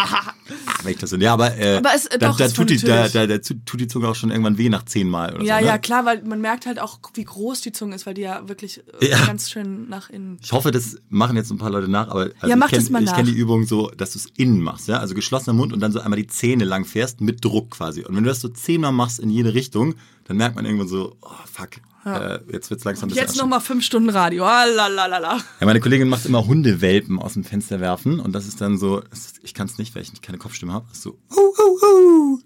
Wenn 0.83 0.93
ich 0.93 0.99
das 0.99 1.11
so, 1.11 1.17
ja, 1.17 1.33
aber, 1.35 1.57
äh, 1.57 1.77
Aber 1.77 1.91
es- 1.95 2.09
da, 2.09 2.17
doch, 2.29 2.37
da, 2.37 2.49
tut 2.49 2.71
die, 2.71 2.79
da, 2.79 3.09
da, 3.09 3.27
da 3.27 3.39
tut 3.39 3.81
die 3.81 3.87
Zunge 3.89 4.09
auch 4.09 4.15
schon 4.15 4.31
irgendwann 4.31 4.57
weh 4.59 4.69
nach 4.69 4.85
zehnmal 4.85 5.35
oder 5.35 5.45
Ja, 5.45 5.57
so. 5.57 5.61
Ne? 5.63 5.67
ja, 5.69 5.79
klar, 5.79 6.05
weil 6.07 6.23
man 6.25 6.41
merkt 6.41 6.67
halt 6.67 6.79
auch, 6.81 6.99
wie 7.15 7.25
groß 7.25 7.61
die 7.61 7.73
Zunge 7.73 7.95
ist, 7.95 8.07
weil 8.07 8.15
die 8.15 8.23
ja 8.23 8.49
wirklich 8.49 8.83
äh, 9.01 9.11
Ja. 9.11 9.27
ganz 9.27 9.51
schön 9.51 9.89
nach 9.89 10.09
innen. 10.11 10.39
Ich 10.43 10.53
hoffe, 10.53 10.71
das 10.71 10.97
machen 11.09 11.37
jetzt 11.37 11.51
ein 11.51 11.59
paar 11.59 11.71
Leute 11.71 11.89
nach, 11.89 12.09
aber 12.09 12.31
also 12.41 12.47
Ja, 12.47 12.57
mach 12.57 12.73
ich 12.73 12.87
kenne 12.91 13.05
kenn 13.13 13.27
die 13.27 13.33
Übung 13.33 13.67
so, 13.67 13.91
dass 13.97 14.13
du 14.13 14.19
es 14.19 14.27
innen 14.37 14.61
machst, 14.61 14.89
ja, 14.89 14.99
also 14.99 15.15
geschlossener 15.15 15.55
Mund 15.55 15.73
und 15.73 15.81
dann 15.81 15.93
so 15.93 16.01
einmal 16.01 16.19
die 16.19 16.27
Zähne 16.27 16.65
lang 16.65 16.85
fährst 16.85 17.21
mit 17.21 17.45
Druck 17.45 17.71
quasi. 17.73 18.05
Und 18.05 18.17
wenn 18.17 18.25
du 18.25 18.29
das 18.31 18.41
so 18.41 18.49
zehnmal 18.49 18.93
machst 18.93 19.19
in 19.21 19.31
jede 19.31 19.55
Richtung, 19.55 19.95
dann 20.25 20.37
merkt 20.37 20.57
man 20.57 20.65
irgendwann 20.65 20.89
so, 20.89 21.17
oh 21.23 21.29
fuck, 21.51 21.71
äh, 22.17 22.41
jetzt 22.53 22.71
wird's 22.71 22.85
langsam 22.85 23.07
ein 23.07 23.11
bisschen 23.11 23.27
Jetzt 23.27 23.37
nochmal 23.37 23.61
fünf 23.61 23.85
Stunden 23.85 24.11
Radio. 24.11 24.45
Ah. 24.47 24.67
Ja, 24.67 25.67
meine 25.67 25.81
Kollegin 25.81 26.09
macht 26.09 26.27
immer 26.27 26.47
Hundewelpen 26.47 27.19
aus 27.19 27.35
dem 27.35 27.45
Fenster 27.45 27.81
werfen 27.81 28.21
und 28.21 28.33
das 28.33 28.47
ist 28.47 28.61
dann 28.61 28.79
so, 28.79 29.03
ich 29.43 29.55
kann 29.55 29.67
es 29.67 29.79
nicht, 29.79 29.95
weil 29.95 30.03
ich 30.03 30.23
keine 30.23 30.39
Kopfstimme 30.39 30.73
habe. 30.73 30.87
So, 30.93 31.11
uh, 31.31 31.37
uh, 31.37 31.87
uh. 31.87 32.41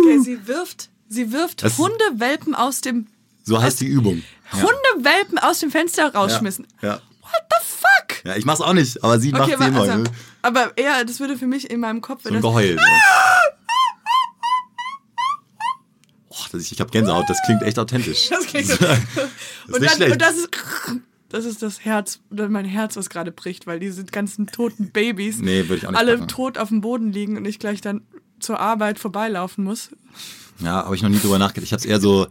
Okay, 0.00 0.18
sie 0.18 0.46
wirft, 0.46 0.90
sie 1.08 1.32
wirft 1.32 1.62
Das- 1.62 1.78
Hundewelpen 1.78 2.54
aus 2.54 2.80
dem 2.80 3.06
so 3.44 3.60
heißt 3.60 3.80
die 3.80 3.86
Übung. 3.86 4.22
Ja. 4.52 4.62
Hundewelpen 4.62 5.38
aus 5.38 5.58
dem 5.58 5.70
Fenster 5.70 6.14
rausschmissen. 6.14 6.66
Ja. 6.80 6.88
ja. 6.88 6.94
What 7.22 7.42
the 7.50 7.56
fuck? 7.66 8.24
Ja, 8.24 8.36
ich 8.36 8.44
mach's 8.44 8.60
auch 8.60 8.72
nicht, 8.74 9.02
aber 9.02 9.18
sie 9.18 9.32
macht 9.32 9.42
Okay, 9.42 9.56
sie 9.58 9.66
immer. 9.66 9.80
aber, 9.80 9.90
also, 9.90 10.02
ne? 10.04 10.10
aber 10.42 10.72
eher, 10.76 11.04
das 11.04 11.18
würde 11.18 11.36
für 11.36 11.46
mich 11.46 11.70
in 11.70 11.80
meinem 11.80 12.00
Kopf, 12.02 12.22
So 12.22 12.28
wenn 12.28 12.36
ein 12.36 12.42
Geheul. 12.42 12.76
So. 12.76 12.84
Das, 16.52 16.70
ich 16.70 16.78
habe 16.80 16.90
Gänsehaut, 16.90 17.28
das 17.28 17.38
klingt 17.44 17.62
echt 17.62 17.78
authentisch. 17.78 18.28
das 18.30 18.46
klingt 18.46 18.66
so. 18.68 18.74
Und, 19.72 19.82
dann, 19.82 20.12
und 20.12 20.20
das 20.22 20.36
ist, 20.36 20.48
das 21.28 21.44
ist 21.44 21.62
das 21.62 21.84
Herz, 21.84 22.20
oder 22.30 22.48
mein 22.48 22.64
Herz, 22.66 22.96
was 22.96 23.08
gerade 23.10 23.32
bricht, 23.32 23.66
weil 23.66 23.80
diese 23.80 24.04
ganzen 24.04 24.46
toten 24.46 24.90
Babys 24.90 25.38
Nee, 25.38 25.62
würde 25.68 25.76
ich 25.76 25.86
auch 25.86 25.90
nicht 25.92 25.98
alle 25.98 26.16
machen. 26.18 26.28
tot 26.28 26.58
auf 26.58 26.68
dem 26.68 26.80
Boden 26.82 27.10
liegen 27.12 27.36
und 27.36 27.44
ich 27.46 27.58
gleich 27.58 27.80
dann 27.80 28.02
zur 28.38 28.60
Arbeit 28.60 28.98
vorbeilaufen 28.98 29.64
muss. 29.64 29.90
Ja, 30.60 30.84
habe 30.84 30.94
ich 30.94 31.02
noch 31.02 31.08
nie 31.10 31.18
drüber 31.18 31.38
nachgedacht. 31.38 31.64
Ich 31.66 31.72
habe 31.72 31.80
es 31.80 31.86
eher 31.86 32.00
so 32.00 32.26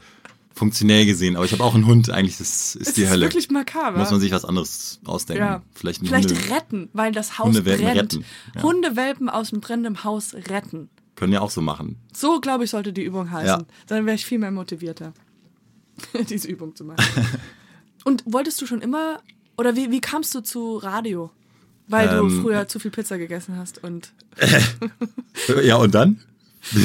funktionell 0.53 1.05
gesehen, 1.05 1.35
aber 1.37 1.45
ich 1.45 1.53
habe 1.53 1.63
auch 1.63 1.73
einen 1.73 1.85
Hund, 1.87 2.09
eigentlich 2.09 2.37
das 2.37 2.75
ist 2.75 2.87
Es 2.89 2.93
die 2.93 3.03
ist 3.03 3.09
Hölle. 3.09 3.25
wirklich 3.25 3.49
makaber. 3.49 3.97
Muss 3.97 4.11
man 4.11 4.19
sich 4.19 4.31
was 4.31 4.45
anderes 4.45 4.99
ausdenken. 5.05 5.43
ja. 5.43 5.63
Vielleicht, 5.73 6.01
Vielleicht 6.05 6.29
Hunde 6.29 6.49
retten, 6.53 6.89
weil 6.93 7.11
das 7.13 7.39
Haus 7.39 7.47
Hundewelpen 7.47 7.85
brennt. 7.85 7.97
retten, 7.99 8.25
ja. 8.55 8.61
Hundewelpen 8.61 9.29
aus 9.29 9.49
dem 9.49 9.61
brennenden 9.61 10.03
Haus 10.03 10.33
retten. 10.33 10.89
Können 11.21 11.33
ja 11.33 11.41
auch 11.41 11.51
so 11.51 11.61
machen. 11.61 11.97
So, 12.13 12.41
glaube 12.41 12.63
ich, 12.63 12.71
sollte 12.71 12.91
die 12.93 13.03
Übung 13.03 13.29
heißen. 13.29 13.59
Ja. 13.59 13.65
Dann 13.85 14.07
wäre 14.07 14.15
ich 14.15 14.25
viel 14.25 14.39
mehr 14.39 14.49
motivierter, 14.49 15.13
diese 16.29 16.47
Übung 16.47 16.75
zu 16.75 16.83
machen. 16.83 17.05
Und 18.05 18.23
wolltest 18.25 18.59
du 18.59 18.65
schon 18.65 18.81
immer, 18.81 19.21
oder 19.55 19.75
wie, 19.75 19.91
wie 19.91 20.01
kamst 20.01 20.33
du 20.33 20.41
zu 20.41 20.77
Radio? 20.77 21.29
Weil 21.87 22.07
du 22.09 22.25
Ähm, 22.25 22.41
früher 22.41 22.67
zu 22.67 22.79
viel 22.79 22.89
Pizza 22.89 23.19
gegessen 23.19 23.55
hast 23.55 23.83
und 23.83 24.13
Ja, 25.63 25.75
und 25.75 25.93
dann? 25.93 26.21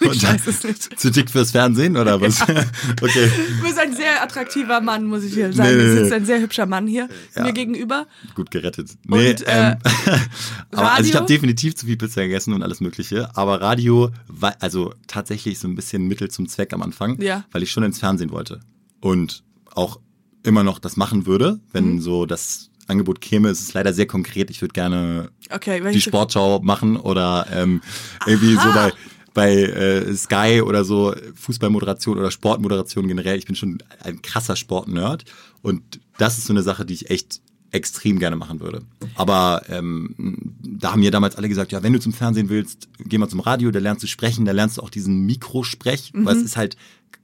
Ich 0.00 0.22
weiß 0.22 0.46
es 0.46 0.62
nicht. 0.62 1.00
zu 1.00 1.10
dick 1.10 1.28
fürs 1.28 1.50
Fernsehen 1.50 1.96
oder 1.96 2.20
was? 2.20 2.40
okay. 3.02 3.30
Du 3.58 3.62
bist 3.66 3.78
ein 3.80 3.96
sehr 3.96 4.22
attraktiver 4.22 4.80
Mann, 4.80 5.04
muss 5.06 5.24
ich 5.24 5.34
hier 5.34 5.52
sagen. 5.52 5.70
Nee, 5.76 5.82
nee, 5.82 5.88
Du 5.88 5.96
sitzt 5.96 6.10
nee. 6.10 6.16
ein 6.16 6.24
sehr 6.24 6.40
hübscher 6.40 6.66
Mann 6.66 6.86
hier 6.86 7.08
Ja. 7.34 7.42
mir 7.42 7.52
gegenüber. 7.52 8.06
Gut 8.36 8.50
gerettet. 8.52 8.90
Nee, 9.08 9.30
Und, 9.30 9.46
äh, 9.46 9.70
ähm, 9.72 9.76
aber 10.70 10.92
also 10.92 11.08
ich 11.10 11.16
habe 11.16 11.26
definitiv 11.26 11.74
zu 11.74 11.86
viel 11.86 11.96
Pizza 11.96 12.22
gegessen 12.22 12.52
und 12.52 12.62
alles 12.62 12.80
Mögliche. 12.80 13.36
Aber 13.36 13.60
Radio 13.60 14.10
war 14.28 14.54
also 14.60 14.94
tatsächlich 15.08 15.58
so 15.58 15.66
ein 15.66 15.74
bisschen 15.74 16.06
Mittel 16.06 16.30
zum 16.30 16.46
Zweck 16.48 16.72
am 16.72 16.82
Anfang, 16.82 17.20
Ja. 17.20 17.44
weil 17.50 17.64
ich 17.64 17.70
schon 17.72 17.82
ins 17.82 17.98
Fernsehen 17.98 18.30
wollte. 18.30 18.60
Und 19.00 19.42
auch 19.74 19.98
immer 20.44 20.62
noch 20.62 20.78
das 20.78 20.96
machen 20.96 21.26
würde, 21.26 21.58
wenn 21.72 21.94
Mhm. 21.94 22.00
so 22.00 22.24
das 22.24 22.70
Angebot 22.88 23.20
käme. 23.20 23.48
Es 23.50 23.60
ist 23.60 23.74
leider 23.74 23.92
sehr 23.92 24.06
konkret. 24.06 24.50
Ich 24.50 24.60
würde 24.60 24.72
gerne 24.72 25.30
Okay, 25.50 25.80
die 25.92 26.00
Sportschau 26.00 26.60
machen 26.60 26.96
oder 26.96 27.46
ähm, 27.52 27.80
irgendwie 28.26 28.54
so 28.54 28.72
bei 28.72 28.92
bei 29.34 29.54
äh, 29.54 30.14
Sky 30.16 30.62
oder 30.64 30.84
so 30.84 31.14
Fußballmoderation 31.36 32.18
oder 32.18 32.30
Sportmoderation 32.30 33.06
generell. 33.06 33.38
Ich 33.38 33.46
bin 33.46 33.54
schon 33.54 33.78
ein 34.02 34.20
krasser 34.22 34.56
Sportnerd 34.56 35.24
und 35.62 36.00
das 36.16 36.38
ist 36.38 36.46
so 36.46 36.52
eine 36.52 36.62
Sache, 36.62 36.84
die 36.84 36.94
ich 36.94 37.10
echt 37.10 37.40
extrem 37.70 38.18
gerne 38.18 38.34
machen 38.34 38.60
würde. 38.60 38.80
Aber 39.14 39.62
ähm, 39.68 40.14
da 40.62 40.92
haben 40.92 41.00
mir 41.00 41.10
damals 41.10 41.36
alle 41.36 41.48
gesagt, 41.48 41.70
ja, 41.70 41.82
wenn 41.82 41.92
du 41.92 42.00
zum 42.00 42.14
Fernsehen 42.14 42.48
willst, 42.48 42.88
geh 42.98 43.18
mal 43.18 43.28
zum 43.28 43.40
Radio, 43.40 43.70
da 43.70 43.78
lernst 43.78 44.02
du 44.02 44.06
sprechen, 44.06 44.44
da 44.46 44.52
lernst 44.52 44.78
du 44.78 44.82
auch 44.82 44.90
diesen 44.90 45.26
Mikrosprech, 45.26 46.12
weil 46.14 46.34
Mhm. 46.34 46.40
es 46.40 46.46
ist 46.46 46.56
halt 46.56 46.76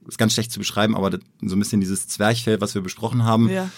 ist 0.07 0.19
ganz 0.19 0.33
schlecht 0.33 0.51
zu 0.51 0.59
beschreiben, 0.59 0.95
aber 0.95 1.09
das, 1.09 1.19
so 1.41 1.55
ein 1.55 1.59
bisschen 1.59 1.81
dieses 1.81 2.07
Zwerchfell, 2.07 2.61
was 2.61 2.75
wir 2.75 2.81
besprochen 2.83 3.23
haben, 3.23 3.49
Ja. 3.49 3.69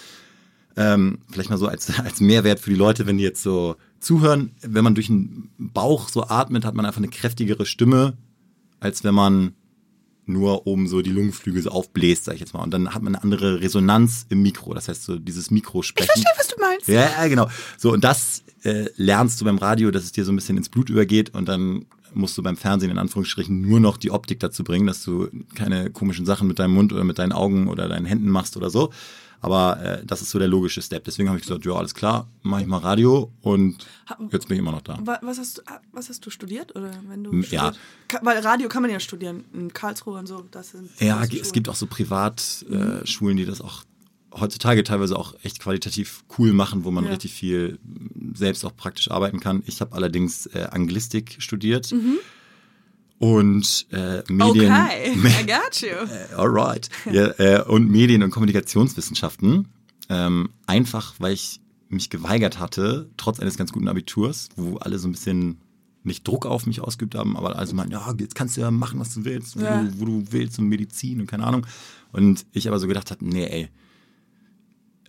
Ähm, 0.77 1.19
vielleicht 1.29 1.49
mal 1.49 1.57
so 1.57 1.67
als, 1.67 1.99
als 2.03 2.21
Mehrwert 2.21 2.59
für 2.59 2.69
die 2.69 2.75
Leute, 2.75 3.05
wenn 3.05 3.17
die 3.17 3.23
jetzt 3.23 3.43
so 3.43 3.75
zuhören, 3.99 4.51
wenn 4.61 4.83
man 4.83 4.95
durch 4.95 5.07
den 5.07 5.49
Bauch 5.57 6.07
so 6.07 6.27
atmet, 6.27 6.63
hat 6.63 6.75
man 6.75 6.85
einfach 6.85 7.01
eine 7.01 7.09
kräftigere 7.09 7.65
Stimme, 7.65 8.15
als 8.79 9.03
wenn 9.03 9.15
man 9.15 9.53
nur 10.27 10.67
oben 10.67 10.87
so 10.87 11.01
die 11.01 11.09
Lungenflügel 11.09 11.61
so 11.61 11.71
aufbläst, 11.71 12.25
sag 12.25 12.35
ich 12.35 12.41
jetzt 12.41 12.53
mal. 12.53 12.61
Und 12.61 12.71
dann 12.71 12.93
hat 12.93 13.01
man 13.01 13.15
eine 13.15 13.23
andere 13.23 13.61
Resonanz 13.61 14.25
im 14.29 14.41
Mikro. 14.43 14.73
Das 14.73 14.89
heißt 14.89 15.03
so 15.03 15.17
dieses 15.17 15.51
Mikrosprechen. 15.51 16.11
Ich 16.15 16.23
verstehe, 16.23 16.37
was 16.37 16.47
du 16.47 16.61
meinst. 16.61 16.87
Ja, 16.87 17.23
ja, 17.23 17.27
genau. 17.27 17.49
So, 17.77 17.93
und 17.93 18.03
das 18.03 18.43
äh, 18.63 18.89
lernst 18.97 19.39
du 19.39 19.45
beim 19.45 19.57
Radio, 19.57 19.89
dass 19.89 20.03
es 20.03 20.11
dir 20.11 20.25
so 20.25 20.33
ein 20.33 20.35
bisschen 20.35 20.57
ins 20.57 20.69
Blut 20.69 20.89
übergeht 20.89 21.33
und 21.33 21.47
dann 21.47 21.85
musst 22.13 22.37
du 22.37 22.43
beim 22.43 22.57
Fernsehen 22.57 22.91
in 22.91 22.97
Anführungsstrichen 22.97 23.61
nur 23.61 23.79
noch 23.79 23.97
die 23.97 24.11
Optik 24.11 24.39
dazu 24.39 24.63
bringen, 24.63 24.87
dass 24.87 25.03
du 25.03 25.29
keine 25.55 25.89
komischen 25.89 26.25
Sachen 26.25 26.47
mit 26.47 26.59
deinem 26.59 26.73
Mund 26.73 26.91
oder 26.91 27.03
mit 27.03 27.19
deinen 27.19 27.31
Augen 27.31 27.67
oder 27.67 27.87
deinen 27.87 28.05
Händen 28.05 28.29
machst 28.29 28.57
oder 28.57 28.69
so. 28.69 28.91
Aber 29.41 29.79
äh, 29.81 30.05
das 30.05 30.21
ist 30.21 30.31
so 30.31 30.39
der 30.39 30.47
logische 30.47 30.81
Step. 30.81 31.03
Deswegen 31.03 31.29
habe 31.29 31.37
ich 31.39 31.45
gesagt, 31.45 31.63
ja, 31.65 31.73
alles 31.73 31.93
klar, 31.93 32.27
mache 32.41 32.61
ich 32.61 32.67
mal 32.67 32.77
Radio 32.79 33.31
und 33.41 33.85
jetzt 34.31 34.47
bin 34.47 34.55
ich 34.55 34.59
immer 34.59 34.71
noch 34.71 34.81
da. 34.81 34.97
Wa- 35.03 35.19
Was 35.21 35.37
hast, 35.37 35.59
du, 35.59 35.61
was 35.91 36.09
hast 36.09 36.25
du 36.25 36.29
studiert? 36.29 36.75
Oder 36.75 36.91
wenn 37.07 37.23
du 37.23 37.31
ja. 37.33 37.41
studiert? 37.73 37.79
Weil 38.23 38.39
Radio 38.39 38.67
kann 38.67 38.81
man 38.81 38.91
ja 38.91 38.99
studieren. 38.99 39.45
In 39.53 39.71
Karlsruhe 39.73 40.17
und 40.17 40.25
so. 40.27 40.43
Das 40.51 40.71
sind 40.71 40.89
Ja, 40.99 41.21
es 41.23 41.29
Schulen. 41.29 41.51
gibt 41.51 41.69
auch 41.69 41.75
so 41.75 41.85
Privatschulen, 41.87 43.01
äh, 43.03 43.07
Schulen, 43.07 43.37
die 43.37 43.45
das 43.45 43.61
auch 43.61 43.83
heutzutage 44.39 44.83
teilweise 44.83 45.17
auch 45.17 45.33
echt 45.43 45.59
qualitativ 45.59 46.23
cool 46.37 46.53
machen, 46.53 46.83
wo 46.83 46.91
man 46.91 47.05
Ja. 47.05 47.11
richtig 47.11 47.33
viel 47.33 47.79
selbst 48.35 48.63
auch 48.65 48.75
praktisch 48.75 49.09
arbeiten 49.09 49.39
kann. 49.39 49.63
Ich 49.65 49.81
habe 49.81 49.95
allerdings 49.95 50.45
äh, 50.47 50.67
Anglistik 50.71 51.37
studiert 51.39 51.91
und 53.19 53.87
äh, 53.91 54.21
Medien. 54.31 54.71
Okay, 54.71 55.13
I 55.13 55.45
got 55.45 55.81
you. 55.81 55.87
Äh, 56.31 56.35
Alright. 56.35 56.89
Ja, 57.11 57.27
äh, 57.39 57.63
und 57.63 57.89
Medien- 57.89 58.23
und 58.23 58.31
Kommunikationswissenschaften. 58.31 59.67
Ähm, 60.09 60.49
einfach, 60.67 61.15
weil 61.19 61.33
ich 61.33 61.59
mich 61.89 62.09
geweigert 62.09 62.59
hatte, 62.59 63.09
trotz 63.17 63.39
eines 63.39 63.57
ganz 63.57 63.71
guten 63.71 63.87
Abiturs, 63.87 64.49
wo 64.55 64.77
alle 64.77 64.99
so 64.99 65.07
ein 65.07 65.11
bisschen 65.13 65.57
nicht 66.03 66.25
Druck 66.27 66.45
auf 66.45 66.65
mich 66.65 66.79
ausgeübt 66.79 67.15
haben, 67.15 67.35
aber 67.35 67.57
also 67.57 67.75
meinten, 67.75 67.91
ja, 67.93 68.13
jetzt 68.19 68.35
kannst 68.35 68.55
du 68.55 68.61
ja 68.61 68.71
machen, 68.71 68.99
was 68.99 69.13
du 69.13 69.25
willst, 69.25 69.57
wo, 69.59 69.63
Ja. 69.63 69.83
du, 69.83 69.99
wo 69.99 70.05
du 70.05 70.23
willst 70.29 70.57
und 70.59 70.67
Medizin 70.67 71.19
und 71.19 71.27
keine 71.27 71.43
Ahnung. 71.45 71.65
Und 72.13 72.45
ich 72.53 72.67
aber 72.69 72.79
so 72.79 72.87
gedacht 72.87 73.11
habe, 73.11 73.25
nee, 73.27 73.43
ey, 73.45 73.69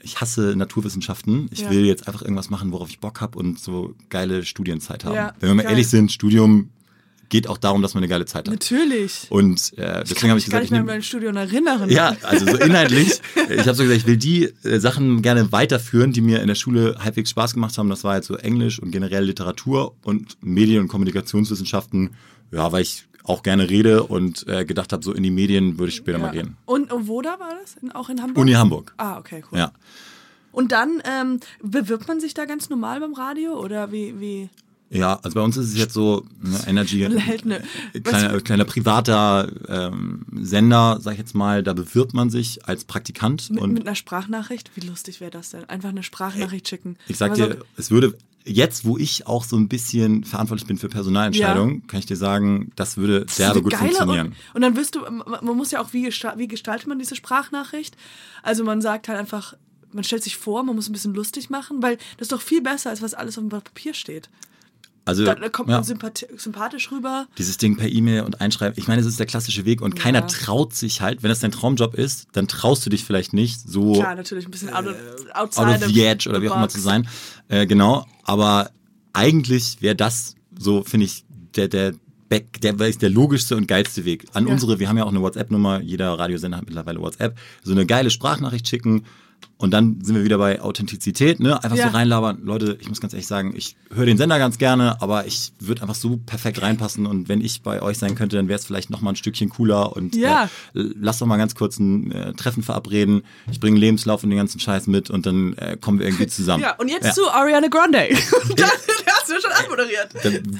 ich 0.02 0.20
hasse 0.20 0.54
Naturwissenschaften. 0.56 1.48
Ich 1.52 1.60
Ja. 1.60 1.70
will 1.70 1.84
jetzt 1.84 2.06
einfach 2.08 2.22
irgendwas 2.22 2.50
machen, 2.50 2.72
worauf 2.72 2.88
ich 2.88 2.98
Bock 3.00 3.20
habe 3.20 3.38
und 3.38 3.58
so 3.58 3.94
geile 4.08 4.44
Studienzeit 4.44 5.04
haben. 5.04 5.14
Ja, 5.14 5.34
Wenn 5.40 5.50
wir 5.50 5.54
mal 5.56 5.62
geil. 5.62 5.72
ehrlich 5.72 5.88
sind, 5.88 6.10
Studium 6.12 6.70
geht 7.28 7.46
auch 7.48 7.58
darum, 7.58 7.82
dass 7.82 7.94
man 7.94 8.02
eine 8.02 8.08
geile 8.08 8.24
Zeit 8.26 8.46
hat. 8.48 8.54
Natürlich. 8.54 9.26
Und 9.30 9.72
äh, 9.76 10.02
ich 10.02 10.10
deswegen 10.10 10.20
kann 10.20 10.30
habe 10.30 10.34
mich 10.36 10.44
ich 10.46 10.50
gar 10.50 10.60
gesagt, 10.60 10.62
nicht 10.62 10.64
ich 10.64 10.70
mehr 10.70 10.80
an 10.80 10.86
nehm, 10.86 10.94
mein 10.94 11.02
Studium 11.02 11.36
erinnern. 11.36 11.90
ja, 11.90 12.16
also 12.22 12.46
so 12.46 12.56
inhaltlich. 12.56 13.20
ich 13.50 13.58
habe 13.60 13.74
so 13.74 13.82
gesagt, 13.82 14.00
ich 14.00 14.06
will 14.06 14.16
die 14.16 14.44
äh, 14.64 14.78
Sachen 14.80 15.22
gerne 15.22 15.52
weiterführen, 15.52 16.12
die 16.12 16.20
mir 16.20 16.40
in 16.40 16.48
der 16.48 16.54
Schule 16.54 16.96
halbwegs 16.98 17.30
Spaß 17.30 17.54
gemacht 17.54 17.76
haben. 17.78 17.90
Das 17.90 18.04
war 18.04 18.16
jetzt 18.16 18.26
so 18.28 18.36
Englisch 18.36 18.78
und 18.80 18.90
generell 18.90 19.24
Literatur 19.24 19.94
und 20.04 20.36
Medien- 20.42 20.80
und 20.82 20.88
Kommunikationswissenschaften. 20.88 22.10
Ja, 22.50 22.72
weil 22.72 22.82
ich 22.82 23.04
auch 23.24 23.42
gerne 23.42 23.68
rede 23.68 24.04
und 24.04 24.46
äh, 24.48 24.64
gedacht 24.64 24.92
habe, 24.94 25.04
so 25.04 25.12
in 25.12 25.22
die 25.22 25.30
Medien 25.30 25.78
würde 25.78 25.90
ich 25.90 25.96
später 25.96 26.16
mal 26.18 26.34
Ja. 26.34 26.42
gehen. 26.42 26.56
Und, 26.64 26.90
und 26.90 27.08
wo 27.08 27.20
da 27.20 27.38
war 27.38 27.50
das? 27.60 27.76
In, 27.82 27.92
auch 27.92 28.08
in 28.08 28.22
Hamburg? 28.22 28.38
Uni 28.38 28.52
Hamburg. 28.52 28.94
Ah, 28.96 29.18
okay, 29.18 29.44
cool. 29.52 29.58
Ja. 29.58 29.72
Und 30.50 30.72
dann 30.72 31.02
ähm, 31.04 31.40
bewirbt 31.62 32.08
man 32.08 32.20
sich 32.20 32.32
da 32.32 32.46
ganz 32.46 32.70
normal 32.70 33.00
beim 33.00 33.12
Radio 33.12 33.52
oder 33.62 33.92
wie? 33.92 34.18
wie? 34.18 34.48
Ja, 34.90 35.20
also 35.22 35.34
bei 35.34 35.42
uns 35.42 35.56
ist 35.56 35.68
es 35.68 35.76
jetzt 35.76 35.92
so, 35.92 36.24
ne, 36.40 36.58
Energy, 36.66 37.00
Hält 37.00 37.44
ne- 37.44 37.62
kleiner, 38.02 38.40
kleiner 38.40 38.64
privater 38.64 39.50
ähm, 39.68 40.24
Sender, 40.40 40.98
sag 41.00 41.12
ich 41.12 41.18
jetzt 41.18 41.34
mal, 41.34 41.62
da 41.62 41.74
bewirbt 41.74 42.14
man 42.14 42.30
sich 42.30 42.66
als 42.66 42.84
Praktikant 42.84 43.50
Mit, 43.50 43.62
und 43.62 43.72
mit 43.74 43.86
einer 43.86 43.94
Sprachnachricht? 43.94 44.70
Wie 44.74 44.86
lustig 44.86 45.20
wäre 45.20 45.30
das 45.30 45.50
denn? 45.50 45.64
Einfach 45.66 45.90
eine 45.90 46.02
Sprachnachricht 46.02 46.68
schicken. 46.68 46.96
Ich 47.06 47.18
sag 47.18 47.34
dir, 47.34 47.58
es 47.76 47.90
würde 47.90 48.16
jetzt, 48.44 48.86
wo 48.86 48.96
ich 48.96 49.26
auch 49.26 49.44
so 49.44 49.56
ein 49.56 49.68
bisschen 49.68 50.24
verantwortlich 50.24 50.66
bin 50.66 50.78
für 50.78 50.88
Personalentscheidungen, 50.88 51.86
kann 51.86 52.00
ich 52.00 52.06
dir 52.06 52.16
sagen, 52.16 52.72
das 52.76 52.96
würde 52.96 53.26
so 53.28 53.42
eine 53.42 53.60
gut 53.60 53.74
funktionieren. 53.74 54.28
Und, 54.28 54.54
und 54.54 54.62
dann 54.62 54.76
wirst 54.76 54.94
du, 54.94 55.00
man 55.00 55.56
muss 55.56 55.70
ja 55.70 55.82
auch, 55.82 55.92
wie, 55.92 56.06
wie 56.06 56.48
gestaltet 56.48 56.86
man 56.86 56.98
diese 56.98 57.14
Sprachnachricht? 57.14 57.94
Also 58.42 58.64
man 58.64 58.80
sagt 58.80 59.08
halt 59.08 59.18
einfach, 59.18 59.54
man 59.92 60.04
stellt 60.04 60.22
sich 60.22 60.36
vor, 60.36 60.62
man 60.62 60.76
muss 60.76 60.88
ein 60.88 60.92
bisschen 60.92 61.14
lustig 61.14 61.50
machen, 61.50 61.82
weil 61.82 61.96
das 62.16 62.26
ist 62.26 62.32
doch 62.32 62.40
viel 62.40 62.62
besser, 62.62 62.90
als 62.90 63.02
was 63.02 63.14
alles 63.14 63.38
auf 63.38 63.44
dem 63.44 63.50
Papier 63.50 63.94
steht. 63.94 64.30
Also 65.08 65.24
Da, 65.24 65.34
da 65.34 65.48
kommt 65.48 65.70
ja, 65.70 65.76
man 65.76 65.84
sympathi 65.84 66.26
sympathisch 66.36 66.92
rüber. 66.92 67.26
dieses 67.38 67.56
Ding 67.56 67.76
per 67.78 67.88
E-Mail 67.88 68.22
und 68.22 68.42
einschreiben, 68.42 68.74
ich 68.78 68.88
meine, 68.88 69.00
es 69.00 69.06
ist 69.06 69.18
der 69.18 69.24
klassische 69.26 69.64
Weg 69.64 69.80
und 69.80 69.96
keiner 69.96 70.26
traut 70.26 70.74
sich 70.74 71.00
halt, 71.00 71.22
wenn 71.22 71.30
das 71.30 71.40
dein 71.40 71.50
Traumjob 71.50 71.94
ist, 71.94 72.28
dann 72.32 72.46
traust 72.46 72.84
du 72.84 72.90
dich 72.90 73.04
vielleicht 73.04 73.32
nicht 73.32 73.58
so 73.66 73.94
Klar, 73.94 74.14
natürlich 74.14 74.44
ein 74.44 74.50
bisschen 74.50 74.68
out 74.72 74.86
of, 74.86 74.96
outside 75.32 75.66
out 75.66 75.82
of 75.82 75.88
the 75.88 76.04
edge 76.04 76.28
oder 76.28 76.42
wie 76.42 76.50
auch 76.50 76.56
immer 76.56 76.68
zu 76.68 76.80
sein. 76.80 77.08
Äh, 77.48 77.66
genau, 77.66 78.06
aber 78.24 78.70
eigentlich 79.14 79.80
wäre 79.80 79.96
das 79.96 80.34
so, 80.58 80.84
finde 80.84 81.06
ich, 81.06 81.24
der, 81.56 81.68
der 81.68 81.94
Back, 82.28 82.60
der, 82.60 82.78
ist 82.80 83.00
der 83.00 83.08
logischste 83.08 83.56
und 83.56 83.66
geilste 83.66 84.04
Weg. 84.04 84.26
An 84.34 84.46
Ja. 84.46 84.52
unsere, 84.52 84.78
wir 84.78 84.90
haben 84.90 84.98
ja 84.98 85.04
auch 85.04 85.10
eine 85.10 85.22
WhatsApp-Nummer, 85.22 85.80
jeder 85.80 86.18
Radiosender 86.18 86.58
hat 86.58 86.66
mittlerweile 86.66 87.00
WhatsApp, 87.00 87.38
so 87.62 87.72
eine 87.72 87.86
geile 87.86 88.10
Sprachnachricht 88.10 88.68
schicken 88.68 89.06
und 89.60 89.72
dann 89.72 89.98
sind 90.04 90.14
wir 90.14 90.22
wieder 90.22 90.38
bei 90.38 90.60
Authentizität, 90.60 91.40
ne? 91.40 91.62
Einfach 91.64 91.76
Ja. 91.76 91.88
so 91.90 91.96
reinlabern. 91.96 92.38
Leute, 92.44 92.78
ich 92.80 92.88
muss 92.88 93.00
ganz 93.00 93.12
ehrlich 93.12 93.26
sagen, 93.26 93.54
ich 93.56 93.74
höre 93.92 94.06
den 94.06 94.16
Sender 94.16 94.38
ganz 94.38 94.56
gerne, 94.58 95.02
aber 95.02 95.26
ich 95.26 95.50
würde 95.58 95.82
einfach 95.82 95.96
so 95.96 96.16
perfekt 96.16 96.62
reinpassen 96.62 97.06
und 97.06 97.28
wenn 97.28 97.40
ich 97.40 97.62
bei 97.62 97.82
euch 97.82 97.98
sein 97.98 98.14
könnte, 98.14 98.36
dann 98.36 98.46
wäre 98.46 98.58
es 98.58 98.64
vielleicht 98.66 98.88
noch 98.90 99.00
mal 99.00 99.10
ein 99.10 99.16
Stückchen 99.16 99.48
cooler 99.48 99.96
und 99.96 100.14
Ja. 100.14 100.44
äh, 100.76 100.82
lass 101.00 101.18
doch 101.18 101.26
mal 101.26 101.38
ganz 101.38 101.56
kurz 101.56 101.78
ein 101.80 102.12
äh, 102.12 102.34
Treffen 102.34 102.62
verabreden. 102.62 103.22
Ich 103.50 103.58
bringe 103.58 103.78
Lebenslauf 103.80 104.22
und 104.22 104.30
den 104.30 104.38
ganzen 104.38 104.60
Scheiß 104.60 104.86
mit 104.86 105.10
und 105.10 105.26
dann 105.26 105.54
äh, 105.54 105.76
kommen 105.80 105.98
wir 105.98 106.06
irgendwie 106.06 106.26
zusammen. 106.28 106.62
Ja, 106.62 106.76
und 106.76 106.88
jetzt 106.88 107.06
Ja. 107.06 107.12
zu 107.12 107.28
Ariana 107.28 107.66
Grande. 107.66 107.98
da 108.56 108.64
hast 109.06 109.28
du 109.28 109.34
schon 109.40 109.52
anmoderiert. 109.64 110.08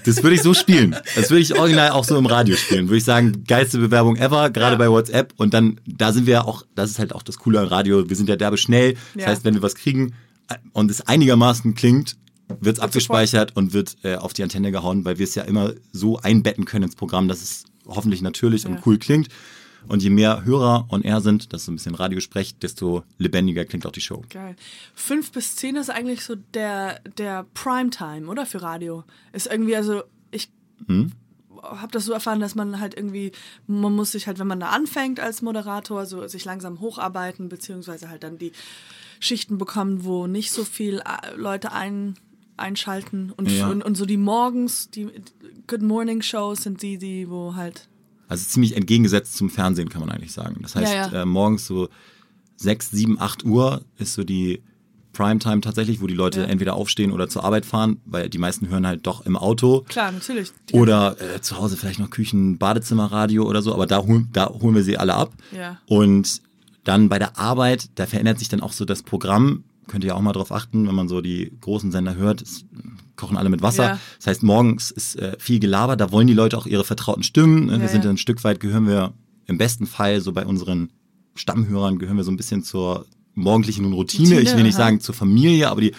Das 0.05 0.23
würde 0.25 0.35
ich 0.35 0.43
so 0.43 0.55
spielen. 0.55 0.97
Das 1.15 1.31
würde 1.31 1.41
ich 1.41 1.57
original 1.57 1.91
auch 1.91 2.05
so 2.05 2.17
im 2.19 2.27
Radio 2.27 2.57
spielen. 2.57 2.89
Würde 2.89 2.97
ich 2.99 3.05
sagen, 3.05 3.45
geilste 3.47 3.79
Bewerbung 3.79 4.17
ever, 4.17 4.51
gerade 4.51 4.77
bei 4.77 4.91
WhatsApp. 4.91 5.33
Und 5.37 5.55
dann, 5.55 5.81
da 5.87 6.13
sind 6.13 6.27
wir 6.27 6.33
ja 6.35 6.45
auch, 6.45 6.65
das 6.75 6.91
ist 6.91 6.99
halt 6.99 7.15
auch 7.15 7.23
das 7.23 7.39
Coole 7.39 7.61
am 7.61 7.69
Radio. 7.69 8.09
Wir 8.09 8.17
sind 8.17 8.29
ja 8.29 8.37
derbe 8.37 8.57
schnell. 8.69 8.95
Das 9.15 9.25
Ja. 9.25 9.27
heißt, 9.29 9.45
wenn 9.45 9.55
wir 9.55 9.63
was 9.63 9.75
kriegen 9.75 10.15
äh, 10.49 10.57
und 10.73 10.91
es 10.91 11.01
einigermaßen 11.07 11.75
klingt, 11.75 12.17
wird 12.61 12.77
es 12.79 12.83
abgespeichert 12.83 13.57
und 13.57 13.73
wird 13.73 13.97
äh, 14.05 14.15
auf 14.17 14.33
die 14.33 14.43
Antenne 14.43 14.71
gehauen, 14.73 15.05
weil 15.05 15.19
wir 15.19 15.25
es 15.25 15.35
ja 15.35 15.43
immer 15.43 15.73
so 15.93 16.19
einbetten 16.19 16.65
können 16.65 16.85
ins 16.85 16.97
Programm, 16.97 17.29
dass 17.29 17.43
es 17.43 17.65
hoffentlich 17.87 18.23
natürlich 18.23 18.65
und 18.67 18.75
Ja. 18.75 18.81
cool 18.87 18.99
klingt. 18.99 19.29
Und 19.87 20.03
je 20.03 20.11
mehr 20.11 20.45
Hörer 20.45 20.87
on 20.91 21.03
air 21.03 21.21
sind, 21.21 21.53
das 21.53 21.63
ist 21.63 21.67
so 21.67 21.73
ein 21.73 21.77
bisschen 21.77 21.95
Radiosprech, 21.95 22.59
desto 22.59 23.05
lebendiger 23.19 23.65
klingt 23.65 23.87
auch 23.87 23.93
die 23.93 24.01
Show. 24.01 24.23
Geil. 24.29 24.57
Fünf 24.95 25.31
bis 25.33 25.57
zehn 25.57 25.77
ist 25.77 25.89
eigentlich 25.89 26.25
so 26.25 26.35
der, 26.55 27.01
der 27.17 27.47
Primetime, 27.55 28.27
oder? 28.29 28.45
Für 28.45 28.61
Radio. 28.63 29.05
Ist 29.33 29.47
irgendwie, 29.47 29.77
also 29.77 30.03
ich 30.31 30.49
Hm? 30.89 31.13
Habe 31.63 31.93
das 31.93 32.05
so 32.05 32.13
erfahren, 32.13 32.41
dass 32.41 32.55
man 32.55 32.81
halt 32.81 32.95
irgendwie, 32.97 33.33
man 33.67 33.95
muss 33.95 34.13
sich 34.13 34.27
halt, 34.27 34.39
wenn 34.39 34.47
man 34.47 34.61
da 34.61 34.69
anfängt 34.71 35.21
als 35.21 35.43
Moderator, 35.43 36.07
so 36.07 36.27
sich 36.27 36.45
langsam 36.45 36.81
hocharbeiten, 36.81 37.49
beziehungsweise 37.49 38.09
halt 38.09 38.23
dann 38.25 38.39
die 38.39 38.53
Schichten 39.21 39.59
bekommen, 39.59 40.05
wo 40.05 40.27
nicht 40.27 40.53
so 40.53 40.65
viel 40.65 41.01
äh, 41.01 41.35
Leute 41.37 41.73
ein, 41.73 42.15
einschalten. 42.57 43.33
Und, 43.37 43.51
Ja. 43.51 43.69
und, 43.69 43.83
und 43.85 43.97
so 43.97 44.07
die 44.07 44.17
Morgens, 44.17 44.91
die 44.91 45.09
Good 45.67 45.83
Morning 45.83 46.23
Shows 46.23 46.63
sind 46.63 46.83
die, 46.83 46.99
die, 46.99 47.29
wo 47.29 47.55
halt. 47.55 47.89
Also 48.29 48.45
ziemlich 48.45 48.77
entgegengesetzt 48.77 49.37
zum 49.37 49.49
Fernsehen, 49.51 49.89
kann 49.89 50.01
man 50.01 50.11
eigentlich 50.11 50.33
sagen. 50.33 50.59
Das 50.63 50.75
heißt, 50.77 50.93
Ja, 50.93 51.11
ja. 51.11 51.23
Äh, 51.23 51.27
morgens 51.27 51.67
so 51.67 51.89
6, 52.57 52.91
7, 52.91 53.21
8 53.21 53.45
Uhr 53.45 53.83
ist 53.99 54.15
so 54.15 54.25
die 54.25 54.63
Primetime 55.19 55.61
tatsächlich, 55.61 56.01
wo 56.01 56.07
die 56.07 56.15
Leute 56.15 56.41
Ja. 56.43 56.47
entweder 56.47 56.75
aufstehen 56.75 57.11
oder 57.11 57.29
zur 57.29 57.43
Arbeit 57.45 57.67
fahren, 57.67 58.01
weil 58.05 58.29
die 58.31 58.39
meisten 58.39 58.69
hören 58.69 58.87
halt 58.87 59.07
doch 59.07 59.27
im 59.27 59.37
Auto. 59.37 59.85
Klar, 59.89 60.13
natürlich. 60.13 60.53
Die- 60.71 60.75
Oder 60.75 61.17
äh, 61.21 61.41
zu 61.41 61.59
Hause 61.59 61.77
vielleicht 61.77 61.99
noch 61.99 62.09
Küchen, 62.11 62.57
Badezimmerradio 62.59 63.43
oder 63.45 63.61
so, 63.61 63.75
aber 63.75 63.87
da, 63.87 63.99
holen- 63.99 64.29
da 64.33 64.49
holen 64.49 64.77
wir 64.77 64.85
sie 64.85 64.97
alle 64.97 65.15
ab. 65.15 65.33
Ja. 65.57 65.79
Und 65.87 66.41
dann 66.85 67.09
bei 67.09 67.19
der 67.19 67.37
Arbeit, 67.37 67.91
da 67.97 68.07
verändert 68.07 68.39
sich 68.39 68.49
dann 68.49 68.61
auch 68.61 68.73
so 68.73 68.85
das 68.85 69.03
Programm. 69.03 69.65
Könnt 69.89 70.05
ihr 70.05 70.15
auch 70.15 70.21
mal 70.21 70.33
drauf 70.33 70.53
achten, 70.53 70.87
wenn 70.87 70.95
man 70.95 71.09
so 71.09 71.21
die 71.21 71.51
großen 71.63 71.91
Sender 71.91 72.15
hört, 72.15 72.41
es 72.43 72.65
kochen 73.17 73.37
alle 73.37 73.49
mit 73.49 73.61
Wasser. 73.63 73.85
Ja. 73.85 73.99
Das 74.19 74.27
heißt, 74.29 74.43
morgens 74.45 74.91
ist 74.93 75.17
äh, 75.17 75.35
viel 75.41 75.59
gelabert, 75.59 76.01
da 76.01 76.13
wollen 76.13 76.27
die 76.29 76.35
Leute 76.35 76.57
auch 76.57 76.67
ihre 76.67 76.85
vertrauten 76.85 77.23
Stimmen. 77.25 77.67
Ne? 77.67 77.73
Wir 77.79 77.87
Ja, 77.87 77.89
sind 77.89 78.05
ja. 78.05 78.11
ein 78.11 78.19
Stück 78.19 78.45
weit, 78.45 78.61
gehören 78.61 78.87
wir 78.87 79.13
im 79.47 79.59
besten 79.59 79.87
Fall 79.87 80.21
so 80.21 80.33
bei 80.33 80.47
unseren 80.47 80.91
Stammhörern, 81.35 81.99
gehören 81.99 82.17
wir 82.17 82.25
so 82.25 82.31
ein 82.31 82.37
bisschen 82.37 82.63
zur 82.63 83.07
morgendlichen 83.39 83.85
Routine. 83.93 84.25
Routine, 84.29 84.41
ich 84.43 84.55
will 84.57 84.63
nicht 84.65 84.75
aha. 84.77 84.85
sagen 84.85 85.01
zur 85.01 85.15
Familie, 85.15 85.69
aber 85.71 85.81
die 85.81 85.93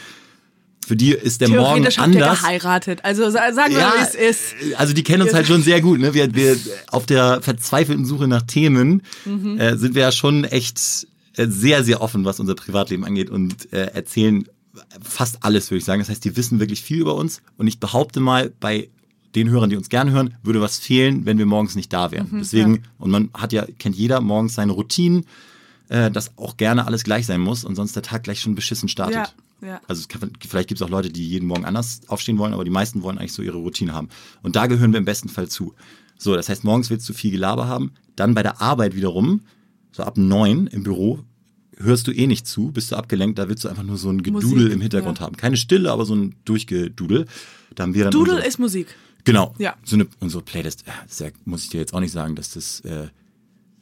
für 0.88 0.95
die 0.95 1.12
ist 1.12 1.39
der 1.41 1.49
Morgen 1.49 1.84
Theoretisch 1.84 1.97
habt 1.99 2.15
ihr 2.15 2.23
anders. 2.23 2.39
geheiratet. 2.41 2.99
Also 3.04 3.30
sa- 3.30 3.54
sagen 3.54 3.75
wir, 3.75 3.80
wie 3.82 4.02
es 4.02 4.15
ist. 4.15 4.56
Also 4.75 4.93
die 4.93 5.04
kennen 5.04 5.21
uns 5.21 5.34
halt 5.36 5.45
schon 5.45 5.62
sehr 5.62 5.82
gut. 5.82 5.99
Ne? 5.99 6.15
Wir, 6.15 6.34
wir 6.34 6.58
auf 6.88 7.06
der 7.06 7.41
verzweifelten 7.43 8.06
Suche 8.06 8.28
nach 8.28 8.41
Themen 8.41 9.04
Mhm. 9.25 9.60
äh, 9.60 9.78
sind 9.78 9.93
wir 9.93 10.02
ja 10.02 10.12
schon 10.12 10.45
echt 10.45 11.08
äh, 11.36 11.45
sehr, 11.47 11.84
sehr 11.84 12.02
offen, 12.02 12.25
was 12.25 12.39
unser 12.39 12.56
Privatleben 12.56 13.06
angeht 13.06 13.30
und 13.30 13.71
äh, 13.71 13.91
erzählen 13.93 14.45
fast 15.02 15.43
alles, 15.43 15.69
würde 15.69 15.78
ich 15.80 15.86
sagen. 15.86 15.99
Das 16.02 16.10
heißt, 16.10 16.25
die 16.25 16.36
wissen 16.36 16.60
wirklich 16.60 16.82
viel 16.82 16.99
über 17.02 17.13
uns 17.15 17.41
und 17.58 17.67
ich 17.67 17.80
behaupte 17.80 18.19
mal, 18.19 18.52
bei 18.60 18.89
den 19.36 19.49
Hörern, 19.52 19.69
die 19.69 19.75
uns 19.75 19.89
gerne 19.89 20.10
hören, 20.12 20.36
würde 20.41 20.60
was 20.60 20.80
fehlen, 20.80 21.23
wenn 21.25 21.38
wir 21.38 21.45
morgens 21.45 21.75
nicht 21.75 21.93
da 21.93 22.10
wären. 22.12 22.30
Mhm, 22.32 22.39
Deswegen, 22.39 22.84
und 22.97 23.12
man 23.12 23.30
hat 23.36 23.54
ja, 23.54 23.67
kennt 23.78 23.95
jeder 23.95 24.21
morgens 24.21 24.56
seine 24.56 24.71
Routinen, 24.71 25.25
äh, 25.89 26.10
dass 26.10 26.38
auch 26.38 26.58
gerne 26.58 26.86
alles 26.88 27.04
gleich 27.04 27.25
sein 27.25 27.41
muss 27.41 27.63
und 27.63 27.75
sonst 27.75 27.95
der 27.95 28.04
Tag 28.04 28.23
gleich 28.23 28.39
schon 28.39 28.56
beschissen 28.56 28.88
startet. 28.89 29.34
Ja, 29.62 29.67
ja. 29.67 29.82
Also 29.88 30.08
kann, 30.08 30.32
vielleicht 30.47 30.69
gibt 30.69 30.80
es 30.80 30.86
auch 30.86 30.89
Leute, 30.89 31.10
die 31.10 31.28
jeden 31.28 31.47
Morgen 31.47 31.65
anders 31.65 32.02
aufstehen 32.08 32.38
wollen, 32.38 32.54
aber 32.54 32.63
die 32.63 32.71
meisten 32.71 33.02
wollen 33.02 33.17
eigentlich 33.17 33.34
so 33.34 33.41
ihre 33.41 33.58
Routine 33.58 33.93
haben. 33.93 34.10
Und 34.41 34.56
da 34.56 34.67
gehören 34.67 34.93
wir 34.93 34.99
im 34.99 35.06
besten 35.06 35.30
Fall 35.30 35.49
zu. 35.49 35.73
So, 36.17 36.36
das 36.36 36.49
heißt, 36.49 36.63
morgens 36.63 36.89
willst 36.89 37.08
du 37.10 37.13
viel 37.13 37.32
Gelaber 37.32 37.67
haben, 37.67 37.93
dann 38.15 38.34
bei 38.34 38.43
der 38.43 38.62
Arbeit 38.62 38.95
wiederum, 38.95 39.41
so 39.91 40.04
ab 40.04 40.17
neun 40.17 40.67
im 40.67 40.84
Büro, 40.84 41.23
hörst 41.78 42.08
du 42.08 42.12
eh 42.12 42.28
nicht 42.28 42.45
zu, 42.45 42.71
bist 42.71 42.91
du 42.91 42.95
abgelenkt, 42.95 43.39
da 43.39 43.47
willst 43.47 43.63
du 43.63 43.69
einfach 43.69 43.84
nur 43.84 43.97
so 43.97 44.10
ein 44.10 44.21
Gedudel 44.21 44.49
Musik, 44.49 44.73
im 44.73 44.82
Hintergrund 44.82 45.19
ja. 45.19 45.25
haben. 45.25 45.38
Keine 45.38 45.58
Stille, 45.58 45.91
aber 45.91 46.06
so 46.06 46.13
ein 46.13 46.36
Durchgedudel. 46.45 47.25
Da 47.73 47.84
haben 47.84 47.93
wir 47.93 48.06
dann 48.06 48.15
unsere- 48.15 48.45
ist 48.45 48.60
Musik. 48.60 48.88
Genau. 49.23 49.56
Ja. 49.58 49.75
So 49.84 49.95
eine 49.95 50.08
unsere 50.19 50.43
Playlist, 50.43 50.84
ja, 50.88 51.25
ja, 51.25 51.32
muss 51.45 51.63
ich 51.63 51.69
dir 51.69 51.80
jetzt 51.80 51.93
auch 51.93 51.99
nicht 51.99 52.12
sagen, 52.12 52.36
dass 52.36 52.52
das 52.52 52.82
äh, 52.82 53.08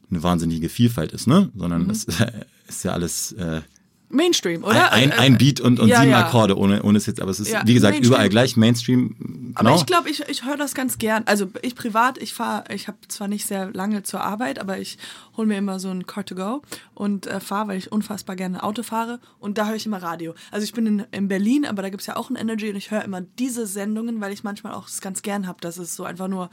eine 0.10 0.24
wahnsinnige 0.24 0.70
Vielfalt 0.70 1.12
ist, 1.12 1.28
ne? 1.28 1.50
Sondern 1.56 1.84
Mhm. 1.84 1.89
äh, 1.91 1.93
ist 2.67 2.84
ja 2.84 2.91
alles 2.93 3.34
äh, 3.34 3.62
Mainstream, 4.10 4.63
oder? 4.63 4.93
Ein, 4.93 5.12
ein, 5.12 5.17
Äh, 5.17 5.22
ein 5.22 5.38
Beat 5.38 5.60
und, 5.60 5.82
und 5.82 5.89
ja, 5.89 6.00
sieben 6.00 6.12
ja. 6.12 6.26
Akkorde, 6.26 6.58
ohne, 6.58 6.82
ohne 6.84 6.98
es 6.98 7.06
jetzt, 7.08 7.20
aber 7.20 7.30
es 7.32 7.41
ist, 7.41 7.52
Ja, 7.52 7.63
wie 7.65 7.74
gesagt, 7.74 7.96
Mainstream. 7.96 8.13
überall 8.13 8.30
gleich, 8.30 8.56
Mainstream, 8.56 9.52
Aber 9.54 9.72
genau. 9.72 9.76
ich 9.82 9.86
glaube, 9.86 10.10
ich, 10.10 10.22
ich 10.30 10.46
höre 10.46 10.56
das 10.56 10.74
ganz 10.76 10.98
gern. 10.98 11.24
Also 11.26 11.48
ich 11.62 11.76
privat, 11.76 12.17
ich 12.17 12.34
fahre, 12.34 12.74
ich 12.74 12.88
habe 12.88 12.98
zwar 13.10 13.28
nicht 13.28 13.46
sehr 13.46 13.70
lange 13.74 14.04
zur 14.04 14.22
Arbeit, 14.22 14.60
aber 14.60 14.80
ich 14.80 14.98
hole 15.36 15.46
mir 15.46 15.58
immer 15.58 15.78
so 15.82 15.89
ein 15.89 16.08
Car 16.08 16.24
to 16.26 16.36
go 16.36 16.62
und 16.93 17.28
äh, 17.28 17.41
fahre, 17.41 17.67
weil 17.67 17.78
ich 17.80 17.91
unfassbar 17.91 18.38
gerne 18.38 18.63
Auto 18.63 18.82
fahre 18.82 19.20
und 19.39 19.58
da 19.58 19.67
höre 19.67 19.76
ich 19.76 19.86
immer 19.86 20.02
Radio. 20.02 20.36
Also 20.52 20.63
ich 20.63 20.72
bin 20.72 20.86
in, 20.88 21.04
in 21.12 21.28
Berlin, 21.28 21.65
aber 21.65 21.82
da 21.82 21.89
gibt 21.89 22.00
es 22.00 22.08
ja 22.08 22.15
auch 22.15 22.30
ein 22.30 22.38
Energy 22.38 22.70
und 22.70 22.78
ich 22.78 22.91
höre 22.91 23.04
immer 23.04 23.20
diese 23.20 23.67
Sendungen, 23.67 24.22
weil 24.22 24.32
ich 24.32 24.41
manchmal 24.41 24.72
auch 24.74 24.88
es 24.88 25.02
ganz 25.02 25.22
gern 25.22 25.48
habe, 25.48 25.60
dass 25.60 25.76
es 25.78 25.98
so 25.98 26.06
einfach 26.06 26.30
nur 26.30 26.50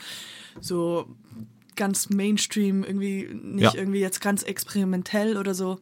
so 0.60 1.06
ganz 1.76 2.08
Mainstream, 2.10 2.84
irgendwie 2.84 3.28
nicht 3.34 3.62
Ja. 3.62 3.74
irgendwie 3.74 4.00
jetzt 4.00 4.20
ganz 4.20 4.42
experimentell 4.42 5.36
oder 5.36 5.54
so. 5.54 5.78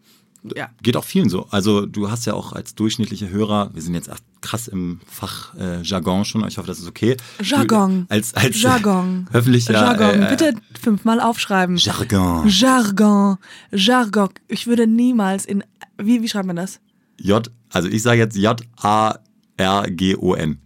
Ja. 0.57 0.71
Geht 0.83 0.97
auch 0.97 1.05
vielen 1.05 1.29
so. 1.29 1.47
Also 1.51 1.87
du 1.87 2.11
hast 2.11 2.25
ja 2.27 2.35
auch 2.35 2.53
als 2.53 2.75
durchschnittlicher 2.75 3.29
Hörer, 3.29 3.71
wir 3.75 3.81
sind 3.83 3.95
jetzt 3.95 4.11
krass 4.41 4.67
im 4.67 4.99
Fach 5.07 5.55
äh, 5.55 5.83
Jargon 5.83 6.25
schon, 6.25 6.45
ich 6.49 6.59
hoffe, 6.59 6.67
das 6.67 6.81
ist 6.81 6.89
okay. 6.89 7.17
Jargon. 7.41 8.07
Du, 8.09 8.15
als 8.15 8.35
als 8.35 8.61
Jargon. 8.61 9.29
Äh, 9.33 9.37
öffentlicher 9.37 9.73
Jargon. 9.75 10.23
äh, 10.23 10.27
Bitte 10.31 10.55
fünfmal 10.81 11.21
aufschreiben. 11.21 11.77
Jargon. 11.77 12.49
Jargon. 12.49 13.39
Jargon. 13.71 14.31
Ich 14.49 14.67
würde 14.67 14.89
niemals 14.89 15.47
in. 15.47 15.63
Wie, 15.99 16.23
wie 16.23 16.29
schreibt 16.29 16.47
man 16.49 16.57
das? 16.57 16.81
J, 17.21 17.49
also 17.71 17.89
ich 17.89 18.03
sage 18.03 18.19
jetzt 18.19 18.37
J 18.37 18.61
A 18.79 19.21
R 19.59 19.89
G 19.91 20.17
O 20.17 20.35
N. 20.35 20.59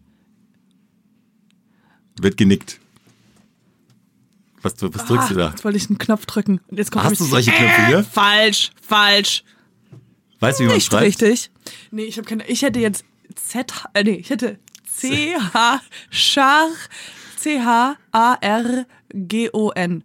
Wird 2.18 2.38
genickt. 2.38 2.80
Was, 4.66 4.74
was 4.82 5.06
drückst 5.06 5.30
du 5.30 5.34
Ah, 5.34 5.38
da? 5.38 5.48
Jetzt 5.50 5.64
wollte 5.64 5.78
ich 5.78 5.88
einen 5.88 5.98
Knopf 5.98 6.26
drücken. 6.26 6.60
Und 6.68 6.76
jetzt 6.78 6.90
kommt 6.90 7.04
Hast 7.04 7.20
du 7.20 7.24
solche 7.24 7.52
Knöpfe 7.52 7.86
hier? 7.86 8.04
Falsch, 8.04 8.72
falsch. 8.82 9.44
Weißt 10.40 10.58
du, 10.58 10.64
wie 10.64 10.66
man 10.68 10.74
Nicht 10.76 10.86
schreibt? 10.90 11.04
richtig. 11.04 11.50
Nee, 11.90 12.04
ich 12.04 12.16
habe 12.18 12.28
keine. 12.28 12.46
Ich 12.48 12.62
hätte 12.62 12.80
jetzt 12.80 13.04
Z. 13.34 13.72
Äh, 13.94 14.04
nee, 14.04 14.14
ich 14.16 14.30
hätte 14.30 14.58
C 14.92 15.34
H 15.54 15.80
Char 16.10 16.68
C 17.36 17.60
H 17.60 17.96
A 18.12 18.34
R 18.40 18.86
G 19.14 19.50
O 19.52 19.70
N. 19.70 20.02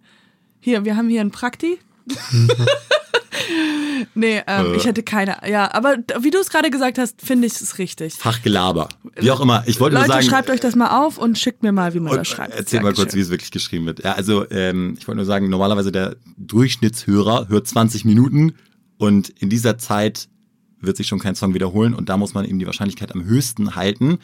Hier, 0.60 0.86
wir 0.86 0.96
haben 0.96 1.10
hier 1.10 1.22
einen 1.22 1.32
Prakti. 1.32 1.80
nee, 4.14 4.42
ähm, 4.48 4.74
Äh. 4.74 4.76
ich 4.78 4.86
hätte 4.86 5.04
keine. 5.04 5.38
Ja, 5.50 5.74
aber 5.74 5.98
wie 6.20 6.30
du 6.32 6.40
es 6.40 6.50
gerade 6.50 6.70
gesagt 6.70 6.98
hast, 6.98 7.22
finde 7.22 7.48
ich 7.48 7.54
es 7.54 7.78
richtig. 7.78 8.14
Fachgelaber. 8.14 8.90
Wie 9.16 9.32
auch 9.32 9.42
immer. 9.42 9.64
Ich 9.68 9.80
wollte 9.80 9.96
Leute, 9.96 10.08
nur 10.08 10.16
sagen. 10.16 10.28
schreibt 10.28 10.50
euch 10.50 10.60
das 10.60 10.76
mal 10.76 11.00
auf 11.06 11.18
und 11.18 11.38
schickt 11.38 11.64
mir 11.64 11.72
mal, 11.72 11.94
wie 11.94 12.00
man 12.00 12.16
das 12.16 12.28
schreibt. 12.28 12.54
Erzähl 12.54 12.80
mal 12.82 12.88
kurz, 12.90 12.98
Dankeschön. 12.98 13.18
wie 13.20 13.24
es 13.24 13.30
wirklich 13.30 13.52
geschrieben 13.52 13.86
wird. 13.86 14.04
Ja, 14.04 14.14
also 14.14 14.50
ähm, 14.50 14.96
ich 15.00 15.08
wollte 15.08 15.18
nur 15.18 15.26
sagen, 15.26 15.50
normalerweise 15.50 15.92
der 15.92 16.16
Durchschnittshörer 16.38 17.48
hört 17.50 17.68
20 17.68 18.06
Minuten 18.06 18.54
und 18.98 19.30
in 19.30 19.50
dieser 19.50 19.78
Zeit 19.78 20.28
wird 20.80 20.98
sich 20.98 21.08
schon 21.08 21.20
kein 21.20 21.36
Song 21.36 21.54
wiederholen 21.54 21.94
und 21.94 22.10
da 22.10 22.18
muss 22.18 22.34
man 22.34 22.46
eben 22.46 22.60
die 22.60 22.66
Wahrscheinlichkeit 22.66 23.14
am 23.14 23.24
höchsten 23.26 23.76
halten, 23.76 24.18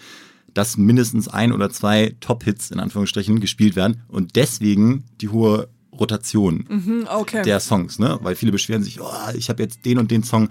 dass 0.54 0.78
mindestens 0.78 1.28
ein 1.28 1.52
oder 1.52 1.70
zwei 1.70 2.16
Top-Hits 2.20 2.72
in 2.72 2.80
Anführungsstrichen 2.80 3.40
gespielt 3.40 3.76
werden 3.76 4.02
und 4.08 4.36
deswegen 4.36 5.04
die 5.22 5.30
hohe 5.30 5.68
Rotation 6.00 6.66
Hm, 6.68 7.08
Okay. 7.10 7.44
der 7.44 7.60
Songs, 7.60 8.00
ne? 8.00 8.20
Weil 8.22 8.36
viele 8.36 8.52
beschweren 8.52 8.84
sich, 8.84 9.02
oh, 9.02 9.06
ich 9.36 9.50
habe 9.50 9.62
jetzt 9.64 9.86
den 9.86 9.98
und 9.98 10.12
den 10.12 10.24
Song 10.24 10.50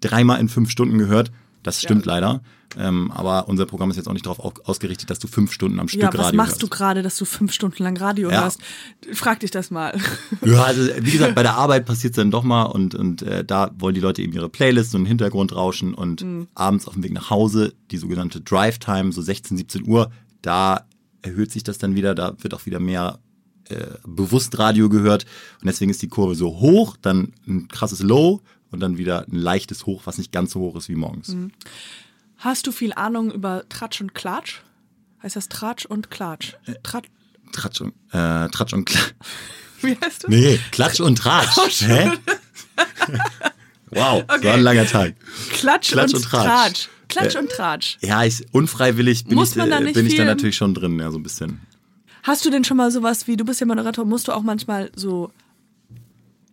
dreimal 0.00 0.40
in 0.40 0.48
fünf 0.48 0.70
Stunden 0.70 0.98
gehört. 0.98 1.30
Das 1.64 1.80
stimmt 1.82 2.06
leider. 2.06 2.40
Ähm, 2.78 3.10
aber 3.10 3.48
unser 3.48 3.64
Programm 3.66 3.90
ist 3.90 3.96
jetzt 3.96 4.08
auch 4.08 4.12
nicht 4.12 4.26
darauf 4.26 4.38
au- 4.40 4.52
ausgerichtet, 4.64 5.08
dass 5.10 5.18
du 5.18 5.26
fünf 5.26 5.52
Stunden 5.52 5.80
am 5.80 5.88
Stück 5.88 6.02
ja, 6.02 6.12
was 6.12 6.18
Radio 6.26 6.36
machst 6.36 6.52
hörst. 6.52 6.62
du 6.62 6.68
gerade, 6.68 7.02
dass 7.02 7.16
du 7.16 7.24
fünf 7.24 7.52
Stunden 7.52 7.82
lang 7.82 7.96
Radio 7.96 8.30
Ja. 8.30 8.42
hörst? 8.42 8.60
Frag 9.12 9.40
dich 9.40 9.50
das 9.50 9.70
mal. 9.70 9.98
Ja, 10.44 10.62
also 10.64 10.82
wie 11.00 11.10
gesagt, 11.10 11.34
bei 11.34 11.42
der 11.42 11.54
Arbeit 11.54 11.86
passiert 11.86 12.12
es 12.12 12.16
dann 12.16 12.30
doch 12.30 12.44
mal 12.44 12.64
und, 12.64 12.94
und 12.94 13.22
äh, 13.22 13.42
da 13.44 13.70
wollen 13.78 13.94
die 13.94 14.00
Leute 14.00 14.22
eben 14.22 14.32
ihre 14.34 14.48
Playlist, 14.50 14.90
so 14.92 14.98
einen 14.98 15.06
Hintergrund 15.06 15.54
rauschen 15.56 15.94
und 15.94 16.22
Mhm. 16.22 16.48
abends 16.54 16.86
auf 16.86 16.94
dem 16.94 17.02
Weg 17.02 17.12
nach 17.12 17.30
Hause, 17.30 17.72
die 17.90 17.96
sogenannte 17.98 18.40
Drive 18.42 18.78
Time, 18.78 19.10
so 19.12 19.20
16, 19.22 19.56
17 19.56 19.88
Uhr, 19.88 20.10
da 20.42 20.86
erhöht 21.22 21.50
sich 21.50 21.64
das 21.64 21.78
dann 21.78 21.94
wieder, 21.96 22.14
da 22.14 22.34
wird 22.38 22.54
auch 22.54 22.66
wieder 22.66 22.78
mehr 22.80 23.18
äh, 23.70 23.98
bewusst 24.06 24.58
Radio 24.58 24.88
gehört 24.88 25.24
und 25.60 25.66
deswegen 25.66 25.90
ist 25.90 26.02
die 26.02 26.08
Kurve 26.08 26.34
so 26.34 26.60
hoch, 26.60 26.96
dann 27.00 27.32
ein 27.46 27.68
krasses 27.68 28.00
Low 28.00 28.40
und 28.70 28.80
dann 28.80 28.98
wieder 28.98 29.26
ein 29.30 29.36
leichtes 29.36 29.86
Hoch, 29.86 30.02
was 30.04 30.18
nicht 30.18 30.32
ganz 30.32 30.52
so 30.52 30.60
hoch 30.60 30.76
ist 30.76 30.88
wie 30.88 30.94
morgens. 30.94 31.28
Mhm. 31.28 31.52
Hast 32.36 32.66
du 32.66 32.72
viel 32.72 32.92
Ahnung 32.92 33.32
über 33.32 33.68
Tratsch 33.68 34.00
und 34.00 34.14
Klatsch? 34.14 34.60
Heißt 35.22 35.36
das 35.36 35.48
Tratsch 35.48 35.86
und 35.86 36.10
Klatsch? 36.10 36.54
Äh, 36.66 36.74
Tratsch. 36.82 37.08
Tratsch 37.52 37.80
und, 37.80 37.94
äh, 38.12 38.48
Tratsch 38.48 38.72
und 38.72 38.84
Klatsch. 38.84 39.14
Wie 39.82 39.96
heißt 39.96 40.24
das? 40.24 40.30
Nee, 40.30 40.60
Klatsch 40.70 41.00
und 41.00 41.16
Tratsch. 41.16 41.82
Hä? 41.82 42.10
wow, 43.90 44.24
das 44.26 44.44
war 44.44 44.54
ein 44.54 44.62
langer 44.62 44.86
Tag. 44.86 45.14
Klatsch, 45.50 45.92
Klatsch 45.92 46.14
und, 46.14 46.16
und 46.16 46.24
Tratsch. 46.24 46.46
Tratsch. 46.46 46.88
Klatsch 47.08 47.34
Äh, 47.34 47.38
und 47.38 47.50
Tratsch. 47.50 47.98
Ja, 48.00 48.24
ich, 48.24 48.44
unfreiwillig 48.52 49.24
bin, 49.24 49.34
Muss 49.34 49.50
ich, 49.50 49.56
man 49.56 49.70
da 49.70 49.80
nicht 49.80 49.94
bin 49.94 50.06
ich 50.06 50.16
da 50.16 50.24
natürlich 50.24 50.56
schon 50.56 50.74
drin, 50.74 50.98
ja, 50.98 51.10
so 51.10 51.18
ein 51.18 51.22
bisschen. 51.22 51.60
Hast 52.28 52.44
du 52.44 52.50
denn 52.50 52.62
schon 52.62 52.76
mal 52.76 52.90
sowas 52.90 53.26
wie, 53.26 53.38
du 53.38 53.44
bist 53.46 53.58
ja 53.60 53.66
Moderator, 53.66 54.04
musst 54.04 54.28
du 54.28 54.32
auch 54.32 54.42
manchmal 54.42 54.90
so 54.94 55.30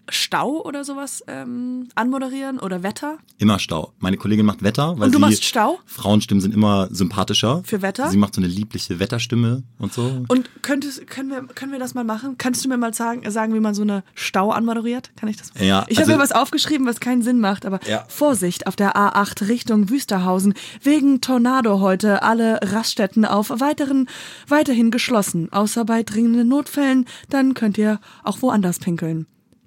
Stau 0.10 0.62
oder 0.64 0.84
sowas 0.84 1.24
ähm, 1.28 1.88
anmoderieren 1.96 2.60
oder 2.60 2.84
Wetter? 2.84 3.18
Immer 3.38 3.60
Stau. 3.60 3.94
Meine 4.00 4.18
Kollegin 4.18 4.46
macht 4.46 4.64
Wetter, 4.64 4.98
weil 5.00 5.06
Und 5.08 5.12
du 5.14 5.18
sie, 5.18 5.22
machst 5.22 5.44
Stau? 5.46 5.80
Frauenstimmen 5.86 6.42
sind 6.42 6.54
immer 6.54 6.88
sympathischer. 6.92 7.62
Für 7.66 7.82
Wetter? 7.82 8.10
Sie 8.10 8.18
macht 8.18 8.36
so 8.36 8.42
eine 8.42 8.48
liebliche 8.48 9.00
Wetterstimme 9.00 9.64
und 9.80 9.94
so. 9.94 10.24
Und 10.28 10.50
könntest, 10.62 11.08
können, 11.08 11.30
wir, 11.30 11.44
können 11.44 11.72
wir 11.72 11.80
das 11.80 11.94
mal 11.94 12.04
machen? 12.04 12.38
Kannst 12.38 12.64
du 12.64 12.70
mir 12.70 12.78
mal 12.78 12.94
sagen, 12.94 13.30
sagen 13.32 13.54
wie 13.54 13.60
man 13.60 13.74
so 13.74 13.82
eine 13.82 14.04
Stau 14.14 14.52
anmoderiert? 14.52 15.12
Kann 15.16 15.30
ich 15.30 15.38
das? 15.38 15.52
Ja, 15.60 15.86
Ich 15.88 15.98
also- 15.98 16.12
habe 16.12 16.18
mir 16.18 16.24
was 16.24 16.32
aufgeschrieben, 16.32 16.86
was 16.88 17.00
keinen 17.00 17.22
Sinn 17.22 17.40
macht, 17.40 17.66
aber 17.66 17.80
Ja. 17.88 18.06
Vorsicht 18.08 18.68
auf 18.68 18.76
der 18.76 18.96
A8 18.96 19.48
Richtung 19.48 19.90
Wüsterhausen. 19.90 20.54
Wegen 20.82 21.22
Tornado 21.22 21.80
heute 21.80 22.22
alle 22.24 22.60
Raststätten 22.62 23.26
auf 23.26 23.50
weiteren, 23.50 24.08
weiterhin 24.48 24.92
geschlossen. 24.92 25.52
Außer 25.52 25.86
bei 25.86 26.04
dringenden 26.04 26.48
Notfällen, 26.48 27.06
dann 27.30 27.54
könnt 27.54 27.78
ihr 27.78 28.00
auch 28.24 28.42
woanders 28.42 28.80
pinkeln. 28.80 29.26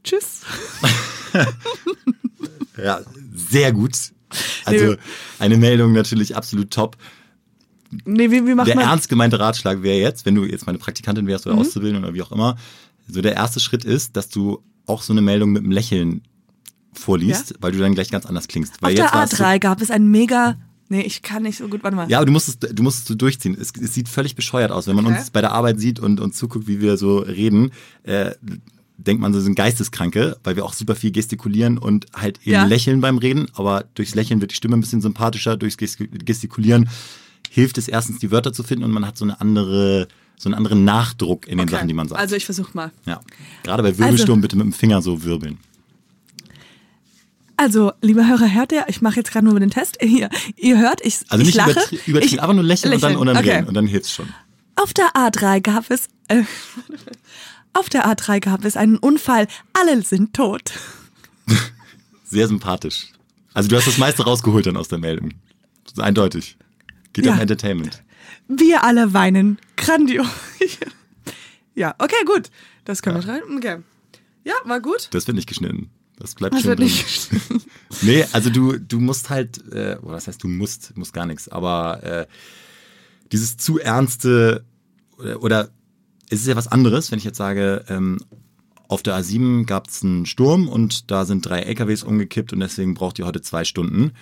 Tschüss. 0.08 0.40
Ja, 2.76 3.00
sehr 3.34 3.72
gut. 3.72 3.92
Also 4.64 4.94
eine 5.38 5.56
Meldung 5.56 5.92
natürlich 5.92 6.36
absolut 6.36 6.70
top. 6.70 6.96
Nee, 8.04 8.30
wie, 8.30 8.46
wie 8.46 8.54
macht 8.54 8.68
Der 8.68 8.76
man? 8.76 8.84
ernst 8.84 9.08
gemeinte 9.08 9.40
Ratschlag 9.40 9.82
wäre 9.82 9.98
jetzt, 9.98 10.26
wenn 10.26 10.34
du 10.34 10.44
jetzt 10.44 10.66
meine 10.66 10.78
Praktikantin 10.78 11.26
wärst 11.26 11.46
Mhm. 11.46 11.52
oder 11.52 11.60
Auszubildende 11.62 12.06
oder 12.06 12.14
wie 12.14 12.22
auch 12.22 12.30
immer, 12.32 12.56
so 13.08 13.20
der 13.22 13.34
erste 13.34 13.58
Schritt 13.60 13.84
ist, 13.84 14.16
dass 14.16 14.28
du 14.28 14.62
auch 14.86 15.02
so 15.02 15.12
eine 15.12 15.22
Meldung 15.22 15.50
mit 15.50 15.62
einem 15.64 15.72
Lächeln 15.72 16.22
vorliest, 16.92 17.50
Ja? 17.50 17.56
weil 17.60 17.72
du 17.72 17.78
dann 17.78 17.94
gleich 17.94 18.10
ganz 18.10 18.26
anders 18.26 18.46
klingst. 18.48 18.74
Weil 18.80 18.90
Auf 18.90 18.94
der 18.96 19.04
jetzt 19.06 19.14
warst 19.14 19.32
du- 19.40 19.44
A3 19.44 19.58
gab 19.58 19.80
es 19.80 19.90
ein 19.90 20.06
mega. 20.08 20.56
Nee, 20.90 21.02
ich 21.02 21.22
kann 21.22 21.42
nicht 21.42 21.58
so 21.58 21.68
gut. 21.68 21.82
Warte 21.82 21.96
mal. 21.96 22.08
Ja, 22.10 22.18
aber 22.18 22.26
du 22.26 22.32
musst 22.32 22.48
es, 22.48 22.58
du 22.74 22.82
musst 22.82 23.00
es 23.00 23.04
so 23.06 23.14
durchziehen. 23.14 23.56
Es, 23.60 23.72
es 23.80 23.92
sieht 23.94 24.08
völlig 24.08 24.36
bescheuert 24.36 24.70
aus. 24.70 24.86
Wenn 24.86 24.96
man 24.96 25.06
Okay. 25.06 25.18
uns 25.18 25.30
bei 25.30 25.40
der 25.40 25.52
Arbeit 25.52 25.80
sieht 25.80 25.98
und, 25.98 26.20
und 26.20 26.34
zuguckt, 26.34 26.66
wie 26.68 26.80
wir 26.80 26.96
so 26.96 27.18
reden, 27.18 27.72
äh, 28.04 28.32
denkt 28.98 29.22
man, 29.22 29.32
so 29.32 29.40
sind 29.40 29.54
Geisteskranke, 29.54 30.36
weil 30.44 30.56
wir 30.56 30.64
auch 30.64 30.72
super 30.72 30.94
viel 30.96 31.12
gestikulieren 31.12 31.78
und 31.78 32.06
halt 32.14 32.38
eben 32.42 32.50
Ja. 32.52 32.64
lächeln 32.64 33.00
beim 33.00 33.16
Reden. 33.18 33.46
Aber 33.54 33.84
durchs 33.94 34.14
Lächeln 34.14 34.40
wird 34.40 34.50
die 34.50 34.56
Stimme 34.56 34.76
ein 34.76 34.80
bisschen 34.80 35.00
sympathischer. 35.00 35.56
Durchs 35.56 35.76
Ges- 35.78 35.96
Gestikulieren 36.24 36.88
hilft 37.48 37.78
es 37.78 37.88
erstens, 37.88 38.18
die 38.18 38.30
Wörter 38.30 38.52
zu 38.52 38.62
finden 38.62 38.84
und 38.84 38.90
man 38.90 39.06
hat 39.06 39.16
so 39.16 39.24
eine 39.24 39.40
andere, 39.40 40.08
so 40.36 40.48
einen 40.48 40.54
anderen 40.54 40.84
Nachdruck 40.84 41.46
in 41.46 41.58
den 41.58 41.68
Okay. 41.68 41.76
Sachen, 41.76 41.88
die 41.88 41.94
man 41.94 42.08
sagt. 42.08 42.20
Also 42.20 42.34
ich 42.36 42.44
versuch 42.44 42.74
mal. 42.74 42.90
ja. 43.06 43.20
Gerade 43.62 43.82
bei 43.82 43.96
Wirbelsturm 43.96 44.40
bitte 44.40 44.56
mit 44.56 44.64
dem 44.66 44.72
Finger 44.72 45.00
so 45.00 45.22
wirbeln. 45.24 45.58
Also, 47.56 47.92
lieber 48.02 48.26
Hörer, 48.28 48.52
hört 48.54 48.70
ihr? 48.70 48.84
Ich 48.88 49.02
mache 49.02 49.16
jetzt 49.16 49.32
gerade 49.32 49.44
nur 49.46 49.58
den 49.58 49.70
Test. 49.70 49.98
Ihr, 50.02 50.28
ihr 50.56 50.78
hört, 50.78 51.04
ich, 51.04 51.18
Also 51.28 51.40
ich 51.42 51.46
nicht 51.46 51.54
lache. 51.56 51.70
übertrie- 51.72 51.98
übertrieben, 52.06 52.34
ich, 52.36 52.42
aber 52.42 52.54
nur 52.54 52.62
lächeln, 52.64 52.94
und 52.94 53.02
dann, 53.02 53.16
und 53.16 53.26
dann 53.26 53.36
okay. 53.36 53.50
reden 53.56 53.66
und 53.68 53.74
dann 53.74 53.86
hilft's 53.86 54.12
schon. 54.12 54.28
Auf 54.76 54.94
der 54.94 55.10
A3 55.14 55.60
gab 55.60 55.90
es. 55.90 56.06
Äh, 56.28 56.42
auf 57.72 57.88
der 57.88 58.06
A3 58.06 58.40
gab 58.40 58.64
es 58.64 58.76
einen 58.76 58.96
Unfall. 58.96 59.46
Alle 59.72 60.02
sind 60.02 60.34
tot. 60.34 60.72
Sehr 62.24 62.46
sympathisch. 62.48 63.08
Also 63.54 63.68
du 63.68 63.76
hast 63.76 63.86
das 63.86 63.98
meiste 63.98 64.22
rausgeholt 64.24 64.66
dann 64.66 64.76
aus 64.76 64.88
der 64.88 64.98
Meldung. 64.98 65.32
Das 65.84 65.94
ist 65.94 66.00
eindeutig. 66.00 66.56
Geht 67.12 67.26
Ja. 67.26 67.32
um 67.34 67.40
Entertainment. 67.40 68.02
Wir 68.48 68.84
alle 68.84 69.12
weinen. 69.14 69.58
Grandios. 69.76 70.26
ja, 71.74 71.94
okay, 71.98 72.24
gut. 72.26 72.50
Das 72.84 73.02
können 73.02 73.22
wir 73.22 73.28
rein. 73.28 73.42
Okay. 73.56 73.78
Ja, 74.44 74.54
war 74.64 74.80
gut. 74.80 75.08
Das 75.12 75.26
wird 75.26 75.34
nicht 75.36 75.48
geschnitten. 75.48 75.90
Das 76.18 76.34
bleibt 76.34 76.54
Das 76.54 76.62
schon 76.62 76.68
wird 76.70 76.78
drin. 76.80 76.86
nicht. 76.86 77.30
Nee, 78.02 78.26
also 78.32 78.50
du, 78.50 78.76
du 78.76 79.00
musst 79.00 79.30
halt, 79.30 79.58
äh, 79.72 79.96
oder 80.02 80.16
das 80.16 80.26
heißt, 80.28 80.42
du 80.44 80.46
musst, 80.48 80.94
musst 80.96 81.14
gar 81.14 81.24
nichts, 81.24 81.48
aber 81.48 82.02
äh, 82.02 82.26
dieses 83.32 83.56
zu 83.56 83.78
ernste 83.78 84.62
oder, 85.16 85.42
oder 85.42 85.70
es 86.30 86.40
ist 86.40 86.46
ja 86.46 86.56
was 86.56 86.68
anderes, 86.68 87.10
wenn 87.10 87.18
ich 87.18 87.24
jetzt 87.24 87.38
sage, 87.38 87.84
ähm, 87.88 88.18
auf 88.88 89.02
der 89.02 89.18
A7 89.18 89.64
gab 89.66 89.88
es 89.88 90.02
einen 90.02 90.24
Sturm 90.26 90.68
und 90.68 91.10
da 91.10 91.24
sind 91.26 91.44
drei 91.46 91.60
LKWs 91.60 92.02
umgekippt 92.04 92.52
und 92.52 92.60
deswegen 92.60 92.94
braucht 92.94 93.18
ihr 93.18 93.26
heute 93.26 93.42
zwei 93.42 93.64
Stunden. 93.64 94.12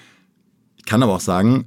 Ich 0.77 0.85
kann 0.85 1.03
aber 1.03 1.15
auch 1.15 1.21
sagen, 1.21 1.67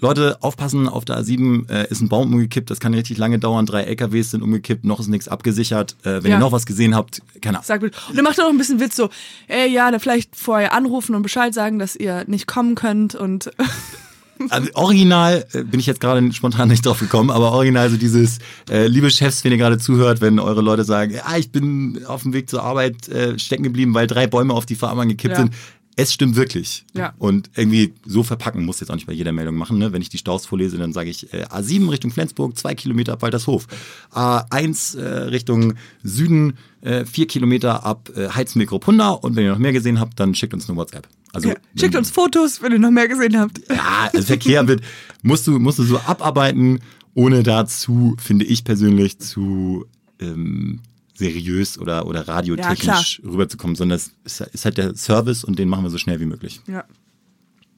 Leute, 0.00 0.42
aufpassen, 0.42 0.88
auf 0.88 1.04
der 1.04 1.20
A7 1.22 1.68
äh, 1.70 1.86
ist 1.88 2.00
ein 2.00 2.08
Baum 2.08 2.32
umgekippt, 2.32 2.70
das 2.70 2.80
kann 2.80 2.92
richtig 2.92 3.18
lange 3.18 3.38
dauern, 3.38 3.66
drei 3.66 3.82
LKWs 3.84 4.32
sind 4.32 4.42
umgekippt, 4.42 4.84
noch 4.84 4.98
ist 5.00 5.06
nichts 5.08 5.28
abgesichert. 5.28 5.96
Äh, 6.02 6.24
wenn 6.24 6.30
Ja. 6.32 6.36
ihr 6.38 6.40
noch 6.40 6.50
was 6.50 6.66
gesehen 6.66 6.96
habt, 6.96 7.22
keine 7.40 7.58
Ahnung. 7.58 7.66
Sag 7.66 7.82
bitte. 7.82 7.96
Und 8.08 8.16
dann 8.16 8.24
macht 8.24 8.36
er 8.38 8.44
noch 8.44 8.50
ein 8.50 8.58
bisschen 8.58 8.80
Witz 8.80 8.96
so, 8.96 9.10
ey, 9.46 9.70
ja, 9.70 9.90
dann 9.90 10.00
vielleicht 10.00 10.34
vorher 10.34 10.72
anrufen 10.74 11.14
und 11.14 11.22
Bescheid 11.22 11.54
sagen, 11.54 11.78
dass 11.78 11.94
ihr 11.94 12.24
nicht 12.26 12.46
kommen 12.48 12.74
könnt 12.74 13.14
und 13.14 13.52
Also 14.48 14.68
original 14.74 15.46
äh, 15.52 15.62
bin 15.62 15.78
ich 15.78 15.86
jetzt 15.86 16.00
gerade 16.00 16.32
spontan 16.32 16.68
nicht 16.68 16.84
drauf 16.84 16.98
gekommen, 16.98 17.30
aber 17.30 17.52
original 17.52 17.90
so 17.90 17.96
dieses, 17.96 18.38
äh, 18.70 18.86
liebe 18.86 19.10
Chefs, 19.10 19.44
wenn 19.44 19.52
ihr 19.52 19.58
gerade 19.58 19.78
zuhört, 19.78 20.20
wenn 20.20 20.38
eure 20.38 20.62
Leute 20.62 20.84
sagen, 20.84 21.12
ja, 21.12 21.36
ich 21.36 21.50
bin 21.52 22.04
auf 22.06 22.22
dem 22.22 22.32
Weg 22.32 22.50
zur 22.50 22.62
Arbeit 22.62 23.08
äh, 23.08 23.38
stecken 23.38 23.62
geblieben, 23.62 23.94
weil 23.94 24.06
drei 24.06 24.26
Bäume 24.26 24.54
auf 24.54 24.66
die 24.66 24.74
Fahrbahn 24.74 25.08
gekippt 25.08 25.32
Ja. 25.36 25.40
sind. 25.42 25.54
Es 25.94 26.10
stimmt 26.14 26.36
wirklich. 26.36 26.86
Ja. 26.94 27.12
Und 27.18 27.50
irgendwie 27.54 27.92
so 28.06 28.22
verpacken 28.22 28.64
muss 28.64 28.80
jetzt 28.80 28.88
auch 28.90 28.94
nicht 28.94 29.06
bei 29.06 29.12
jeder 29.12 29.30
Meldung 29.32 29.56
machen. 29.56 29.76
Ne? 29.76 29.92
Wenn 29.92 30.00
ich 30.00 30.08
die 30.08 30.16
Staus 30.16 30.46
vorlese, 30.46 30.78
dann 30.78 30.94
sage 30.94 31.10
ich 31.10 31.32
äh, 31.34 31.44
A7 31.44 31.90
Richtung 31.90 32.10
Flensburg, 32.10 32.56
zwei 32.56 32.74
Kilometer 32.74 33.12
ab 33.12 33.20
Waltershof. 33.20 33.66
A1 34.14 34.98
äh, 34.98 35.04
Richtung 35.24 35.74
Süden, 36.02 36.54
äh, 36.80 37.04
vier 37.04 37.26
Kilometer 37.26 37.84
ab 37.84 38.10
äh, 38.16 38.28
Heizmikropunda. 38.30 39.10
Und 39.10 39.36
wenn 39.36 39.44
ihr 39.44 39.52
noch 39.52 39.58
mehr 39.58 39.72
gesehen 39.74 40.00
habt, 40.00 40.18
dann 40.18 40.34
schickt 40.34 40.54
uns 40.54 40.66
eine 40.68 40.78
WhatsApp. 40.78 41.06
Also 41.32 41.48
ja, 41.48 41.54
schickt 41.76 41.96
uns 41.96 42.10
Fotos, 42.10 42.60
wenn 42.62 42.72
ihr 42.72 42.78
noch 42.78 42.90
mehr 42.90 43.08
gesehen 43.08 43.38
habt. 43.38 43.60
ja, 43.70 44.10
also 44.12 44.26
Verkehr 44.26 44.68
wird, 44.68 44.82
musst 45.22 45.46
du, 45.46 45.58
musst 45.58 45.78
du 45.78 45.82
so 45.82 45.98
abarbeiten, 45.98 46.80
ohne 47.14 47.42
dazu, 47.42 48.16
finde 48.18 48.44
ich 48.44 48.64
persönlich, 48.64 49.18
zu 49.18 49.86
ähm, 50.20 50.80
seriös 51.14 51.78
oder, 51.78 52.06
oder 52.06 52.26
radiotechnisch 52.28 53.22
rüberzukommen, 53.24 53.76
sondern 53.76 53.96
es 53.96 54.12
ist, 54.24 54.40
ist 54.52 54.64
halt 54.64 54.78
der 54.78 54.94
Service 54.94 55.44
und 55.44 55.58
den 55.58 55.68
machen 55.68 55.84
wir 55.84 55.90
so 55.90 55.98
schnell 55.98 56.20
wie 56.20 56.26
möglich. 56.26 56.60
Ja. 56.66 56.84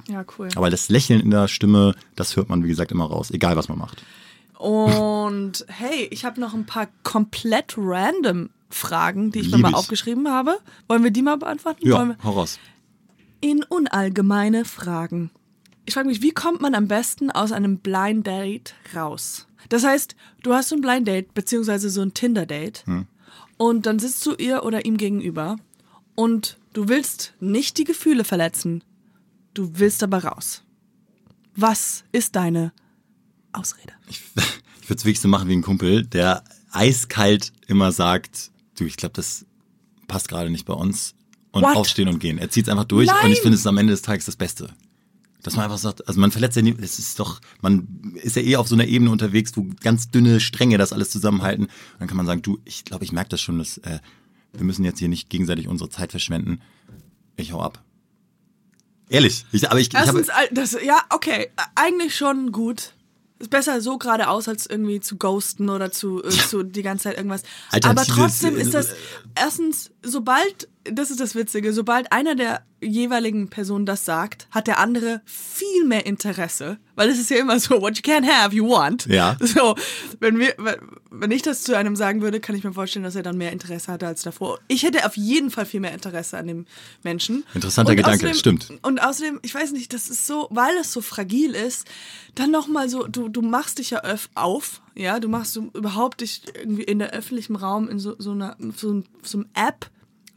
Ja, 0.09 0.25
cool. 0.39 0.49
Aber 0.55 0.69
das 0.69 0.91
Lächeln 0.91 1.21
in 1.21 1.31
der 1.31 1.49
Stimme, 1.49 1.95
das 2.15 2.37
hört 2.37 2.51
man, 2.51 2.63
wie 2.63 2.69
gesagt, 2.69 2.93
immer 2.93 3.07
raus, 3.07 3.31
egal 3.31 3.57
was 3.57 3.69
man 3.69 3.79
macht. 3.79 4.03
Und 4.59 5.65
hey, 5.69 6.09
ich 6.11 6.25
habe 6.25 6.41
noch 6.41 6.55
ein 6.55 6.67
paar 6.67 6.89
komplett 7.03 7.75
random 7.77 8.51
Fragen, 8.69 9.31
die 9.31 9.41
ich 9.41 9.51
mir 9.51 9.57
Lieb 9.57 9.63
mal 9.63 9.71
ich. 9.71 9.77
aufgeschrieben 9.77 10.29
habe. 10.29 10.59
Wollen 10.89 11.05
wir 11.05 11.11
die 11.11 11.23
mal 11.23 11.37
beantworten? 11.37 11.87
Ja, 11.89 12.17
hau 12.23 12.33
raus. 12.33 12.59
In 13.45 13.63
unallgemeine 13.63 14.65
Fragen. 14.65 15.31
Ich 15.85 15.93
frage 15.93 16.09
mich, 16.09 16.23
wie 16.23 16.31
kommt 16.31 16.63
man 16.63 16.75
am 16.75 16.89
besten 16.89 17.31
aus 17.31 17.53
einem 17.53 17.77
Blind 17.77 18.27
Date 18.27 18.75
raus? 18.97 19.49
Das 19.69 19.85
heißt, 19.85 20.17
du 20.43 20.55
hast 20.55 20.71
so 20.71 20.77
ein 20.77 20.81
Blind 20.81 21.07
Date, 21.07 21.35
beziehungsweise 21.35 21.91
so 21.91 22.01
ein 22.01 22.15
Tinder-Date, 22.15 22.85
und 23.59 23.85
dann 23.85 23.99
sitzt 23.99 24.25
du 24.25 24.33
ihr 24.33 24.63
oder 24.65 24.87
ihm 24.87 24.97
gegenüber 24.97 25.59
und 26.15 26.57
du 26.73 26.89
willst 26.89 27.35
nicht 27.39 27.77
die 27.77 27.85
Gefühle 27.85 28.25
verletzen, 28.25 28.83
du 29.53 29.73
willst 29.75 30.03
aber 30.03 30.25
raus. 30.25 30.63
Was 31.55 32.05
ist 32.13 32.37
deine 32.37 32.73
Ausrede? 33.53 33.93
Ich, 34.09 34.23
ich 34.81 34.89
würde 34.89 35.01
es 35.01 35.05
wirklich 35.05 35.21
so 35.21 35.29
machen 35.29 35.51
wie 35.51 35.57
ein 35.57 35.61
Kumpel, 35.61 36.07
der 36.07 36.45
eiskalt 36.71 37.53
immer 37.67 37.93
sagt, 37.93 38.53
du, 38.79 38.85
ich 38.85 38.97
glaube, 38.97 39.13
das 39.13 39.45
passt 40.09 40.29
gerade 40.29 40.49
nicht 40.49 40.65
bei 40.65 40.73
uns. 40.73 41.15
Und 41.55 41.63
What? 41.63 41.77
aufstehen 41.77 42.09
und 42.09 42.19
gehen. 42.19 42.39
Er 42.39 42.51
zieht 42.51 42.67
es 42.67 42.69
einfach 42.71 42.85
durch 42.85 43.07
Nein! 43.07 43.27
und 43.27 43.33
ich 43.33 43.41
finde 43.41 43.57
es 43.57 43.67
am 43.67 43.79
Ende 43.79 43.93
des 43.93 44.03
Tages 44.03 44.27
das 44.27 44.35
Beste. 44.35 44.71
Dass 45.43 45.55
man 45.55 45.67
einfach 45.67 45.79
sagt, 45.79 46.09
also 46.09 46.21
man 46.21 46.33
verletzt 46.33 46.57
ja 46.57 46.63
nie, 46.63 46.75
es 46.81 46.99
ist 46.99 47.21
doch, 47.21 47.41
man 47.61 48.17
ist 48.23 48.35
ja 48.35 48.43
eh 48.43 48.57
auf 48.57 48.67
so 48.67 48.75
einer 48.75 48.87
Ebene 48.87 49.11
unterwegs, 49.11 49.53
wo 49.57 49.69
ganz 49.81 50.11
dünne 50.11 50.41
Stränge 50.41 50.79
das 50.79 50.93
alles 50.93 51.11
zusammenhalten. 51.11 51.67
Und 51.67 52.01
dann 52.01 52.09
kann 52.09 52.17
man 52.17 52.27
sagen, 52.27 52.43
du, 52.43 52.59
ich 52.65 52.85
glaube, 52.85 53.05
ich 53.05 53.13
merke 53.13 53.29
das 53.31 53.41
schon, 53.41 53.59
dass 53.59 53.79
äh, 53.79 54.01
wir 54.53 54.65
müssen 54.65 54.85
jetzt 54.85 54.99
hier 54.99 55.09
nicht 55.09 55.31
gegenseitig 55.31 55.69
unsere 55.69 55.91
Zeit 55.91 56.11
verschwenden. 56.11 56.61
Ich 57.37 57.53
hau 57.53 57.61
ab. 57.61 57.83
Ehrlich, 59.09 59.45
ich, 59.53 59.71
aber 59.71 59.79
ich, 59.79 59.89
ich 59.89 59.95
habe, 59.95 60.19
Erstens, 60.19 60.35
das, 60.51 60.83
ja, 60.83 61.03
okay, 61.11 61.51
eigentlich 61.75 62.17
schon 62.17 62.51
gut. 62.51 62.95
Ist 63.39 63.51
besser 63.51 63.81
so 63.81 63.99
geradeaus, 63.99 64.49
als 64.49 64.67
irgendwie 64.67 65.01
zu 65.01 65.19
ghosten 65.19 65.69
oder 65.69 65.93
zu, 65.93 66.25
äh, 66.25 66.31
zu 66.31 66.63
die 66.63 66.83
ganze 66.83 67.05
Zeit 67.05 67.17
irgendwas. 67.17 67.43
Aber 67.71 68.05
trotzdem 68.05 68.57
ist 68.57 68.73
das, 68.73 68.95
erstens, 69.35 69.91
sobald, 70.03 70.69
das 70.91 71.11
ist 71.11 71.21
das 71.21 71.35
Witzige, 71.35 71.73
sobald 71.73 72.13
einer 72.13 72.35
der 72.35 72.63
jeweiligen 72.81 73.49
Personen 73.49 73.87
das 73.87 74.05
sagt, 74.05 74.47
hat 74.51 74.67
der 74.67 74.79
andere 74.79 75.23
viel 75.25 75.85
mehr 75.87 76.05
Interesse. 76.07 76.79
Weil 76.97 77.09
es 77.09 77.19
ist 77.19 77.31
ja 77.31 77.39
immer 77.39 77.59
so, 77.59 77.81
what 77.81 77.97
you 77.97 78.03
can't 78.03 78.27
have, 78.27 78.55
you 78.55 78.69
want. 78.69 79.07
Ja. 79.07 79.37
So, 79.41 79.75
wenn 80.21 80.39
wir, 80.39 80.55
wenn- 81.11 81.31
ich 81.31 81.43
das 81.43 81.63
zu 81.65 81.77
einem 81.77 81.97
sagen 81.97 82.21
würde, 82.23 82.39
kann 82.41 82.55
ich 82.55 82.63
mir 82.63 82.73
vorstellen, 82.73 83.03
dass 83.05 83.17
er 83.17 83.23
dann 83.23 83.37
mehr 83.39 83.51
Interesse 83.53 83.91
hatte 83.91 84.07
als 84.07 84.23
davor. 84.23 84.61
Ich 84.69 84.83
hätte 84.85 85.05
auf 85.07 85.17
jeden 85.17 85.51
Fall 85.51 85.65
viel 85.67 85.81
mehr 85.81 85.93
Interesse 85.93 86.37
an 86.39 86.47
dem 86.47 86.67
Menschen. 87.03 87.45
Interessanter 87.55 87.91
Und 87.93 87.97
Gedanke, 87.97 88.27
außerdem- 88.29 88.39
stimmt. 88.39 88.69
Und 88.83 89.03
außerdem, 89.03 89.41
ich 89.43 89.55
weiß 89.55 89.73
nicht, 89.73 89.93
das 89.95 90.09
ist 90.11 90.27
so, 90.27 90.47
weil 90.51 90.77
es 90.81 90.93
so 90.93 91.01
fragil 91.01 91.53
ist, 91.55 91.87
dann 92.35 92.51
nochmal 92.51 92.89
so, 92.89 93.07
du, 93.09 93.29
du 93.29 93.43
machst 93.43 93.79
dich 93.79 93.91
ja 93.91 94.05
öff 94.05 94.29
auf, 94.35 94.83
ja, 94.95 95.19
du 95.19 95.29
machst 95.29 95.55
so 95.55 95.71
überhaupt 95.75 96.21
dich 96.21 96.43
irgendwie 96.55 96.83
in 96.85 96.99
der 96.99 97.11
öffentlichen 97.13 97.57
Raum 97.57 97.89
in 97.89 97.99
so, 97.99 98.15
so 98.19 98.33
einer, 98.33 98.57
so, 98.77 99.03
so 99.23 99.39
einem 99.39 99.47
App, 99.55 99.91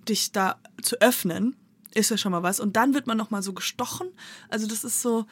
dich 0.10 0.32
da 0.32 0.58
zu 0.82 1.00
öffnen, 1.02 1.56
ist 1.94 2.12
ja 2.12 2.18
schon 2.18 2.32
mal 2.32 2.44
was. 2.44 2.60
Und 2.60 2.76
dann 2.76 2.94
wird 2.94 3.08
man 3.08 3.18
nochmal 3.18 3.42
so 3.42 3.54
gestochen. 3.54 4.08
Also 4.50 4.68
das 4.68 4.84
ist 4.84 5.02
so, 5.02 5.26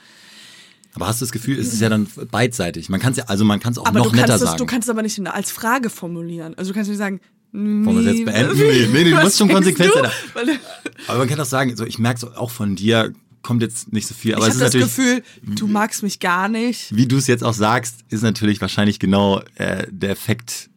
aber 0.95 1.07
hast 1.07 1.19
du 1.19 1.25
das 1.25 1.33
Gefühl, 1.33 1.59
es 1.59 1.73
ist 1.73 1.81
ja 1.81 1.89
dann 1.89 2.07
beidseitig. 2.31 2.87
Man 2.87 3.01
kann 3.01 3.11
es 3.11 3.17
ja, 3.17 3.25
also 3.25 3.43
man 3.43 3.59
kann 3.59 3.73
es 3.73 3.77
auch 3.77 3.85
aber 3.85 3.99
noch 3.99 4.11
du 4.11 4.15
netter 4.15 4.27
das, 4.27 4.41
sagen. 4.41 4.57
du 4.57 4.65
kannst 4.65 4.87
es 4.87 4.89
aber 4.89 5.01
nicht 5.01 5.19
als 5.27 5.51
Frage 5.51 5.89
formulieren. 5.89 6.55
Also 6.57 6.71
du 6.71 6.75
kannst 6.75 6.89
nicht 6.89 6.97
sagen, 6.97 7.19
Wollen 7.51 7.85
wir 7.85 8.11
es 8.11 8.17
jetzt 8.17 8.25
beenden? 8.25 8.57
Nee, 8.57 8.87
nee, 8.91 9.11
du 9.11 9.15
was 9.15 9.23
musst 9.23 9.37
schon 9.37 9.49
konsequent 9.49 9.91
du? 9.93 9.99
sein. 9.99 10.59
Aber 11.07 11.19
man 11.19 11.27
kann 11.29 11.39
auch 11.39 11.45
sagen, 11.45 11.75
so, 11.75 11.85
ich 11.85 11.99
merke 11.99 12.19
so 12.19 12.31
auch 12.33 12.51
von 12.51 12.75
dir 12.75 13.13
kommt 13.43 13.61
jetzt 13.61 13.93
nicht 13.93 14.07
so 14.07 14.13
viel. 14.13 14.35
Aber 14.35 14.47
ich 14.47 14.55
es 14.55 14.61
habe 14.61 14.71
das 14.71 14.81
Gefühl, 14.95 15.23
du 15.43 15.67
magst 15.67 16.01
mich 16.03 16.19
gar 16.19 16.49
nicht. 16.49 16.93
wie 16.95 17.07
du 17.07 17.17
es 17.17 17.27
jetzt 17.27 17.43
auch 17.43 17.53
sagst, 17.53 17.99
ist 18.09 18.23
natürlich 18.23 18.59
wahrscheinlich 18.59 18.99
genau 18.99 19.41
äh, 19.55 19.85
der 19.89 20.09
Effekt 20.09 20.69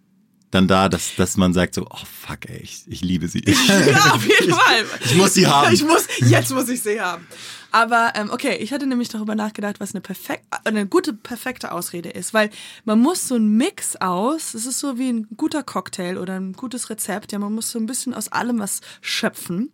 dann 0.50 0.66
da, 0.66 0.88
dass, 0.88 1.14
dass 1.16 1.36
man 1.36 1.52
sagt 1.52 1.74
so, 1.74 1.86
oh 1.90 2.04
fuck, 2.04 2.48
ey, 2.48 2.60
ich, 2.62 2.84
ich 2.86 3.02
liebe 3.02 3.28
sie. 3.28 3.42
Ja, 3.46 4.12
auf 4.14 4.26
jeden 4.26 4.52
Fall. 4.52 4.84
Ich 5.04 5.14
muss 5.14 5.34
sie 5.34 5.46
haben. 5.46 5.72
Ich 5.72 5.84
muss, 5.84 6.06
jetzt 6.20 6.52
muss 6.52 6.68
ich 6.68 6.82
sie 6.82 7.00
haben. 7.00 7.26
Aber 7.70 8.12
ähm, 8.14 8.30
okay, 8.30 8.56
ich 8.56 8.72
hatte 8.72 8.86
nämlich 8.86 9.10
darüber 9.10 9.34
nachgedacht, 9.34 9.78
was 9.78 9.94
eine 9.94 10.00
perfekt, 10.00 10.44
eine 10.64 10.86
gute, 10.86 11.12
perfekte 11.12 11.72
Ausrede 11.72 12.08
ist, 12.08 12.32
weil 12.32 12.48
man 12.84 12.98
muss 12.98 13.28
so 13.28 13.36
ein 13.36 13.56
Mix 13.56 13.96
aus, 13.96 14.54
es 14.54 14.64
ist 14.64 14.78
so 14.78 14.98
wie 14.98 15.12
ein 15.12 15.26
guter 15.36 15.62
Cocktail 15.62 16.16
oder 16.16 16.40
ein 16.40 16.54
gutes 16.54 16.88
Rezept, 16.88 17.32
ja, 17.32 17.38
man 17.38 17.54
muss 17.54 17.70
so 17.70 17.78
ein 17.78 17.86
bisschen 17.86 18.14
aus 18.14 18.28
allem 18.32 18.58
was 18.58 18.80
schöpfen. 19.02 19.70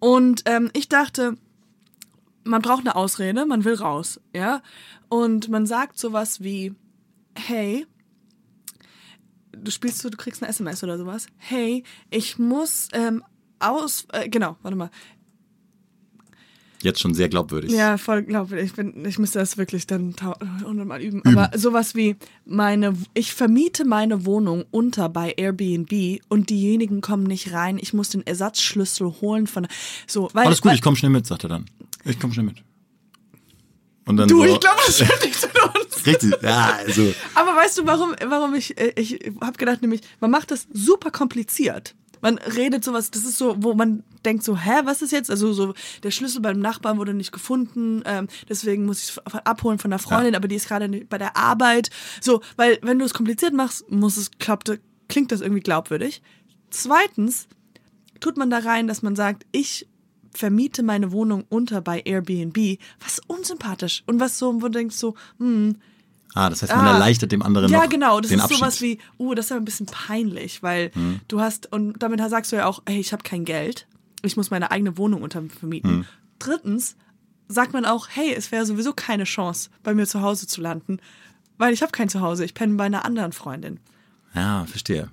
Und 0.00 0.42
ähm, 0.44 0.70
ich 0.74 0.90
dachte, 0.90 1.36
man 2.44 2.60
braucht 2.60 2.80
eine 2.80 2.94
Ausrede, 2.94 3.46
man 3.46 3.64
will 3.64 3.74
raus, 3.74 4.20
ja, 4.34 4.60
und 5.08 5.48
man 5.48 5.64
sagt 5.64 5.98
sowas 5.98 6.42
wie, 6.42 6.74
hey, 7.34 7.86
du 9.56 9.70
spielst 9.70 9.98
so, 9.98 10.10
du 10.10 10.16
kriegst 10.16 10.42
eine 10.42 10.50
SMS 10.50 10.82
oder 10.82 10.98
sowas. 10.98 11.26
Hey, 11.36 11.84
ich 12.10 12.38
muss 12.38 12.88
ähm, 12.92 13.22
aus, 13.58 14.06
äh, 14.12 14.28
genau, 14.28 14.56
warte 14.62 14.76
mal. 14.76 14.90
Jetzt 16.84 17.00
schon 17.00 17.14
sehr 17.14 17.30
glaubwürdig. 17.30 17.72
Ja, 17.72 17.96
voll 17.96 18.24
glaubwürdig. 18.24 18.66
Ich, 18.66 18.74
bin, 18.74 19.06
ich 19.06 19.18
müsste 19.18 19.38
das 19.38 19.56
wirklich 19.56 19.86
dann 19.86 20.14
hundertmal 20.62 21.00
üben. 21.00 21.22
Aber 21.24 21.50
sowas 21.56 21.94
wie, 21.94 22.16
meine, 22.44 22.92
ich 23.14 23.32
vermiete 23.32 23.86
meine 23.86 24.26
Wohnung 24.26 24.66
unter 24.70 25.08
bei 25.08 25.32
Airbnb 25.34 26.20
und 26.28 26.50
diejenigen 26.50 27.00
kommen 27.00 27.24
nicht 27.24 27.52
rein. 27.52 27.78
Ich 27.80 27.94
muss 27.94 28.10
den 28.10 28.26
Ersatzschlüssel 28.26 29.14
holen 29.22 29.46
von, 29.46 29.66
so, 30.06 30.28
weil, 30.34 30.46
Alles 30.46 30.60
gut, 30.60 30.68
weil, 30.70 30.76
ich 30.76 30.82
komme 30.82 30.96
schnell 30.96 31.10
mit, 31.10 31.26
sagt 31.26 31.44
er 31.44 31.48
dann. 31.48 31.64
Ich 32.04 32.20
komme 32.20 32.34
schnell 32.34 32.46
mit. 32.46 32.62
Und 34.06 34.18
dann 34.18 34.28
Du, 34.28 34.40
so, 34.40 34.44
ich 34.44 34.60
glaube, 34.60 34.80
das 34.84 34.96
stimmt 34.96 35.22
nicht 35.24 35.42
uns. 35.42 35.53
Richtig, 36.06 36.34
ja, 36.42 36.78
also. 36.78 37.14
Aber 37.34 37.56
weißt 37.56 37.78
du, 37.78 37.86
warum, 37.86 38.14
warum 38.26 38.54
ich, 38.54 38.78
äh, 38.78 38.92
ich 38.96 39.18
habe 39.40 39.56
gedacht, 39.56 39.82
nämlich, 39.82 40.02
man 40.20 40.30
macht 40.30 40.50
das 40.50 40.66
super 40.72 41.10
kompliziert. 41.10 41.94
Man 42.20 42.38
redet 42.38 42.82
sowas, 42.82 43.10
das 43.10 43.24
ist 43.24 43.36
so, 43.36 43.54
wo 43.58 43.74
man 43.74 44.02
denkt 44.24 44.44
so, 44.44 44.56
hä, 44.56 44.80
was 44.84 45.02
ist 45.02 45.12
jetzt? 45.12 45.30
Also 45.30 45.52
so, 45.52 45.74
der 46.02 46.10
Schlüssel 46.10 46.40
beim 46.40 46.58
Nachbarn 46.58 46.96
wurde 46.96 47.12
nicht 47.12 47.32
gefunden, 47.32 48.02
ähm, 48.06 48.28
deswegen 48.48 48.86
muss 48.86 49.02
ich 49.02 49.10
es 49.10 49.18
abholen 49.44 49.78
von 49.78 49.90
der 49.90 49.98
Freundin, 49.98 50.34
aber 50.34 50.48
die 50.48 50.54
ist 50.54 50.66
gerade 50.68 50.88
bei 50.88 51.18
der 51.18 51.36
Arbeit. 51.36 51.90
So, 52.22 52.40
weil 52.56 52.78
wenn 52.80 52.98
du 52.98 53.04
es 53.04 53.12
kompliziert 53.12 53.52
machst, 53.52 53.90
muss 53.90 54.16
es, 54.16 54.30
klappt, 54.38 54.72
klingt 55.08 55.32
das 55.32 55.42
irgendwie 55.42 55.60
glaubwürdig. 55.60 56.22
Zweitens 56.70 57.46
tut 58.20 58.38
man 58.38 58.48
da 58.48 58.58
rein, 58.58 58.88
dass 58.88 59.02
man 59.02 59.16
sagt, 59.16 59.44
ich 59.52 59.86
vermiete 60.32 60.82
meine 60.82 61.12
Wohnung 61.12 61.44
unter 61.48 61.80
bei 61.80 62.00
Airbnb, 62.00 62.78
was 63.00 63.20
unsympathisch 63.26 64.02
und 64.06 64.18
was 64.18 64.38
so, 64.38 64.54
wo 64.56 64.66
du 64.66 64.70
denkst 64.70 64.96
so, 64.96 65.14
hm, 65.38 65.76
Ah, 66.34 66.50
das 66.50 66.62
heißt, 66.62 66.74
man 66.74 66.84
Ah. 66.86 66.92
erleichtert 66.94 67.30
dem 67.32 67.42
anderen 67.42 67.70
ja, 67.70 67.86
genau. 67.86 68.20
Das 68.20 68.28
den 68.28 68.38
ist 68.38 68.44
Abschied. 68.44 68.58
sowas 68.58 68.80
wie, 68.80 68.98
uh, 69.18 69.34
das 69.34 69.46
ist 69.46 69.52
aber 69.52 69.60
ein 69.60 69.64
bisschen 69.64 69.86
peinlich, 69.86 70.62
weil 70.62 70.90
Hm. 70.94 71.20
du 71.28 71.40
hast, 71.40 71.70
und 71.72 72.02
damit 72.02 72.20
sagst 72.28 72.50
du 72.52 72.56
ja 72.56 72.66
auch, 72.66 72.82
hey, 72.86 72.98
ich 72.98 73.12
habe 73.12 73.22
kein 73.22 73.44
Geld, 73.44 73.86
ich 74.22 74.36
muss 74.36 74.50
meine 74.50 74.70
eigene 74.70 74.96
Wohnung 74.98 75.22
untervermieten. 75.22 75.90
Hm. 75.90 76.04
Drittens 76.40 76.96
sagt 77.46 77.72
man 77.72 77.84
auch, 77.84 78.08
hey, 78.10 78.34
es 78.34 78.50
wäre 78.52 78.66
sowieso 78.66 78.92
keine 78.92 79.24
Chance, 79.24 79.70
bei 79.82 79.94
mir 79.94 80.06
zu 80.06 80.22
Hause 80.22 80.46
zu 80.46 80.60
landen, 80.60 80.98
weil 81.58 81.72
ich 81.72 81.82
habe 81.82 81.92
kein 81.92 82.08
Zuhause, 82.08 82.44
ich 82.44 82.54
penne 82.54 82.74
bei 82.74 82.84
einer 82.84 83.04
anderen 83.04 83.32
Freundin. 83.32 83.78
Ja, 84.34 84.64
verstehe. 84.66 85.08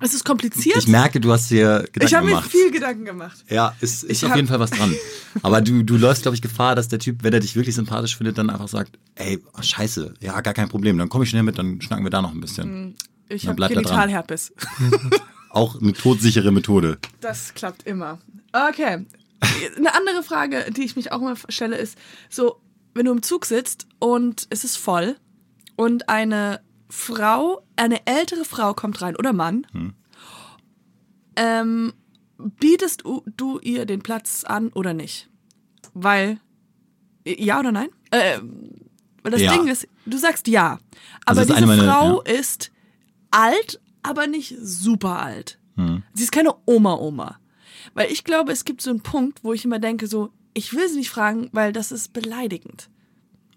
Es 0.00 0.12
ist 0.12 0.24
kompliziert. 0.24 0.76
Ich 0.76 0.88
merke, 0.88 1.20
du 1.20 1.32
hast 1.32 1.50
dir 1.50 1.84
Gedanken 1.92 2.06
ich 2.06 2.14
habe 2.14 2.26
mir 2.26 2.32
gemacht. 2.32 2.50
viel 2.50 2.70
Gedanken 2.72 3.04
gemacht. 3.04 3.44
Ja, 3.48 3.74
ist, 3.80 4.02
ist 4.02 4.22
Ich 4.22 4.28
auf 4.28 4.34
jeden 4.34 4.48
Fall 4.48 4.58
was 4.58 4.70
dran. 4.70 4.94
Aber 5.42 5.60
du, 5.60 5.84
du 5.84 5.96
läufst, 5.96 6.22
glaube 6.22 6.34
ich, 6.34 6.42
Gefahr, 6.42 6.74
dass 6.74 6.88
der 6.88 6.98
Typ, 6.98 7.22
wenn 7.22 7.32
er 7.32 7.40
dich 7.40 7.54
wirklich 7.54 7.76
sympathisch 7.76 8.16
findet, 8.16 8.36
dann 8.36 8.50
einfach 8.50 8.68
sagt, 8.68 8.98
ey, 9.14 9.38
oh, 9.56 9.62
scheiße, 9.62 10.14
ja, 10.20 10.40
gar 10.40 10.52
kein 10.52 10.68
Problem, 10.68 10.98
dann 10.98 11.08
komme 11.08 11.24
ich 11.24 11.30
schnell 11.30 11.44
mit, 11.44 11.58
dann 11.58 11.80
schnacken 11.80 12.04
wir 12.04 12.10
da 12.10 12.22
noch 12.22 12.32
ein 12.32 12.40
bisschen. 12.40 12.96
Ich 13.28 13.42
Dann 13.42 13.52
habe 13.52 13.62
er. 13.62 13.68
Genitalherpes. 13.68 14.52
Auch 15.50 15.80
eine 15.80 15.92
todsichere 15.92 16.50
Methode. 16.50 16.98
Das 17.20 17.54
klappt 17.54 17.84
immer. 17.86 18.18
Okay. 18.52 19.06
Eine 19.76 19.94
andere 19.94 20.22
Frage, 20.24 20.66
die 20.76 20.82
ich 20.82 20.96
mich 20.96 21.12
auch 21.12 21.20
immer 21.20 21.36
stelle, 21.48 21.76
ist 21.76 21.96
so, 22.28 22.60
wenn 22.94 23.06
du 23.06 23.12
im 23.12 23.22
Zug 23.22 23.46
sitzt 23.46 23.86
und 24.00 24.46
es 24.50 24.64
ist 24.64 24.76
voll 24.76 25.16
und 25.76 26.08
eine 26.08 26.60
Frau, 26.96 27.62
eine 27.76 28.06
ältere 28.06 28.44
Frau 28.44 28.72
kommt 28.72 29.02
rein 29.02 29.16
oder 29.16 29.32
Mann, 29.32 29.66
ähm, 31.36 31.92
bietest 32.38 33.02
du, 33.04 33.22
du 33.36 33.58
ihr 33.60 33.84
den 33.86 34.00
Platz 34.02 34.44
an 34.44 34.68
oder 34.68 34.94
nicht? 34.94 35.28
Weil, 35.92 36.38
ja 37.24 37.58
oder 37.60 37.72
nein? 37.72 37.88
Äh, 38.10 38.38
weil 39.22 39.32
das 39.32 39.40
Ja. 39.40 39.52
Ding 39.56 39.66
ist, 39.68 39.88
du 40.06 40.18
sagst 40.18 40.46
ja, 40.48 40.78
Also 41.26 41.40
aber 41.40 41.42
ist 41.42 41.46
diese 41.48 41.56
eine 41.56 41.66
meiner- 41.66 41.84
Frau 41.92 42.22
ist 42.22 42.70
alt, 43.30 43.80
aber 44.02 44.26
nicht 44.26 44.54
super 44.60 45.20
alt. 45.20 45.58
Sie 46.12 46.22
ist 46.22 46.30
keine 46.30 46.54
Oma-Oma. 46.66 47.40
Weil 47.94 48.12
ich 48.12 48.22
glaube, 48.22 48.52
es 48.52 48.64
gibt 48.64 48.80
so 48.80 48.90
einen 48.90 49.00
Punkt, 49.02 49.42
wo 49.42 49.52
ich 49.52 49.64
immer 49.64 49.80
denke, 49.80 50.06
so, 50.06 50.30
ich 50.54 50.72
will 50.72 50.88
sie 50.88 50.98
nicht 50.98 51.10
fragen, 51.10 51.48
weil 51.50 51.72
das 51.72 51.90
ist 51.90 52.12
beleidigend. 52.12 52.88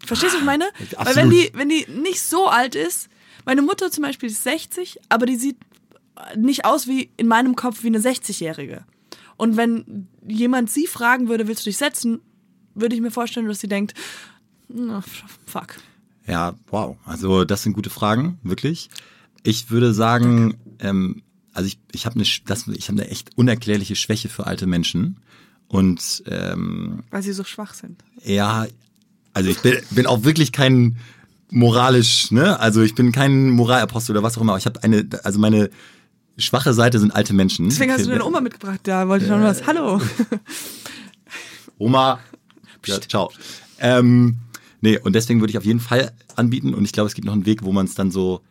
Verstehst 0.04 0.34
du, 0.34 0.38
was 0.38 0.42
ich 0.42 0.46
meine? 0.46 0.66
Weil 0.80 0.98
Absolut. 0.98 1.16
wenn 1.16 1.30
die, 1.30 1.52
wenn 1.54 1.70
die 1.70 1.86
nicht 1.92 2.22
so 2.22 2.48
alt 2.48 2.74
ist, 2.74 3.08
meine 3.48 3.64
Mutter 3.64 3.90
zum 3.90 4.04
Beispiel 4.04 4.30
ist 4.30 4.44
60, 4.44 5.00
aber 5.10 5.26
die 5.26 5.38
sieht 5.38 5.58
nicht 6.36 6.66
aus 6.66 6.86
wie 6.88 7.10
in 7.18 7.28
meinem 7.28 7.56
Kopf 7.56 7.82
wie 7.84 7.88
eine 7.88 8.00
60-Jährige. 8.00 8.84
Und 9.38 9.56
wenn 9.58 10.08
jemand 10.28 10.70
sie 10.70 10.86
fragen 10.88 11.28
würde, 11.30 11.48
willst 11.48 11.66
du 11.66 11.70
dich 11.70 11.78
setzen, 11.78 12.20
würde 12.76 12.96
ich 12.96 13.02
mir 13.02 13.12
vorstellen, 13.12 13.48
dass 13.48 13.60
sie 13.60 13.68
denkt, 13.68 13.94
na, 14.68 15.02
fuck. 15.46 15.78
Ja, 16.28 16.56
wow. 16.68 16.98
Also 17.06 17.46
das 17.46 17.64
sind 17.64 17.74
gute 17.74 17.90
Fragen, 17.90 18.38
wirklich. 18.44 18.90
Ich 19.44 19.70
würde 19.72 19.94
sagen, 19.94 20.58
ähm, 20.80 21.22
also 21.54 21.68
ich, 21.68 21.80
ich 21.94 22.06
habe 22.06 22.16
eine, 22.16 22.26
das- 22.46 22.68
ich 22.68 22.90
habe 22.90 23.02
eine 23.02 23.10
echt 23.10 23.38
unerklärliche 23.38 23.96
Schwäche 23.96 24.28
für 24.30 24.46
alte 24.46 24.68
Menschen. 24.68 25.20
Und 25.70 26.24
ähm, 26.28 27.04
Weil 27.12 27.24
sie 27.24 27.32
so 27.34 27.44
schwach 27.44 27.74
sind. 27.74 28.04
ja, 28.24 28.66
also 29.34 29.50
ich 29.52 29.60
bin, 29.60 29.78
bin 29.92 30.08
auch 30.08 30.24
wirklich 30.24 30.52
kein 30.52 30.98
moralisch, 31.50 32.32
ne? 32.32 32.60
Also 32.60 32.82
ich 32.82 32.96
bin 32.96 33.12
kein 33.12 33.50
Moralapostel 33.52 34.16
oder 34.16 34.24
was 34.24 34.38
auch 34.38 34.42
immer. 34.42 34.54
Aber 34.54 34.60
ich 34.60 34.66
habe 34.66 34.84
eine, 34.84 35.08
also 35.24 35.40
meine 35.40 35.70
schwache 36.38 36.74
Seite 36.74 37.00
sind 37.00 37.12
alte 37.12 37.34
Menschen. 37.34 37.70
Deswegen 37.70 37.92
hast 37.92 38.06
du 38.06 38.10
deine 38.10 38.26
Oma 38.26 38.42
mitgebracht. 38.42 38.82
Da 38.84 39.08
wollte 39.08 39.26
ich 39.26 39.32
noch 39.32 39.42
was. 39.42 39.66
Hallo. 39.66 40.02
Oma, 41.78 42.20
ja, 42.86 43.00
ciao. 43.02 43.32
Ähm, 43.80 44.38
nee, 44.82 44.98
und 44.98 45.14
deswegen 45.14 45.40
würde 45.40 45.52
ich 45.52 45.58
auf 45.58 45.66
jeden 45.66 45.80
Fall 45.80 46.12
anbieten 46.36 46.74
und 46.74 46.84
ich 46.86 46.92
glaube, 46.92 47.08
es 47.08 47.16
gibt 47.16 47.26
noch 47.26 47.34
einen 47.34 47.46
Weg, 47.46 47.64
wo 47.64 47.72
man 47.72 47.86
es 47.86 47.96
dann 47.96 48.12
so 48.12 48.42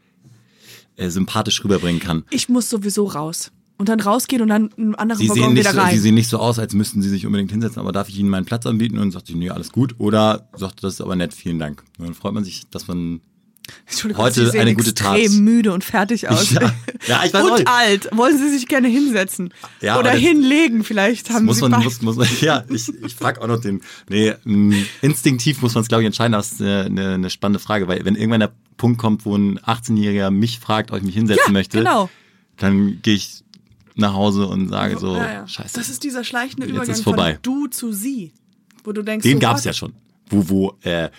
äh, 0.97 1.11
sympathisch 1.11 1.63
rüberbringen 1.63 2.01
kann. 2.01 2.25
Ich 2.31 2.49
muss 2.49 2.71
sowieso 2.71 3.05
raus. 3.05 3.53
Und 3.79 3.89
dann 3.91 4.01
rausgehen 4.01 4.41
und 4.41 4.49
dann 4.49 4.73
einen 4.79 4.95
anderen 4.95 5.21
Sie 5.21 5.29
sehen, 5.29 5.43
Waggon 5.43 5.57
wieder 5.57 5.73
so, 5.73 5.79
rein. 5.81 5.93
sie 5.93 5.99
sehen 6.01 6.15
nicht 6.15 6.31
so 6.31 6.39
aus, 6.39 6.59
als 6.59 6.73
müssten 6.73 7.03
sie 7.03 7.11
sich 7.11 7.27
unbedingt 7.27 7.51
hinsetzen, 7.51 7.79
aber 7.79 7.93
darf 7.93 8.09
ich 8.09 8.19
ihnen 8.19 8.31
meinen 8.31 8.47
Platz 8.47 8.65
anbieten? 8.65 8.99
Und 8.99 9.11
sagt 9.13 9.27
sie, 9.27 9.35
nee, 9.35 9.51
alles 9.51 9.71
gut. 9.71 9.95
Oder 9.99 10.49
sagt, 10.57 10.83
das 10.83 10.95
ist 10.95 11.01
aber 11.03 11.15
nett, 11.15 11.35
vielen 11.35 11.59
Dank. 11.59 11.83
Und 11.99 12.07
dann 12.07 12.15
freut 12.15 12.33
man 12.33 12.43
sich, 12.43 12.63
dass 12.71 12.89
man 12.89 13.21
heute 14.17 14.51
eine 14.59 14.75
gute 14.75 14.95
Tat. 14.95 15.19
extrem 15.19 15.45
müde 15.45 15.73
und 15.73 15.85
fertig 15.85 16.29
aus. 16.29 16.51
Ja. 16.53 16.73
Ja, 17.07 17.23
ich 17.25 17.33
weiß 17.35 17.45
und 17.45 17.53
nicht. 17.59 17.69
alt. 17.69 18.09
Wollen 18.13 18.39
Sie 18.39 18.49
sich 18.51 18.67
gerne 18.69 18.89
hinsetzen? 18.89 19.53
Ja, 19.81 19.99
Oder 19.99 20.13
das- 20.13 20.21
hinlegen 20.21 20.85
vielleicht. 20.85 21.31
Haben 21.31 21.45
muss 21.47 21.57
Sie 21.59 21.69
man, 21.69 21.83
muss, 21.83 22.01
muss 22.01 22.17
man, 22.17 22.29
ja, 22.41 22.65
ich, 22.69 22.89
ich 23.05 23.15
frage 23.15 23.43
auch 23.43 23.47
noch 23.49 23.61
den, 23.61 23.81
nee, 24.09 24.33
mh, 24.45 24.77
instinktiv 25.03 25.61
muss 25.63 25.75
man 25.75 25.83
es, 25.83 25.89
glaube 25.89 26.03
ich, 26.03 26.07
entscheiden, 26.07 26.33
das 26.33 26.53
ist 26.53 26.63
eine, 26.63 26.85
eine, 26.85 27.15
eine 27.15 27.31
spannende 27.31 27.59
Frage, 27.59 27.89
weil 27.89 28.05
wenn 28.05 28.15
irgendwann 28.15 28.41
der 28.41 28.53
Punkt 28.77 28.99
kommt, 28.99 29.25
wo 29.27 29.37
ein 29.37 29.59
18-Jähriger 29.59 30.31
mich 30.31 30.61
fragt, 30.61 30.91
ob 30.93 30.99
ich 30.99 31.05
mich 31.05 31.15
hinsetzen 31.15 31.45
ja, 31.49 31.53
möchte, 31.53 31.79
genau. 31.79 32.09
dann 32.59 33.01
gehe 33.03 33.15
ich 33.15 33.43
nach 33.97 34.13
Hause 34.15 34.47
und 34.47 34.69
sage 34.69 34.99
so, 34.99 35.17
Ja, 35.17 35.33
ja. 35.33 35.49
scheiße, 35.49 35.75
Das 35.75 35.89
ist 35.89 36.05
dieser 36.05 36.23
schleichende 36.25 36.67
Jetzt 36.67 36.75
Übergang 36.77 36.95
ist 36.95 37.03
vorbei. 37.03 37.33
von 37.35 37.43
du 37.43 37.67
zu 37.67 37.93
sie. 37.93 38.33
Wo 38.85 38.93
du 38.93 39.03
denkst, 39.03 39.25
den 39.25 39.35
so, 39.35 39.39
gab 39.41 39.57
es 39.57 39.65
ja 39.65 39.73
schon, 39.73 39.93
wo, 40.29 40.49
wo 40.49 40.79
äh, 40.83 41.11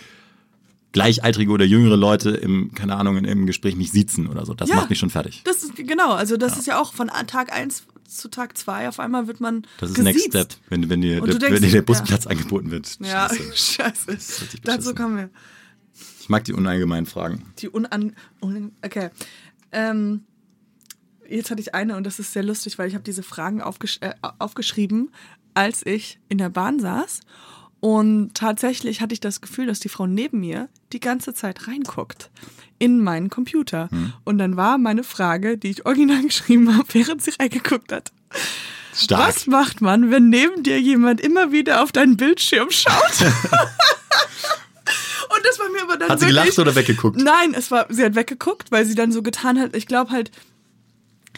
gleichaltrige 0.94 1.52
oder 1.52 1.66
jüngere 1.66 1.98
Leute 1.98 2.30
im, 2.32 2.74
keine 2.74 2.96
Ahnung, 2.96 3.18
in 3.18 3.26
einem 3.26 3.46
Gespräch 3.46 3.76
mich 3.76 3.92
siezen 3.92 4.28
oder 4.28 4.46
so. 4.46 4.54
Das 4.54 4.70
Ja. 4.70 4.76
macht 4.76 4.90
mich 4.90 5.00
schon 5.00 5.10
fertig. 5.10 5.42
Das 5.44 5.64
ist, 5.64 5.76
genau, 5.76 6.14
also 6.14 6.38
das 6.38 6.58
ist 6.58 6.66
ja 6.66 6.80
auch 6.82 6.94
von 6.94 7.08
Tag 7.28 7.52
1 7.54 7.84
zu 8.08 8.30
Tag 8.30 8.58
2 8.58 8.88
auf 8.88 9.00
einmal 9.02 9.28
wird 9.28 9.42
man 9.42 9.68
Das 9.80 9.90
ist 9.90 9.96
gesiezt. 9.98 10.34
Next 10.34 10.50
Step, 10.50 10.56
wenn, 10.70 10.90
wenn 10.90 11.02
dir, 11.02 11.20
der, 11.20 11.36
denkst, 11.36 11.52
wenn 11.56 11.62
dir 11.62 11.72
der. 11.72 11.82
Busplatz 11.82 12.26
angeboten 12.26 12.72
wird. 12.72 12.98
Ja, 13.02 13.28
Scheiße. 13.30 13.56
scheiße. 14.18 14.18
Dazu 14.64 14.96
kommen 14.96 15.18
wir. 15.18 15.30
Ich 16.22 16.30
mag 16.30 16.46
die 16.46 16.54
unallgemeinen 16.54 17.06
Fragen. 17.06 17.44
Die 17.60 17.68
unan... 17.70 18.16
Un 18.42 18.72
okay. 18.84 19.10
Ähm, 19.74 20.22
jetzt 21.30 21.52
hatte 21.52 21.62
ich 21.62 21.74
eine 21.76 21.96
und 21.96 22.06
das 22.06 22.20
ist 22.20 22.34
sehr 22.34 22.44
lustig, 22.44 22.78
weil 22.78 22.88
ich 22.88 22.94
habe 22.94 23.04
diese 23.04 23.24
Fragen 23.24 23.62
aufgesch 23.62 23.98
äh, 24.02 24.14
aufgeschrieben, 24.40 25.12
als 25.54 25.86
ich 25.86 26.20
in 26.30 26.38
der 26.38 26.50
Bahn 26.50 26.80
saß. 26.80 27.22
Und 27.80 28.34
tatsächlich 28.34 29.02
hatte 29.02 29.14
ich 29.14 29.20
das 29.20 29.40
Gefühl, 29.42 29.68
dass 29.68 29.80
die 29.80 29.90
Frau 29.90 30.08
neben 30.08 30.40
mir 30.40 30.68
die 30.94 31.00
ganze 31.00 31.34
Zeit 31.34 31.68
reinguckt 31.68 32.32
in 32.80 33.02
meinen 33.02 33.30
Computer. 33.30 33.90
Hm. 33.92 34.14
Und 34.24 34.40
dann 34.40 34.58
war 34.58 34.78
meine 34.78 35.04
Frage, 35.04 35.58
die 35.58 35.70
ich 35.70 35.86
original 35.86 36.22
geschrieben 36.28 36.76
habe, 36.76 36.88
während 36.94 37.22
sie 37.22 37.34
reingeguckt 37.40 37.92
hat. 37.92 38.12
Stark. 38.96 39.28
Was 39.28 39.48
macht 39.48 39.82
man, 39.82 40.10
wenn 40.10 40.30
neben 40.30 40.64
dir 40.64 40.82
jemand 40.82 41.22
immer 41.22 41.52
wieder 41.52 41.84
auf 41.84 41.92
deinen 41.92 42.18
Bildschirm 42.18 42.72
schaut? 42.72 42.94
Und 45.30 45.46
das 45.46 45.60
war 45.60 45.70
mir 45.70 45.84
aber 45.84 45.98
dann 45.98 46.10
Hat 46.10 46.20
sie 46.20 46.26
wirklich, 46.26 46.44
gelacht 46.44 46.60
oder 46.60 46.76
weggeguckt? 46.76 47.18
Nein, 47.18 47.54
es 47.54 47.70
war, 47.70 47.86
sie 47.90 48.04
hat 48.04 48.16
weggeguckt, 48.16 48.72
weil 48.72 48.86
sie 48.86 48.96
dann 48.96 49.12
so 49.12 49.22
getan 49.22 49.60
hat. 49.60 49.76
Ich 49.76 49.86
glaube 49.86 50.10
halt, 50.12 50.32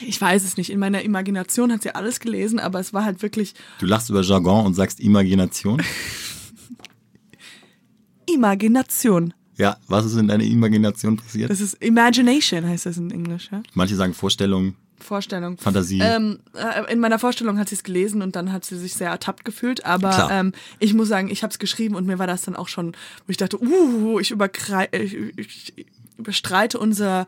ich 0.05 0.19
weiß 0.19 0.43
es 0.43 0.57
nicht. 0.57 0.69
In 0.69 0.79
meiner 0.79 1.01
Imagination 1.01 1.71
hat 1.71 1.81
sie 1.81 1.95
alles 1.95 2.19
gelesen, 2.19 2.59
aber 2.59 2.79
es 2.79 2.93
war 2.93 3.05
halt 3.05 3.21
wirklich 3.21 3.53
Du 3.79 3.85
lachst 3.85 4.09
über 4.09 4.21
Jargon 4.21 4.65
und 4.65 4.73
sagst 4.73 4.99
Imagination. 4.99 5.81
Imagination. 8.33 9.33
Ja, 9.57 9.77
was 9.87 10.05
ist 10.05 10.15
in 10.15 10.27
deiner 10.27 10.43
Imagination 10.43 11.17
passiert? 11.17 11.49
Das 11.49 11.59
ist 11.59 11.73
Imagination, 11.83 12.65
heißt 12.65 12.85
das 12.85 12.97
in 12.97 13.11
Englisch, 13.11 13.49
ja? 13.51 13.61
Manche 13.73 13.95
sagen 13.95 14.13
Vorstellung, 14.13 14.75
Vorstellung. 15.03 15.57
Fantasie. 15.57 15.99
Ähm, 16.01 16.39
äh, 16.53 16.91
in 16.91 16.99
meiner 16.99 17.19
Vorstellung 17.19 17.57
hat 17.57 17.69
sie 17.69 17.75
es 17.75 17.83
gelesen 17.83 18.21
und 18.21 18.35
dann 18.35 18.51
hat 18.51 18.65
sie 18.65 18.77
sich 18.77 18.93
sehr 18.93 19.09
ertappt 19.09 19.45
gefühlt. 19.45 19.85
Aber 19.85 20.29
ähm, 20.31 20.53
ich 20.79 20.93
muss 20.93 21.07
sagen, 21.07 21.29
ich 21.29 21.43
habe 21.43 21.51
es 21.51 21.59
geschrieben 21.59 21.95
und 21.95 22.05
mir 22.05 22.19
war 22.19 22.27
das 22.27 22.43
dann 22.43 22.55
auch 22.55 22.67
schon, 22.67 22.93
wo 23.25 23.31
ich 23.31 23.37
dachte, 23.37 23.61
uh, 23.61 24.19
ich, 24.19 24.31
überkrei 24.31 24.89
ich, 24.91 25.15
ich 25.37 25.85
überstreite 26.17 26.79
unser 26.79 27.27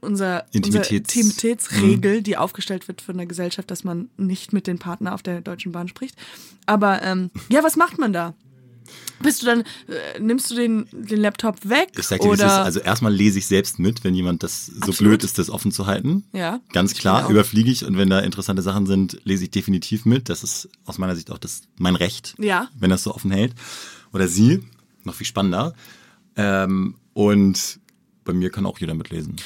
unser, 0.00 0.44
Intimitäts- 0.52 0.56
unsere 0.56 0.94
Intimitätsregel, 0.96 2.22
die 2.22 2.36
aufgestellt 2.36 2.88
wird 2.88 3.00
von 3.02 3.16
der 3.16 3.26
Gesellschaft, 3.26 3.70
dass 3.70 3.84
man 3.84 4.08
nicht 4.16 4.52
mit 4.52 4.66
den 4.66 4.78
Partner 4.78 5.14
auf 5.14 5.22
der 5.22 5.40
Deutschen 5.40 5.72
Bahn 5.72 5.88
spricht. 5.88 6.16
Aber 6.66 7.02
ähm, 7.02 7.30
ja, 7.48 7.62
was 7.62 7.76
macht 7.76 7.98
man 7.98 8.12
da? 8.12 8.34
Bist 9.20 9.42
du 9.42 9.46
dann, 9.46 9.60
äh, 9.88 10.20
nimmst 10.20 10.50
du 10.50 10.54
den, 10.54 10.86
den 10.92 11.18
Laptop 11.20 11.68
weg? 11.68 11.88
Ich 11.98 12.06
sag 12.06 12.20
dir, 12.20 12.28
es 12.32 12.34
ist. 12.38 12.44
oder 12.44 12.62
Also 12.64 12.80
erstmal 12.80 13.12
lese 13.12 13.38
ich 13.38 13.46
selbst 13.46 13.78
mit, 13.78 14.04
wenn 14.04 14.14
jemand 14.14 14.42
das 14.42 14.66
so 14.66 14.74
Absolut. 14.76 14.98
blöd 14.98 15.24
ist, 15.24 15.38
das 15.38 15.48
offen 15.50 15.72
zu 15.72 15.86
halten. 15.86 16.24
Ja, 16.32 16.60
Ganz 16.72 16.94
klar, 16.94 17.28
überfliege 17.30 17.70
ich 17.70 17.84
und 17.84 17.96
wenn 17.96 18.10
da 18.10 18.20
interessante 18.20 18.62
Sachen 18.62 18.86
sind, 18.86 19.18
lese 19.24 19.44
ich 19.44 19.50
definitiv 19.50 20.04
mit. 20.04 20.28
Das 20.28 20.44
ist 20.44 20.68
aus 20.84 20.98
meiner 20.98 21.16
Sicht 21.16 21.30
auch 21.30 21.38
das 21.38 21.62
mein 21.78 21.96
Recht, 21.96 22.34
Ja. 22.38 22.68
wenn 22.78 22.90
das 22.90 23.02
so 23.02 23.14
offen 23.14 23.30
hält. 23.30 23.54
Oder 24.12 24.28
sie, 24.28 24.62
noch 25.02 25.14
viel 25.14 25.26
spannender. 25.26 25.74
Ähm, 26.36 26.96
und 27.14 27.80
bei 28.24 28.34
mir 28.34 28.50
kann 28.50 28.66
auch 28.66 28.78
jeder 28.78 28.94
mitlesen. 28.94 29.36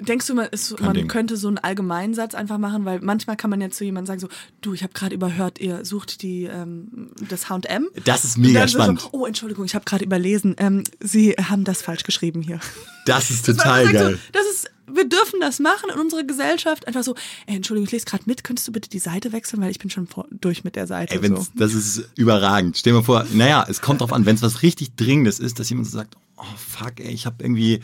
Denkst 0.00 0.26
du, 0.26 0.34
man, 0.34 0.46
ist, 0.46 0.80
man 0.80 1.08
könnte 1.08 1.36
so 1.36 1.48
einen 1.48 1.58
Allgemeinsatz 1.58 2.34
einfach 2.34 2.58
machen, 2.58 2.84
weil 2.84 3.00
manchmal 3.00 3.36
kann 3.36 3.50
man 3.50 3.60
ja 3.60 3.70
zu 3.70 3.84
jemandem 3.84 4.06
sagen 4.06 4.20
so, 4.20 4.28
du, 4.60 4.74
ich 4.74 4.82
habe 4.82 4.92
gerade 4.92 5.14
überhört, 5.14 5.60
ihr 5.60 5.84
sucht 5.84 6.22
die 6.22 6.44
ähm, 6.44 7.10
das 7.28 7.48
H&M. 7.48 7.88
Das 8.04 8.24
ist 8.24 8.38
mega 8.38 8.66
spannend. 8.66 9.00
So, 9.00 9.08
oh, 9.12 9.26
Entschuldigung, 9.26 9.64
ich 9.64 9.74
habe 9.74 9.84
gerade 9.84 10.04
überlesen, 10.04 10.56
ähm, 10.58 10.84
Sie 11.00 11.32
haben 11.32 11.64
das 11.64 11.82
falsch 11.82 12.04
geschrieben 12.04 12.42
hier. 12.42 12.60
Das 13.06 13.30
ist 13.30 13.46
total 13.46 13.84
sagt 13.84 13.94
geil. 13.94 14.12
So, 14.14 14.18
das 14.32 14.46
ist, 14.50 14.70
wir 14.92 15.08
dürfen 15.08 15.40
das 15.40 15.58
machen 15.58 15.90
in 15.92 16.00
unserer 16.00 16.24
Gesellschaft. 16.24 16.86
Einfach 16.86 17.02
so, 17.02 17.14
ey, 17.46 17.56
Entschuldigung, 17.56 17.86
ich 17.86 17.92
lese 17.92 18.06
gerade 18.06 18.24
mit, 18.26 18.44
könntest 18.44 18.68
du 18.68 18.72
bitte 18.72 18.88
die 18.88 18.98
Seite 18.98 19.32
wechseln, 19.32 19.62
weil 19.62 19.70
ich 19.70 19.78
bin 19.78 19.90
schon 19.90 20.06
vor, 20.06 20.26
durch 20.30 20.64
mit 20.64 20.76
der 20.76 20.86
Seite. 20.86 21.14
Ey, 21.14 21.28
so. 21.28 21.46
das 21.54 21.74
ist 21.74 22.08
überragend. 22.16 22.76
Stell 22.76 22.92
dir 22.92 23.00
mal 23.00 23.04
vor, 23.04 23.26
naja, 23.32 23.64
es 23.68 23.80
kommt 23.80 24.00
drauf 24.00 24.12
an, 24.12 24.26
wenn 24.26 24.36
es 24.36 24.42
was 24.42 24.62
richtig 24.62 24.96
Dringendes 24.96 25.38
ist, 25.38 25.58
dass 25.58 25.68
jemand 25.68 25.88
so 25.88 25.98
sagt, 25.98 26.16
oh 26.36 26.44
fuck, 26.56 26.98
ey, 26.98 27.12
ich 27.12 27.26
habe 27.26 27.36
irgendwie 27.42 27.80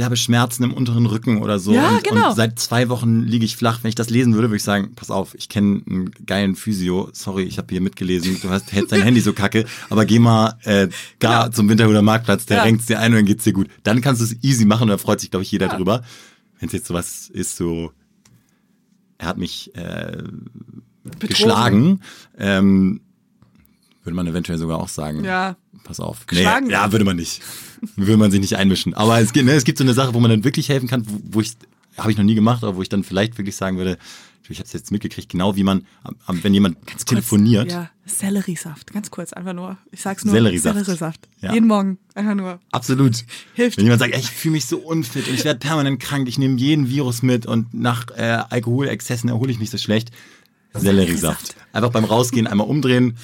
derbe 0.00 0.16
Schmerzen 0.16 0.64
im 0.64 0.72
unteren 0.72 1.06
Rücken 1.06 1.42
oder 1.42 1.58
so. 1.58 1.72
Ja, 1.72 1.90
und, 1.90 2.04
genau. 2.04 2.30
und 2.30 2.34
seit 2.36 2.58
zwei 2.58 2.88
Wochen 2.88 3.20
liege 3.20 3.44
ich 3.44 3.54
flach. 3.56 3.78
Wenn 3.82 3.90
ich 3.90 3.94
das 3.94 4.10
lesen 4.10 4.34
würde, 4.34 4.48
würde 4.48 4.56
ich 4.56 4.62
sagen, 4.62 4.92
pass 4.96 5.10
auf, 5.10 5.34
ich 5.34 5.48
kenne 5.48 5.82
einen 5.88 6.10
geilen 6.26 6.56
Physio. 6.56 7.10
Sorry, 7.12 7.42
ich 7.44 7.58
habe 7.58 7.68
hier 7.70 7.80
mitgelesen. 7.80 8.38
Du 8.40 8.50
hast, 8.50 8.72
hältst 8.72 8.92
dein 8.92 9.02
Handy 9.02 9.20
so 9.20 9.32
kacke, 9.32 9.66
aber 9.90 10.04
geh 10.06 10.18
mal 10.18 10.58
äh, 10.64 10.88
da 11.18 11.52
zum 11.52 11.68
Winterhuder 11.68 12.02
Marktplatz, 12.02 12.46
der 12.46 12.56
Genau. 12.56 12.64
Ja. 12.64 12.68
renkt's 12.70 12.86
dir 12.86 12.98
ein 12.98 13.12
und 13.12 13.18
dann 13.18 13.26
geht's 13.26 13.44
dir 13.44 13.52
gut. 13.52 13.68
Dann 13.84 14.00
kannst 14.00 14.20
du 14.20 14.24
es 14.24 14.36
easy 14.42 14.64
machen 14.64 14.82
und 14.84 14.88
da 14.88 14.98
freut 14.98 15.20
sich, 15.20 15.30
glaube 15.30 15.42
ich, 15.44 15.52
jeder 15.52 15.68
Ja. 15.68 15.76
drüber. 15.76 16.02
Wenn 16.58 16.66
es 16.66 16.72
jetzt 16.72 16.86
sowas 16.86 17.28
ist, 17.32 17.56
so 17.56 17.92
er 19.18 19.28
hat 19.28 19.38
mich 19.38 19.74
äh, 19.76 20.22
geschlagen. 21.20 22.00
Ähm, 22.38 23.02
würde 24.02 24.16
man 24.16 24.26
eventuell 24.26 24.56
sogar 24.58 24.78
auch 24.78 24.88
sagen. 24.88 25.24
Ja. 25.24 25.56
Pass 25.84 26.00
auf. 26.00 26.26
Nee, 26.32 26.42
ja, 26.42 26.92
würde 26.92 27.04
man 27.04 27.16
nicht. 27.16 27.42
würde 27.96 28.16
man 28.16 28.30
sich 28.30 28.40
nicht 28.40 28.56
einmischen. 28.56 28.94
Aber 28.94 29.20
es 29.20 29.32
gibt, 29.32 29.46
ne, 29.46 29.52
es 29.52 29.64
gibt 29.64 29.78
so 29.78 29.84
eine 29.84 29.94
Sache, 29.94 30.14
wo 30.14 30.20
man 30.20 30.30
dann 30.30 30.44
wirklich 30.44 30.68
helfen 30.68 30.88
kann, 30.88 31.04
wo, 31.06 31.20
wo 31.36 31.40
ich, 31.40 31.52
habe 31.96 32.10
ich 32.10 32.16
noch 32.16 32.24
nie 32.24 32.34
gemacht, 32.34 32.62
aber 32.62 32.76
wo 32.76 32.82
ich 32.82 32.88
dann 32.88 33.04
vielleicht 33.04 33.38
wirklich 33.38 33.56
sagen 33.56 33.76
würde, 33.76 33.98
ich 34.50 34.58
habe 34.58 34.66
es 34.66 34.72
jetzt 34.72 34.90
mitgekriegt, 34.90 35.28
genau 35.28 35.56
wie 35.56 35.62
man, 35.62 35.86
wenn 36.26 36.52
jemand 36.52 36.76
telefoniert, 37.06 37.70
Ja, 37.70 37.90
Selleriesaft, 38.04 38.92
ganz 38.92 39.10
kurz, 39.10 39.32
einfach 39.32 39.52
nur. 39.52 39.78
Ich 39.92 40.00
sag's 40.00 40.24
nur. 40.24 40.32
Selleriesaft. 40.32 40.76
Selleriesaft. 40.76 41.28
Ja. 41.40 41.52
Jeden 41.52 41.68
Morgen, 41.68 41.98
einfach 42.14 42.34
nur. 42.34 42.58
Absolut. 42.72 43.24
Hilft. 43.54 43.76
Wenn 43.76 43.84
jemand 43.84 44.00
sagt, 44.00 44.12
ey, 44.12 44.20
ich 44.20 44.30
fühle 44.30 44.52
mich 44.52 44.66
so 44.66 44.78
unfit 44.78 45.28
und 45.28 45.34
ich 45.34 45.44
werde 45.44 45.60
permanent 45.60 46.00
krank, 46.00 46.28
ich 46.28 46.38
nehme 46.38 46.58
jeden 46.58 46.88
Virus 46.88 47.22
mit 47.22 47.46
und 47.46 47.72
nach 47.72 48.06
äh, 48.16 48.42
Alkoholexzessen 48.50 49.28
erhole 49.28 49.52
ich 49.52 49.60
mich 49.60 49.70
so 49.70 49.78
schlecht. 49.78 50.10
Selleriesaft. 50.74 51.54
Einfach 51.72 51.90
beim 51.90 52.04
Rausgehen 52.04 52.46
einmal 52.46 52.66
umdrehen. 52.66 53.16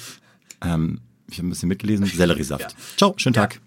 Ähm, 0.61 1.01
ich 1.29 1.37
habe 1.37 1.47
ein 1.47 1.49
bisschen 1.51 1.69
mitgelesen. 1.69 2.05
Selleriesaft. 2.15 2.75
Ciao, 2.97 3.13
schönen 3.17 3.33
Tag. 3.33 3.59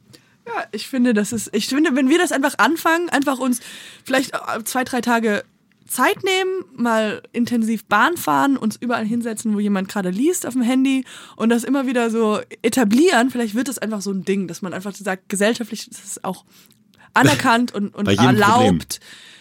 Ja, 0.47 0.65
ich 0.73 0.89
finde, 0.89 1.15
das 1.15 1.33
ist, 1.33 1.51
ich 1.53 1.67
finde, 1.67 1.95
wenn 1.95 2.09
wir 2.09 2.19
das 2.19 2.33
einfach 2.33 2.59
anfangen, 2.59 3.09
einfach 3.11 3.39
uns 3.39 3.61
vielleicht 4.05 4.35
äh, 4.35 4.65
zwei, 4.65 4.85
drei 4.85 5.01
Tage 5.01 5.45
Zeit 5.87 6.23
nehmen, 6.23 6.65
mal 6.77 7.23
intensiv 7.33 7.85
Bahn 7.85 8.17
fahren, 8.17 8.57
uns 8.57 8.77
überall 8.77 9.05
hinsetzen, 9.05 9.55
wo 9.55 9.61
jemand 9.61 9.89
gerade 9.89 10.11
liest 10.11 10.47
auf 10.47 10.55
dem 10.55 10.63
Handy 10.63 11.05
und 11.37 11.49
das 11.49 11.65
immer 11.65 11.87
wieder 11.87 12.11
so 12.11 12.41
etablieren, 12.63 13.31
vielleicht 13.31 13.57
wird 13.57 13.69
es 13.69 13.79
einfach 13.79 14.01
so 14.01 14.13
ein 14.13 14.25
Ding, 14.25 14.47
dass 14.47 14.63
man 14.63 14.73
einfach 14.73 14.95
sagt, 14.95 15.29
gesellschaftlich 15.29 15.89
ist 15.91 16.05
es 16.05 16.25
auch 16.25 16.45
anerkannt 17.15 17.75
und, 17.75 17.95
und 17.95 18.07
erlaubt, 18.07 19.01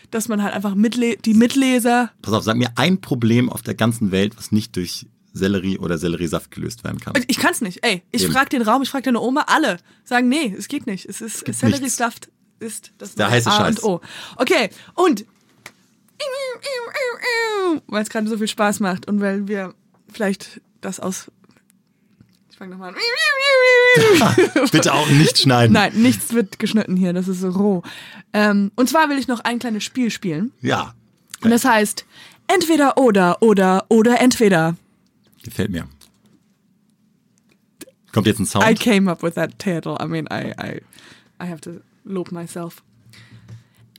dass 0.09 0.27
man 0.27 0.41
halt 0.41 0.55
einfach 0.55 0.73
mitle 0.73 1.17
die 1.17 1.35
Mitleser 1.35 2.11
Pass 2.23 2.33
auf, 2.33 2.43
sag 2.43 2.57
mir 2.57 2.71
ein 2.75 2.99
Problem 2.99 3.47
auf 3.49 3.61
der 3.61 3.75
ganzen 3.75 4.11
Welt, 4.11 4.35
was 4.35 4.51
nicht 4.51 4.75
durch 4.75 5.05
Sellerie 5.39 5.79
oder 5.79 5.97
Selleriesaft 5.97 6.51
gelöst 6.51 6.83
werden 6.83 6.99
kann. 6.99 7.13
Ich 7.27 7.39
kann's 7.39 7.61
nicht. 7.61 7.83
Ey, 7.83 8.03
ich 8.11 8.23
Eben. 8.23 8.33
frag 8.33 8.49
den 8.51 8.61
Raum, 8.61 8.83
ich 8.83 8.89
frag 8.89 9.03
deine 9.03 9.19
Oma, 9.19 9.45
alle 9.47 9.77
sagen, 10.03 10.29
nee, 10.29 10.53
es 10.57 10.67
geht 10.67 10.85
nicht. 10.85 11.05
Es 11.07 11.21
ist 11.21 11.43
gibt 11.45 11.57
Selleriesaft 11.57 12.29
ist 12.59 12.91
das 12.97 13.15
Der 13.15 13.29
heiße 13.31 13.49
A 13.49 13.57
Scheiß. 13.57 13.79
und 13.79 13.83
O. 13.89 14.01
Okay, 14.35 14.69
und 14.95 15.25
weil 17.87 18.03
es 18.03 18.09
gerade 18.09 18.27
so 18.27 18.37
viel 18.37 18.47
Spaß 18.47 18.79
macht 18.81 19.07
und 19.07 19.21
weil 19.21 19.47
wir 19.47 19.73
vielleicht 20.11 20.61
das 20.81 20.99
aus 20.99 21.31
ich 22.51 22.57
fange 22.57 22.71
nochmal 22.71 22.89
an. 22.93 22.95
Bitte 24.71 24.93
auch 24.93 25.07
nicht 25.09 25.37
schneiden. 25.39 25.71
Nein, 25.73 25.93
nichts 25.95 26.33
wird 26.33 26.59
geschnitten 26.59 26.97
hier, 26.97 27.13
das 27.13 27.29
ist 27.29 27.39
so 27.39 27.49
roh. 27.51 27.83
Ähm, 28.33 28.71
und 28.75 28.89
zwar 28.89 29.09
will 29.09 29.17
ich 29.17 29.29
noch 29.29 29.39
ein 29.39 29.59
kleines 29.59 29.85
Spiel 29.85 30.11
spielen. 30.11 30.51
Ja, 30.61 30.93
Und 31.41 31.51
das 31.51 31.63
heißt, 31.63 32.05
entweder 32.47 32.97
oder 32.97 33.41
oder 33.41 33.85
oder 33.87 34.19
entweder. 34.19 34.75
Gefällt 35.43 35.71
mir. 35.71 35.87
Kommt 38.11 38.27
jetzt 38.27 38.39
ein 38.39 38.45
Sound? 38.45 38.65
I 38.65 38.73
came 38.73 39.09
up 39.09 39.21
with 39.21 39.35
that 39.35 39.59
title. 39.59 39.97
I 39.99 40.07
mean, 40.07 40.27
I, 40.31 40.53
I, 40.59 40.81
I 41.41 41.47
have 41.47 41.61
to 41.61 41.81
lob 42.03 42.31
myself. 42.31 42.81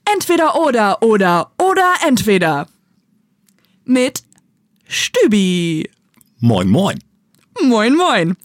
Entweder 0.04 0.56
oder 0.56 1.02
oder 1.02 1.52
oder 1.58 1.94
entweder. 2.06 2.66
Mit 3.84 4.24
Stübi. 4.88 5.88
Moin, 6.40 6.68
moin. 6.68 6.98
Moin, 7.62 7.96
moin. 7.96 8.36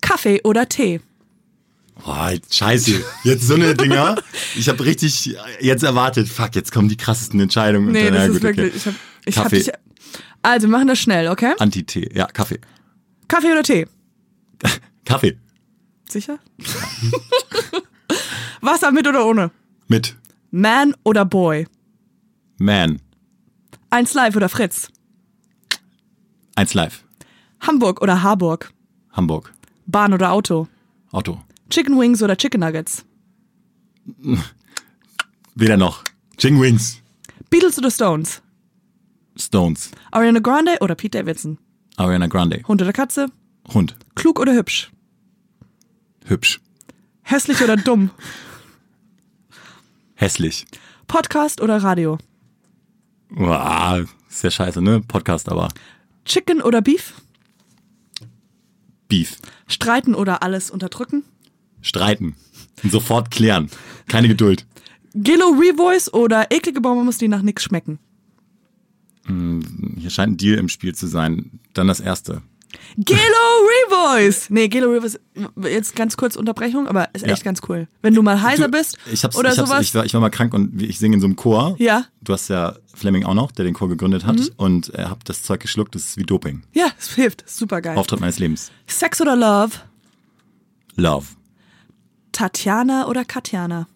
Kaffee 0.00 0.40
oder 0.42 0.68
Tee? 0.68 1.00
Boah, 2.04 2.32
scheiße. 2.50 3.04
Jetzt 3.24 3.46
so 3.46 3.54
eine 3.54 3.74
Dinger. 3.74 4.16
Ich 4.58 4.68
habe 4.70 4.84
richtig 4.84 5.36
jetzt 5.60 5.82
erwartet. 5.82 6.28
Fuck, 6.28 6.54
jetzt 6.54 6.72
kommen 6.72 6.88
die 6.88 6.96
krassesten 6.96 7.38
Entscheidungen. 7.40 7.92
Nee, 7.92 8.10
das 8.10 8.18
ja, 8.18 8.24
ist 8.24 8.32
gut, 8.32 8.44
okay. 8.44 8.56
wirklich. 8.56 8.76
Ich 8.76 8.86
hab, 8.86 8.94
ich 9.26 9.36
hab 9.36 9.44
Kaffee. 9.44 9.56
dich. 9.58 9.72
Also, 10.46 10.68
wir 10.68 10.70
machen 10.76 10.86
das 10.86 11.00
schnell, 11.00 11.26
okay? 11.26 11.54
Anti-Tee. 11.58 12.08
Ja, 12.14 12.26
Kaffee. 12.26 12.60
Kaffee 13.26 13.50
oder 13.50 13.64
Tee? 13.64 13.88
Kaffee. 15.04 15.36
Sicher? 16.08 16.38
Wasser 18.60 18.92
mit 18.92 19.08
oder 19.08 19.26
ohne? 19.26 19.50
Mit 19.88 20.14
Man 20.52 20.94
oder 21.02 21.24
Boy? 21.24 21.66
Man. 22.58 23.02
Eins 23.90 24.14
live 24.14 24.36
oder 24.36 24.48
Fritz? 24.48 24.88
Eins 26.54 26.74
live. 26.74 27.02
Hamburg 27.58 28.00
oder 28.00 28.22
Harburg? 28.22 28.72
Hamburg. 29.10 29.52
Bahn 29.86 30.14
oder 30.14 30.30
Auto? 30.30 30.68
Auto. 31.10 31.42
Chicken 31.70 31.98
Wings 31.98 32.22
oder 32.22 32.36
Chicken 32.36 32.60
Nuggets? 32.60 33.04
Weder 35.56 35.76
noch. 35.76 36.04
Ching 36.36 36.60
Wings. 36.60 37.02
Beatles 37.50 37.78
oder 37.78 37.90
Stones? 37.90 38.42
Stones. 39.38 39.90
Ariana 40.10 40.40
Grande 40.40 40.78
oder 40.80 40.94
Pete 40.94 41.18
Davidson? 41.18 41.58
Ariana 41.96 42.26
Grande. 42.26 42.62
Hund 42.66 42.82
oder 42.82 42.92
Katze? 42.92 43.28
Hund. 43.72 43.96
Klug 44.14 44.38
oder 44.40 44.54
hübsch? 44.54 44.90
Hübsch. 46.24 46.60
Hässlich 47.22 47.62
oder 47.62 47.76
dumm? 47.76 48.10
Hässlich. 50.14 50.66
Podcast 51.06 51.60
oder 51.60 51.82
Radio? 51.82 52.18
Uah, 53.36 54.04
ist 54.28 54.42
ja 54.44 54.50
scheiße, 54.50 54.80
ne? 54.80 55.00
Podcast 55.06 55.48
aber. 55.48 55.68
Chicken 56.24 56.62
oder 56.62 56.82
Beef? 56.82 57.14
Beef. 59.08 59.38
Streiten 59.66 60.14
oder 60.14 60.42
alles 60.42 60.70
unterdrücken? 60.70 61.24
Streiten. 61.80 62.36
Und 62.82 62.90
sofort 62.92 63.30
klären. 63.30 63.70
Keine 64.08 64.28
Geduld. 64.28 64.66
Gillo 65.14 65.46
Revoice 65.48 66.12
oder 66.12 66.50
eklige 66.50 66.80
Bonbons, 66.80 67.18
die 67.18 67.28
nach 67.28 67.42
nix 67.42 67.62
schmecken? 67.64 67.98
Hier 69.98 70.10
scheint 70.10 70.32
ein 70.34 70.36
Deal 70.36 70.58
im 70.58 70.68
Spiel 70.68 70.94
zu 70.94 71.06
sein. 71.06 71.58
Dann 71.74 71.88
das 71.88 72.00
erste. 72.00 72.42
Gillo 72.98 73.18
Revoice! 73.88 74.50
Nee, 74.50 74.68
Gillo 74.68 74.90
Revoice, 74.90 75.18
jetzt 75.62 75.96
ganz 75.96 76.16
kurz 76.16 76.36
Unterbrechung, 76.36 76.86
aber 76.86 77.08
ist 77.14 77.24
echt 77.24 77.38
Ja. 77.38 77.44
ganz 77.44 77.60
cool. 77.68 77.88
Wenn 78.02 78.12
du 78.14 78.22
mal 78.22 78.42
heiser 78.42 78.66
Du, 78.68 78.72
bist 78.72 78.98
ich 79.10 79.24
hab's, 79.24 79.34
oder 79.36 79.50
ich 79.52 79.58
hab's, 79.58 79.68
sowas. 79.70 79.82
Ich 79.82 79.94
war, 79.94 80.04
ich 80.04 80.12
war 80.12 80.20
mal 80.20 80.28
krank 80.30 80.52
und 80.52 80.82
ich 80.82 80.98
singe 80.98 81.14
in 81.14 81.20
so 81.20 81.26
einem 81.26 81.36
Chor. 81.36 81.74
Ja. 81.78 82.04
Du 82.20 82.32
hast 82.34 82.48
ja 82.48 82.76
Fleming 82.94 83.24
auch 83.24 83.34
noch, 83.34 83.50
der 83.50 83.64
den 83.64 83.72
Chor 83.72 83.88
gegründet 83.88 84.26
hat. 84.26 84.36
Mhm. 84.36 84.50
Und 84.56 84.94
äh, 84.94 85.04
hab 85.04 85.24
das 85.24 85.42
Zeug 85.42 85.60
geschluckt. 85.60 85.94
Das 85.94 86.02
ist 86.04 86.16
wie 86.18 86.24
Doping. 86.24 86.64
ja, 86.74 86.88
es 86.98 87.14
hilft. 87.14 87.48
Super 87.48 87.80
geil. 87.80 87.96
Auftritt 87.96 88.20
meines 88.20 88.38
Lebens. 88.38 88.70
Sex 88.86 89.20
oder 89.22 89.36
Love? 89.36 89.72
Love. 90.96 91.26
Tatjana 92.32 93.06
oder 93.08 93.24
Katjana? 93.24 93.86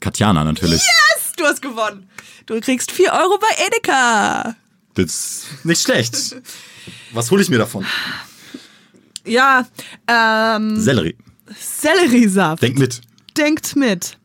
Katjana 0.00 0.42
natürlich. 0.44 0.82
Yes, 0.82 1.13
du 1.36 1.44
hast 1.44 1.62
gewonnen. 1.62 2.08
Du 2.46 2.60
kriegst 2.60 2.92
4 2.92 3.12
Euro 3.12 3.38
bei 3.38 3.66
Edeka. 3.66 4.56
Das 4.94 5.06
ist 5.06 5.64
nicht 5.64 5.82
schlecht. 5.82 6.36
Was 7.12 7.30
hole 7.30 7.42
ich 7.42 7.48
mir 7.50 7.58
davon? 7.58 7.84
Ja, 9.24 9.66
ähm, 10.06 10.80
Sellerie. 10.80 11.16
Selleriesaft. 11.58 12.62
Denk 12.62 12.78
mit. 12.78 13.00
Denkt 13.36 13.76
mit. 13.76 14.18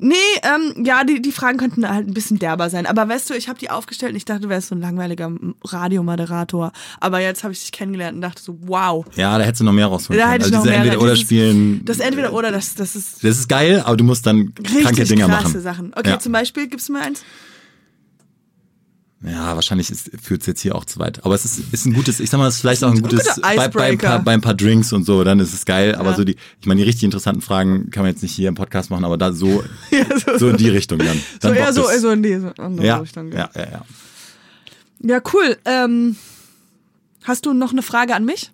Nee, 0.00 0.14
ähm, 0.42 0.84
ja, 0.84 1.04
die, 1.04 1.20
die 1.20 1.32
Fragen 1.32 1.58
könnten 1.58 1.88
halt 1.88 2.08
ein 2.08 2.14
bisschen 2.14 2.38
derber 2.38 2.70
sein. 2.70 2.86
Aber 2.86 3.08
weißt 3.08 3.28
du, 3.30 3.34
ich 3.34 3.48
habe 3.48 3.58
die 3.58 3.70
aufgestellt 3.70 4.12
und 4.12 4.16
ich 4.16 4.24
dachte, 4.24 4.40
du 4.42 4.48
wärst 4.48 4.68
so 4.68 4.74
ein 4.74 4.80
langweiliger 4.80 5.30
Radiomoderator. 5.64 6.72
Aber 7.00 7.20
jetzt 7.20 7.42
habe 7.44 7.52
ich 7.52 7.60
dich 7.60 7.72
kennengelernt 7.72 8.14
und 8.16 8.20
dachte 8.22 8.42
so, 8.42 8.58
wow. 8.62 9.04
Ja, 9.16 9.36
da 9.38 9.44
hättest 9.44 9.60
du 9.60 9.64
noch 9.64 9.72
mehr 9.72 9.86
rausholen 9.86 10.18
Da 10.18 10.24
können. 10.26 10.32
hätte 10.32 10.48
ich 10.48 10.54
also 10.54 10.56
noch 10.56 10.62
diese 10.64 10.70
mehr. 10.82 10.92
Entweder-Oder-Spielen. 10.92 11.84
Das 11.84 11.98
Entweder-Oder, 11.98 12.50
das, 12.52 12.74
das 12.74 12.96
ist 12.96 13.22
Das 13.24 13.38
ist 13.38 13.48
geil, 13.48 13.82
aber 13.84 13.96
du 13.96 14.04
musst 14.04 14.26
dann 14.26 14.54
kranke 14.54 15.04
Dinger 15.04 15.26
krasse 15.26 15.44
machen. 15.48 15.60
Sachen. 15.60 15.92
Okay, 15.96 16.10
Ja. 16.10 16.18
zum 16.18 16.32
Beispiel, 16.32 16.68
gibst 16.68 16.88
du 16.88 16.92
mir 16.94 17.00
eins? 17.00 17.22
Ja, 19.22 19.54
wahrscheinlich 19.54 19.92
führt 20.22 20.40
es 20.40 20.46
jetzt 20.46 20.62
hier 20.62 20.74
auch 20.74 20.86
zu 20.86 20.98
weit. 20.98 21.24
Aber 21.26 21.34
es 21.34 21.44
ist, 21.44 21.60
ist 21.72 21.84
ein 21.84 21.92
gutes, 21.92 22.20
ich 22.20 22.30
sag 22.30 22.38
mal, 22.38 22.46
es 22.48 22.54
ist 22.54 22.60
vielleicht 22.62 22.82
auch 22.82 22.90
ein 22.90 23.02
gutes, 23.02 23.34
guter 23.34 23.40
bei, 23.42 23.68
bei, 23.68 23.84
ein 23.90 23.98
paar, 23.98 24.22
bei 24.22 24.32
ein 24.32 24.40
paar 24.40 24.54
Drinks 24.54 24.94
und 24.94 25.04
so, 25.04 25.24
dann 25.24 25.40
ist 25.40 25.52
es 25.52 25.66
geil. 25.66 25.94
Aber 25.94 26.10
Ja. 26.12 26.16
so 26.16 26.24
die, 26.24 26.36
ich 26.58 26.66
meine, 26.66 26.78
die 26.78 26.84
richtig 26.86 27.04
interessanten 27.04 27.42
Fragen 27.42 27.90
kann 27.90 28.02
man 28.02 28.12
jetzt 28.12 28.22
nicht 28.22 28.32
hier 28.32 28.48
im 28.48 28.54
Podcast 28.54 28.88
machen, 28.90 29.04
aber 29.04 29.18
da 29.18 29.32
so, 29.32 29.62
so 30.38 30.48
in 30.48 30.56
die 30.56 30.70
Richtung 30.70 31.00
dann. 31.00 31.20
So 31.42 31.52
dann 31.52 31.74
so, 31.74 31.88
eher 31.90 32.00
so 32.00 32.10
in 32.10 32.22
die 32.22 32.38
so 32.38 32.48
andere 32.56 32.86
ja, 32.86 32.96
Richtung. 32.96 33.30
ja, 33.30 33.50
ja, 33.54 33.70
ja. 33.70 33.84
ja, 35.02 35.20
cool. 35.34 35.58
Ähm, 35.66 36.16
hast 37.24 37.44
du 37.44 37.52
noch 37.52 37.72
eine 37.72 37.82
Frage 37.82 38.14
an 38.14 38.24
mich? 38.24 38.52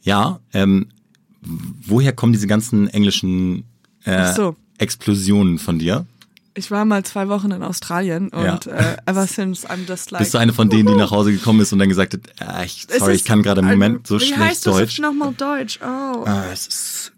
Ja, 0.00 0.40
ähm, 0.54 0.88
woher 1.42 2.14
kommen 2.14 2.32
diese 2.32 2.46
ganzen 2.46 2.88
englischen 2.88 3.64
äh, 4.04 4.32
so. 4.32 4.56
Explosionen 4.78 5.58
von 5.58 5.78
dir? 5.78 6.06
Ich 6.56 6.70
war 6.70 6.84
mal 6.84 7.04
zwei 7.04 7.28
Wochen 7.28 7.50
in 7.50 7.62
Australien 7.62 8.28
und 8.30 8.64
Ja. 8.64 8.72
äh, 8.72 8.96
ever 9.06 9.26
since 9.26 9.68
I'm 9.68 9.86
just 9.86 10.10
like. 10.10 10.20
Bist 10.20 10.34
du 10.34 10.38
eine 10.38 10.52
von 10.52 10.68
denen, 10.70 10.86
die 10.88 10.94
nach 10.94 11.10
Hause 11.10 11.30
gekommen 11.32 11.60
ist 11.60 11.72
und 11.72 11.78
dann 11.78 11.88
gesagt 11.88 12.14
hat, 12.14 12.20
äh, 12.40 12.64
ich, 12.64 12.86
sorry, 12.98 13.14
ich 13.14 13.24
kann 13.24 13.42
gerade 13.42 13.60
im 13.60 13.66
Moment 13.68 14.06
so 14.06 14.18
wie 14.18 14.24
schlecht 14.24 14.40
heißt 14.40 14.66
Deutsch. 14.66 14.96
Das 14.96 15.02
nochmal 15.02 15.34
Deutsch. 15.34 15.78
Oh. 15.82 16.24
Ah, 16.24 16.44
es 16.52 16.66
ist 16.66 17.12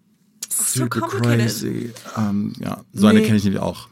so 0.51 0.81
super 0.81 1.01
complicated. 1.01 1.39
crazy. 1.39 1.93
Ähm, 2.17 2.53
ja, 2.59 2.83
so 2.93 3.07
eine 3.07 3.21
Nee. 3.21 3.27
kenne 3.27 3.39
ich 3.39 3.45
nämlich 3.45 3.63
auch. 3.63 3.89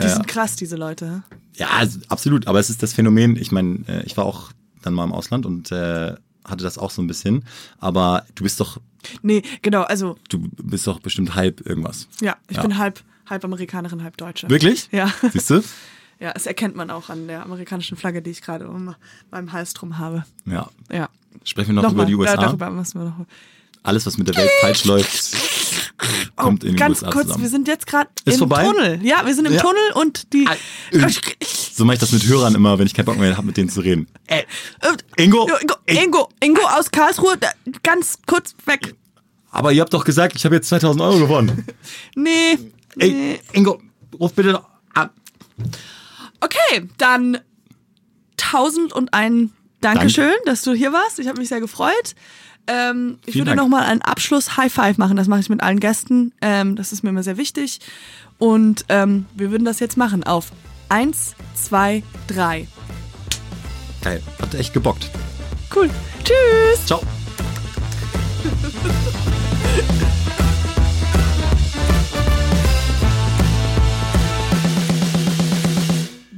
Die 0.00 0.02
Äh, 0.04 0.08
sind 0.08 0.26
krass, 0.28 0.56
diese 0.56 0.76
Leute. 0.76 1.22
ja, 1.54 1.68
absolut. 2.08 2.46
Aber 2.48 2.58
es 2.58 2.68
ist 2.70 2.82
das 2.82 2.92
Phänomen. 2.92 3.36
Ich 3.36 3.52
meine, 3.52 3.80
äh, 3.88 4.02
ich 4.04 4.16
war 4.16 4.24
auch 4.24 4.50
dann 4.82 4.94
mal 4.94 5.04
im 5.04 5.12
Ausland 5.12 5.46
und 5.46 5.70
äh, 5.72 6.14
hatte 6.44 6.64
das 6.64 6.76
auch 6.78 6.90
so 6.90 7.02
ein 7.02 7.06
bisschen. 7.06 7.44
Aber 7.78 8.24
du 8.34 8.42
bist 8.42 8.58
doch, 8.60 8.78
Nee, 9.22 9.42
genau, 9.62 9.82
also, 9.82 10.16
du 10.28 10.40
bist 10.62 10.86
doch 10.88 10.98
bestimmt 10.98 11.34
halb 11.36 11.64
irgendwas. 11.64 12.08
ja, 12.20 12.36
ich 12.48 12.56
Ja. 12.56 12.62
bin 12.62 12.78
halb, 12.78 13.00
halb 13.30 13.44
Amerikanerin, 13.44 14.02
halb 14.02 14.16
Deutsche. 14.16 14.48
Wirklich? 14.50 14.88
Ja. 14.92 15.12
Siehst 15.32 15.50
du? 15.50 15.62
Ja, 16.20 16.32
das 16.32 16.46
erkennt 16.46 16.74
man 16.74 16.90
auch 16.90 17.10
an 17.10 17.28
der 17.28 17.44
amerikanischen 17.44 17.96
Flagge, 17.96 18.20
die 18.22 18.30
ich 18.30 18.42
gerade 18.42 18.66
um 18.66 18.92
meinem 19.30 19.52
Hals 19.52 19.72
drum 19.72 19.98
habe. 19.98 20.24
Ja. 20.46 20.68
Ja. 20.90 21.08
Sprechen 21.44 21.68
wir 21.68 21.74
noch 21.74 21.82
Nochmal, 21.84 22.06
über 22.06 22.06
die 22.06 22.16
USA. 22.16 22.34
Ja, 22.34 22.40
darüber 22.40 22.70
müssen 22.70 22.98
wir 22.98 23.04
noch. 23.04 23.24
Alles, 23.84 24.04
was 24.04 24.18
mit 24.18 24.26
der 24.26 24.34
Welt 24.34 24.50
falsch 24.60 24.84
läuft, 24.84 25.36
kommt 26.34 26.64
in 26.64 26.70
den 26.70 26.74
Oh, 26.74 26.78
Ganz 26.80 27.02
USA 27.02 27.10
kurz, 27.12 27.26
zusammen. 27.26 27.42
wir 27.44 27.48
sind 27.50 27.68
jetzt 27.68 27.86
gerade 27.86 28.10
im 28.24 28.32
vorbei? 28.36 28.64
Tunnel. 28.64 28.98
Ja, 29.06 29.24
wir 29.26 29.32
sind 29.32 29.46
im 29.46 29.52
Ja. 29.54 29.60
Tunnel 29.62 29.92
und 29.94 30.32
die. 30.32 30.48
So 31.72 31.84
mache 31.84 31.94
ich 31.94 32.00
das 32.00 32.10
mit 32.10 32.26
Hörern 32.26 32.56
immer, 32.56 32.76
wenn 32.80 32.86
ich 32.88 32.94
keinen 32.94 33.06
Bock 33.06 33.16
mehr 33.16 33.36
habe, 33.36 33.46
mit 33.46 33.56
denen 33.56 33.68
zu 33.68 33.80
reden. 33.80 34.08
Äh, 34.26 34.42
Ingo, 35.16 35.48
Ingo, 35.60 35.74
ey. 35.86 36.04
Ingo, 36.04 36.28
Ingo 36.42 36.62
aus 36.76 36.90
Karlsruhe, 36.90 37.38
ganz 37.84 38.18
kurz 38.26 38.56
weg. 38.66 38.96
Aber 39.52 39.70
ihr 39.70 39.82
habt 39.82 39.94
doch 39.94 40.04
gesagt, 40.04 40.34
ich 40.34 40.44
habe 40.44 40.56
jetzt 40.56 40.68
2000 40.68 41.00
Euro 41.00 41.18
gewonnen. 41.20 41.64
Nee. 42.16 42.58
Ey. 42.98 43.40
Ingo, 43.52 43.80
ruf 44.18 44.32
bitte 44.34 44.62
an. 44.94 45.10
Okay, 46.40 46.88
dann 46.98 47.38
tausend 48.36 48.92
und 48.92 49.12
ein 49.12 49.52
Dankeschön, 49.80 50.34
dass 50.44 50.62
du 50.62 50.72
hier 50.72 50.92
warst. 50.92 51.18
Ich 51.18 51.28
habe 51.28 51.38
mich 51.38 51.48
sehr 51.48 51.60
gefreut. 51.60 52.14
Ähm, 52.66 53.18
ich 53.24 53.32
Vielen 53.32 53.46
würde 53.46 53.56
Dank. 53.56 53.70
noch 53.70 53.78
mal 53.78 53.84
einen 53.86 54.02
Abschluss-High 54.02 54.72
Five 54.72 54.98
machen. 54.98 55.16
Das 55.16 55.28
mache 55.28 55.40
ich 55.40 55.48
mit 55.48 55.62
allen 55.62 55.80
Gästen. 55.80 56.32
Ähm, 56.42 56.76
das 56.76 56.92
ist 56.92 57.02
mir 57.02 57.10
immer 57.10 57.22
sehr 57.22 57.36
wichtig. 57.36 57.80
Und 58.38 58.84
ähm, 58.88 59.26
wir 59.34 59.50
würden 59.50 59.64
das 59.64 59.80
jetzt 59.80 59.96
machen 59.96 60.24
auf 60.24 60.52
eins, 60.88 61.34
zwei, 61.54 62.02
drei. 62.26 62.68
Geil, 64.02 64.22
hat 64.40 64.54
echt 64.54 64.74
gebockt. 64.74 65.10
Cool. 65.74 65.90
Tschüss. 66.24 66.86
Ciao. 66.86 67.02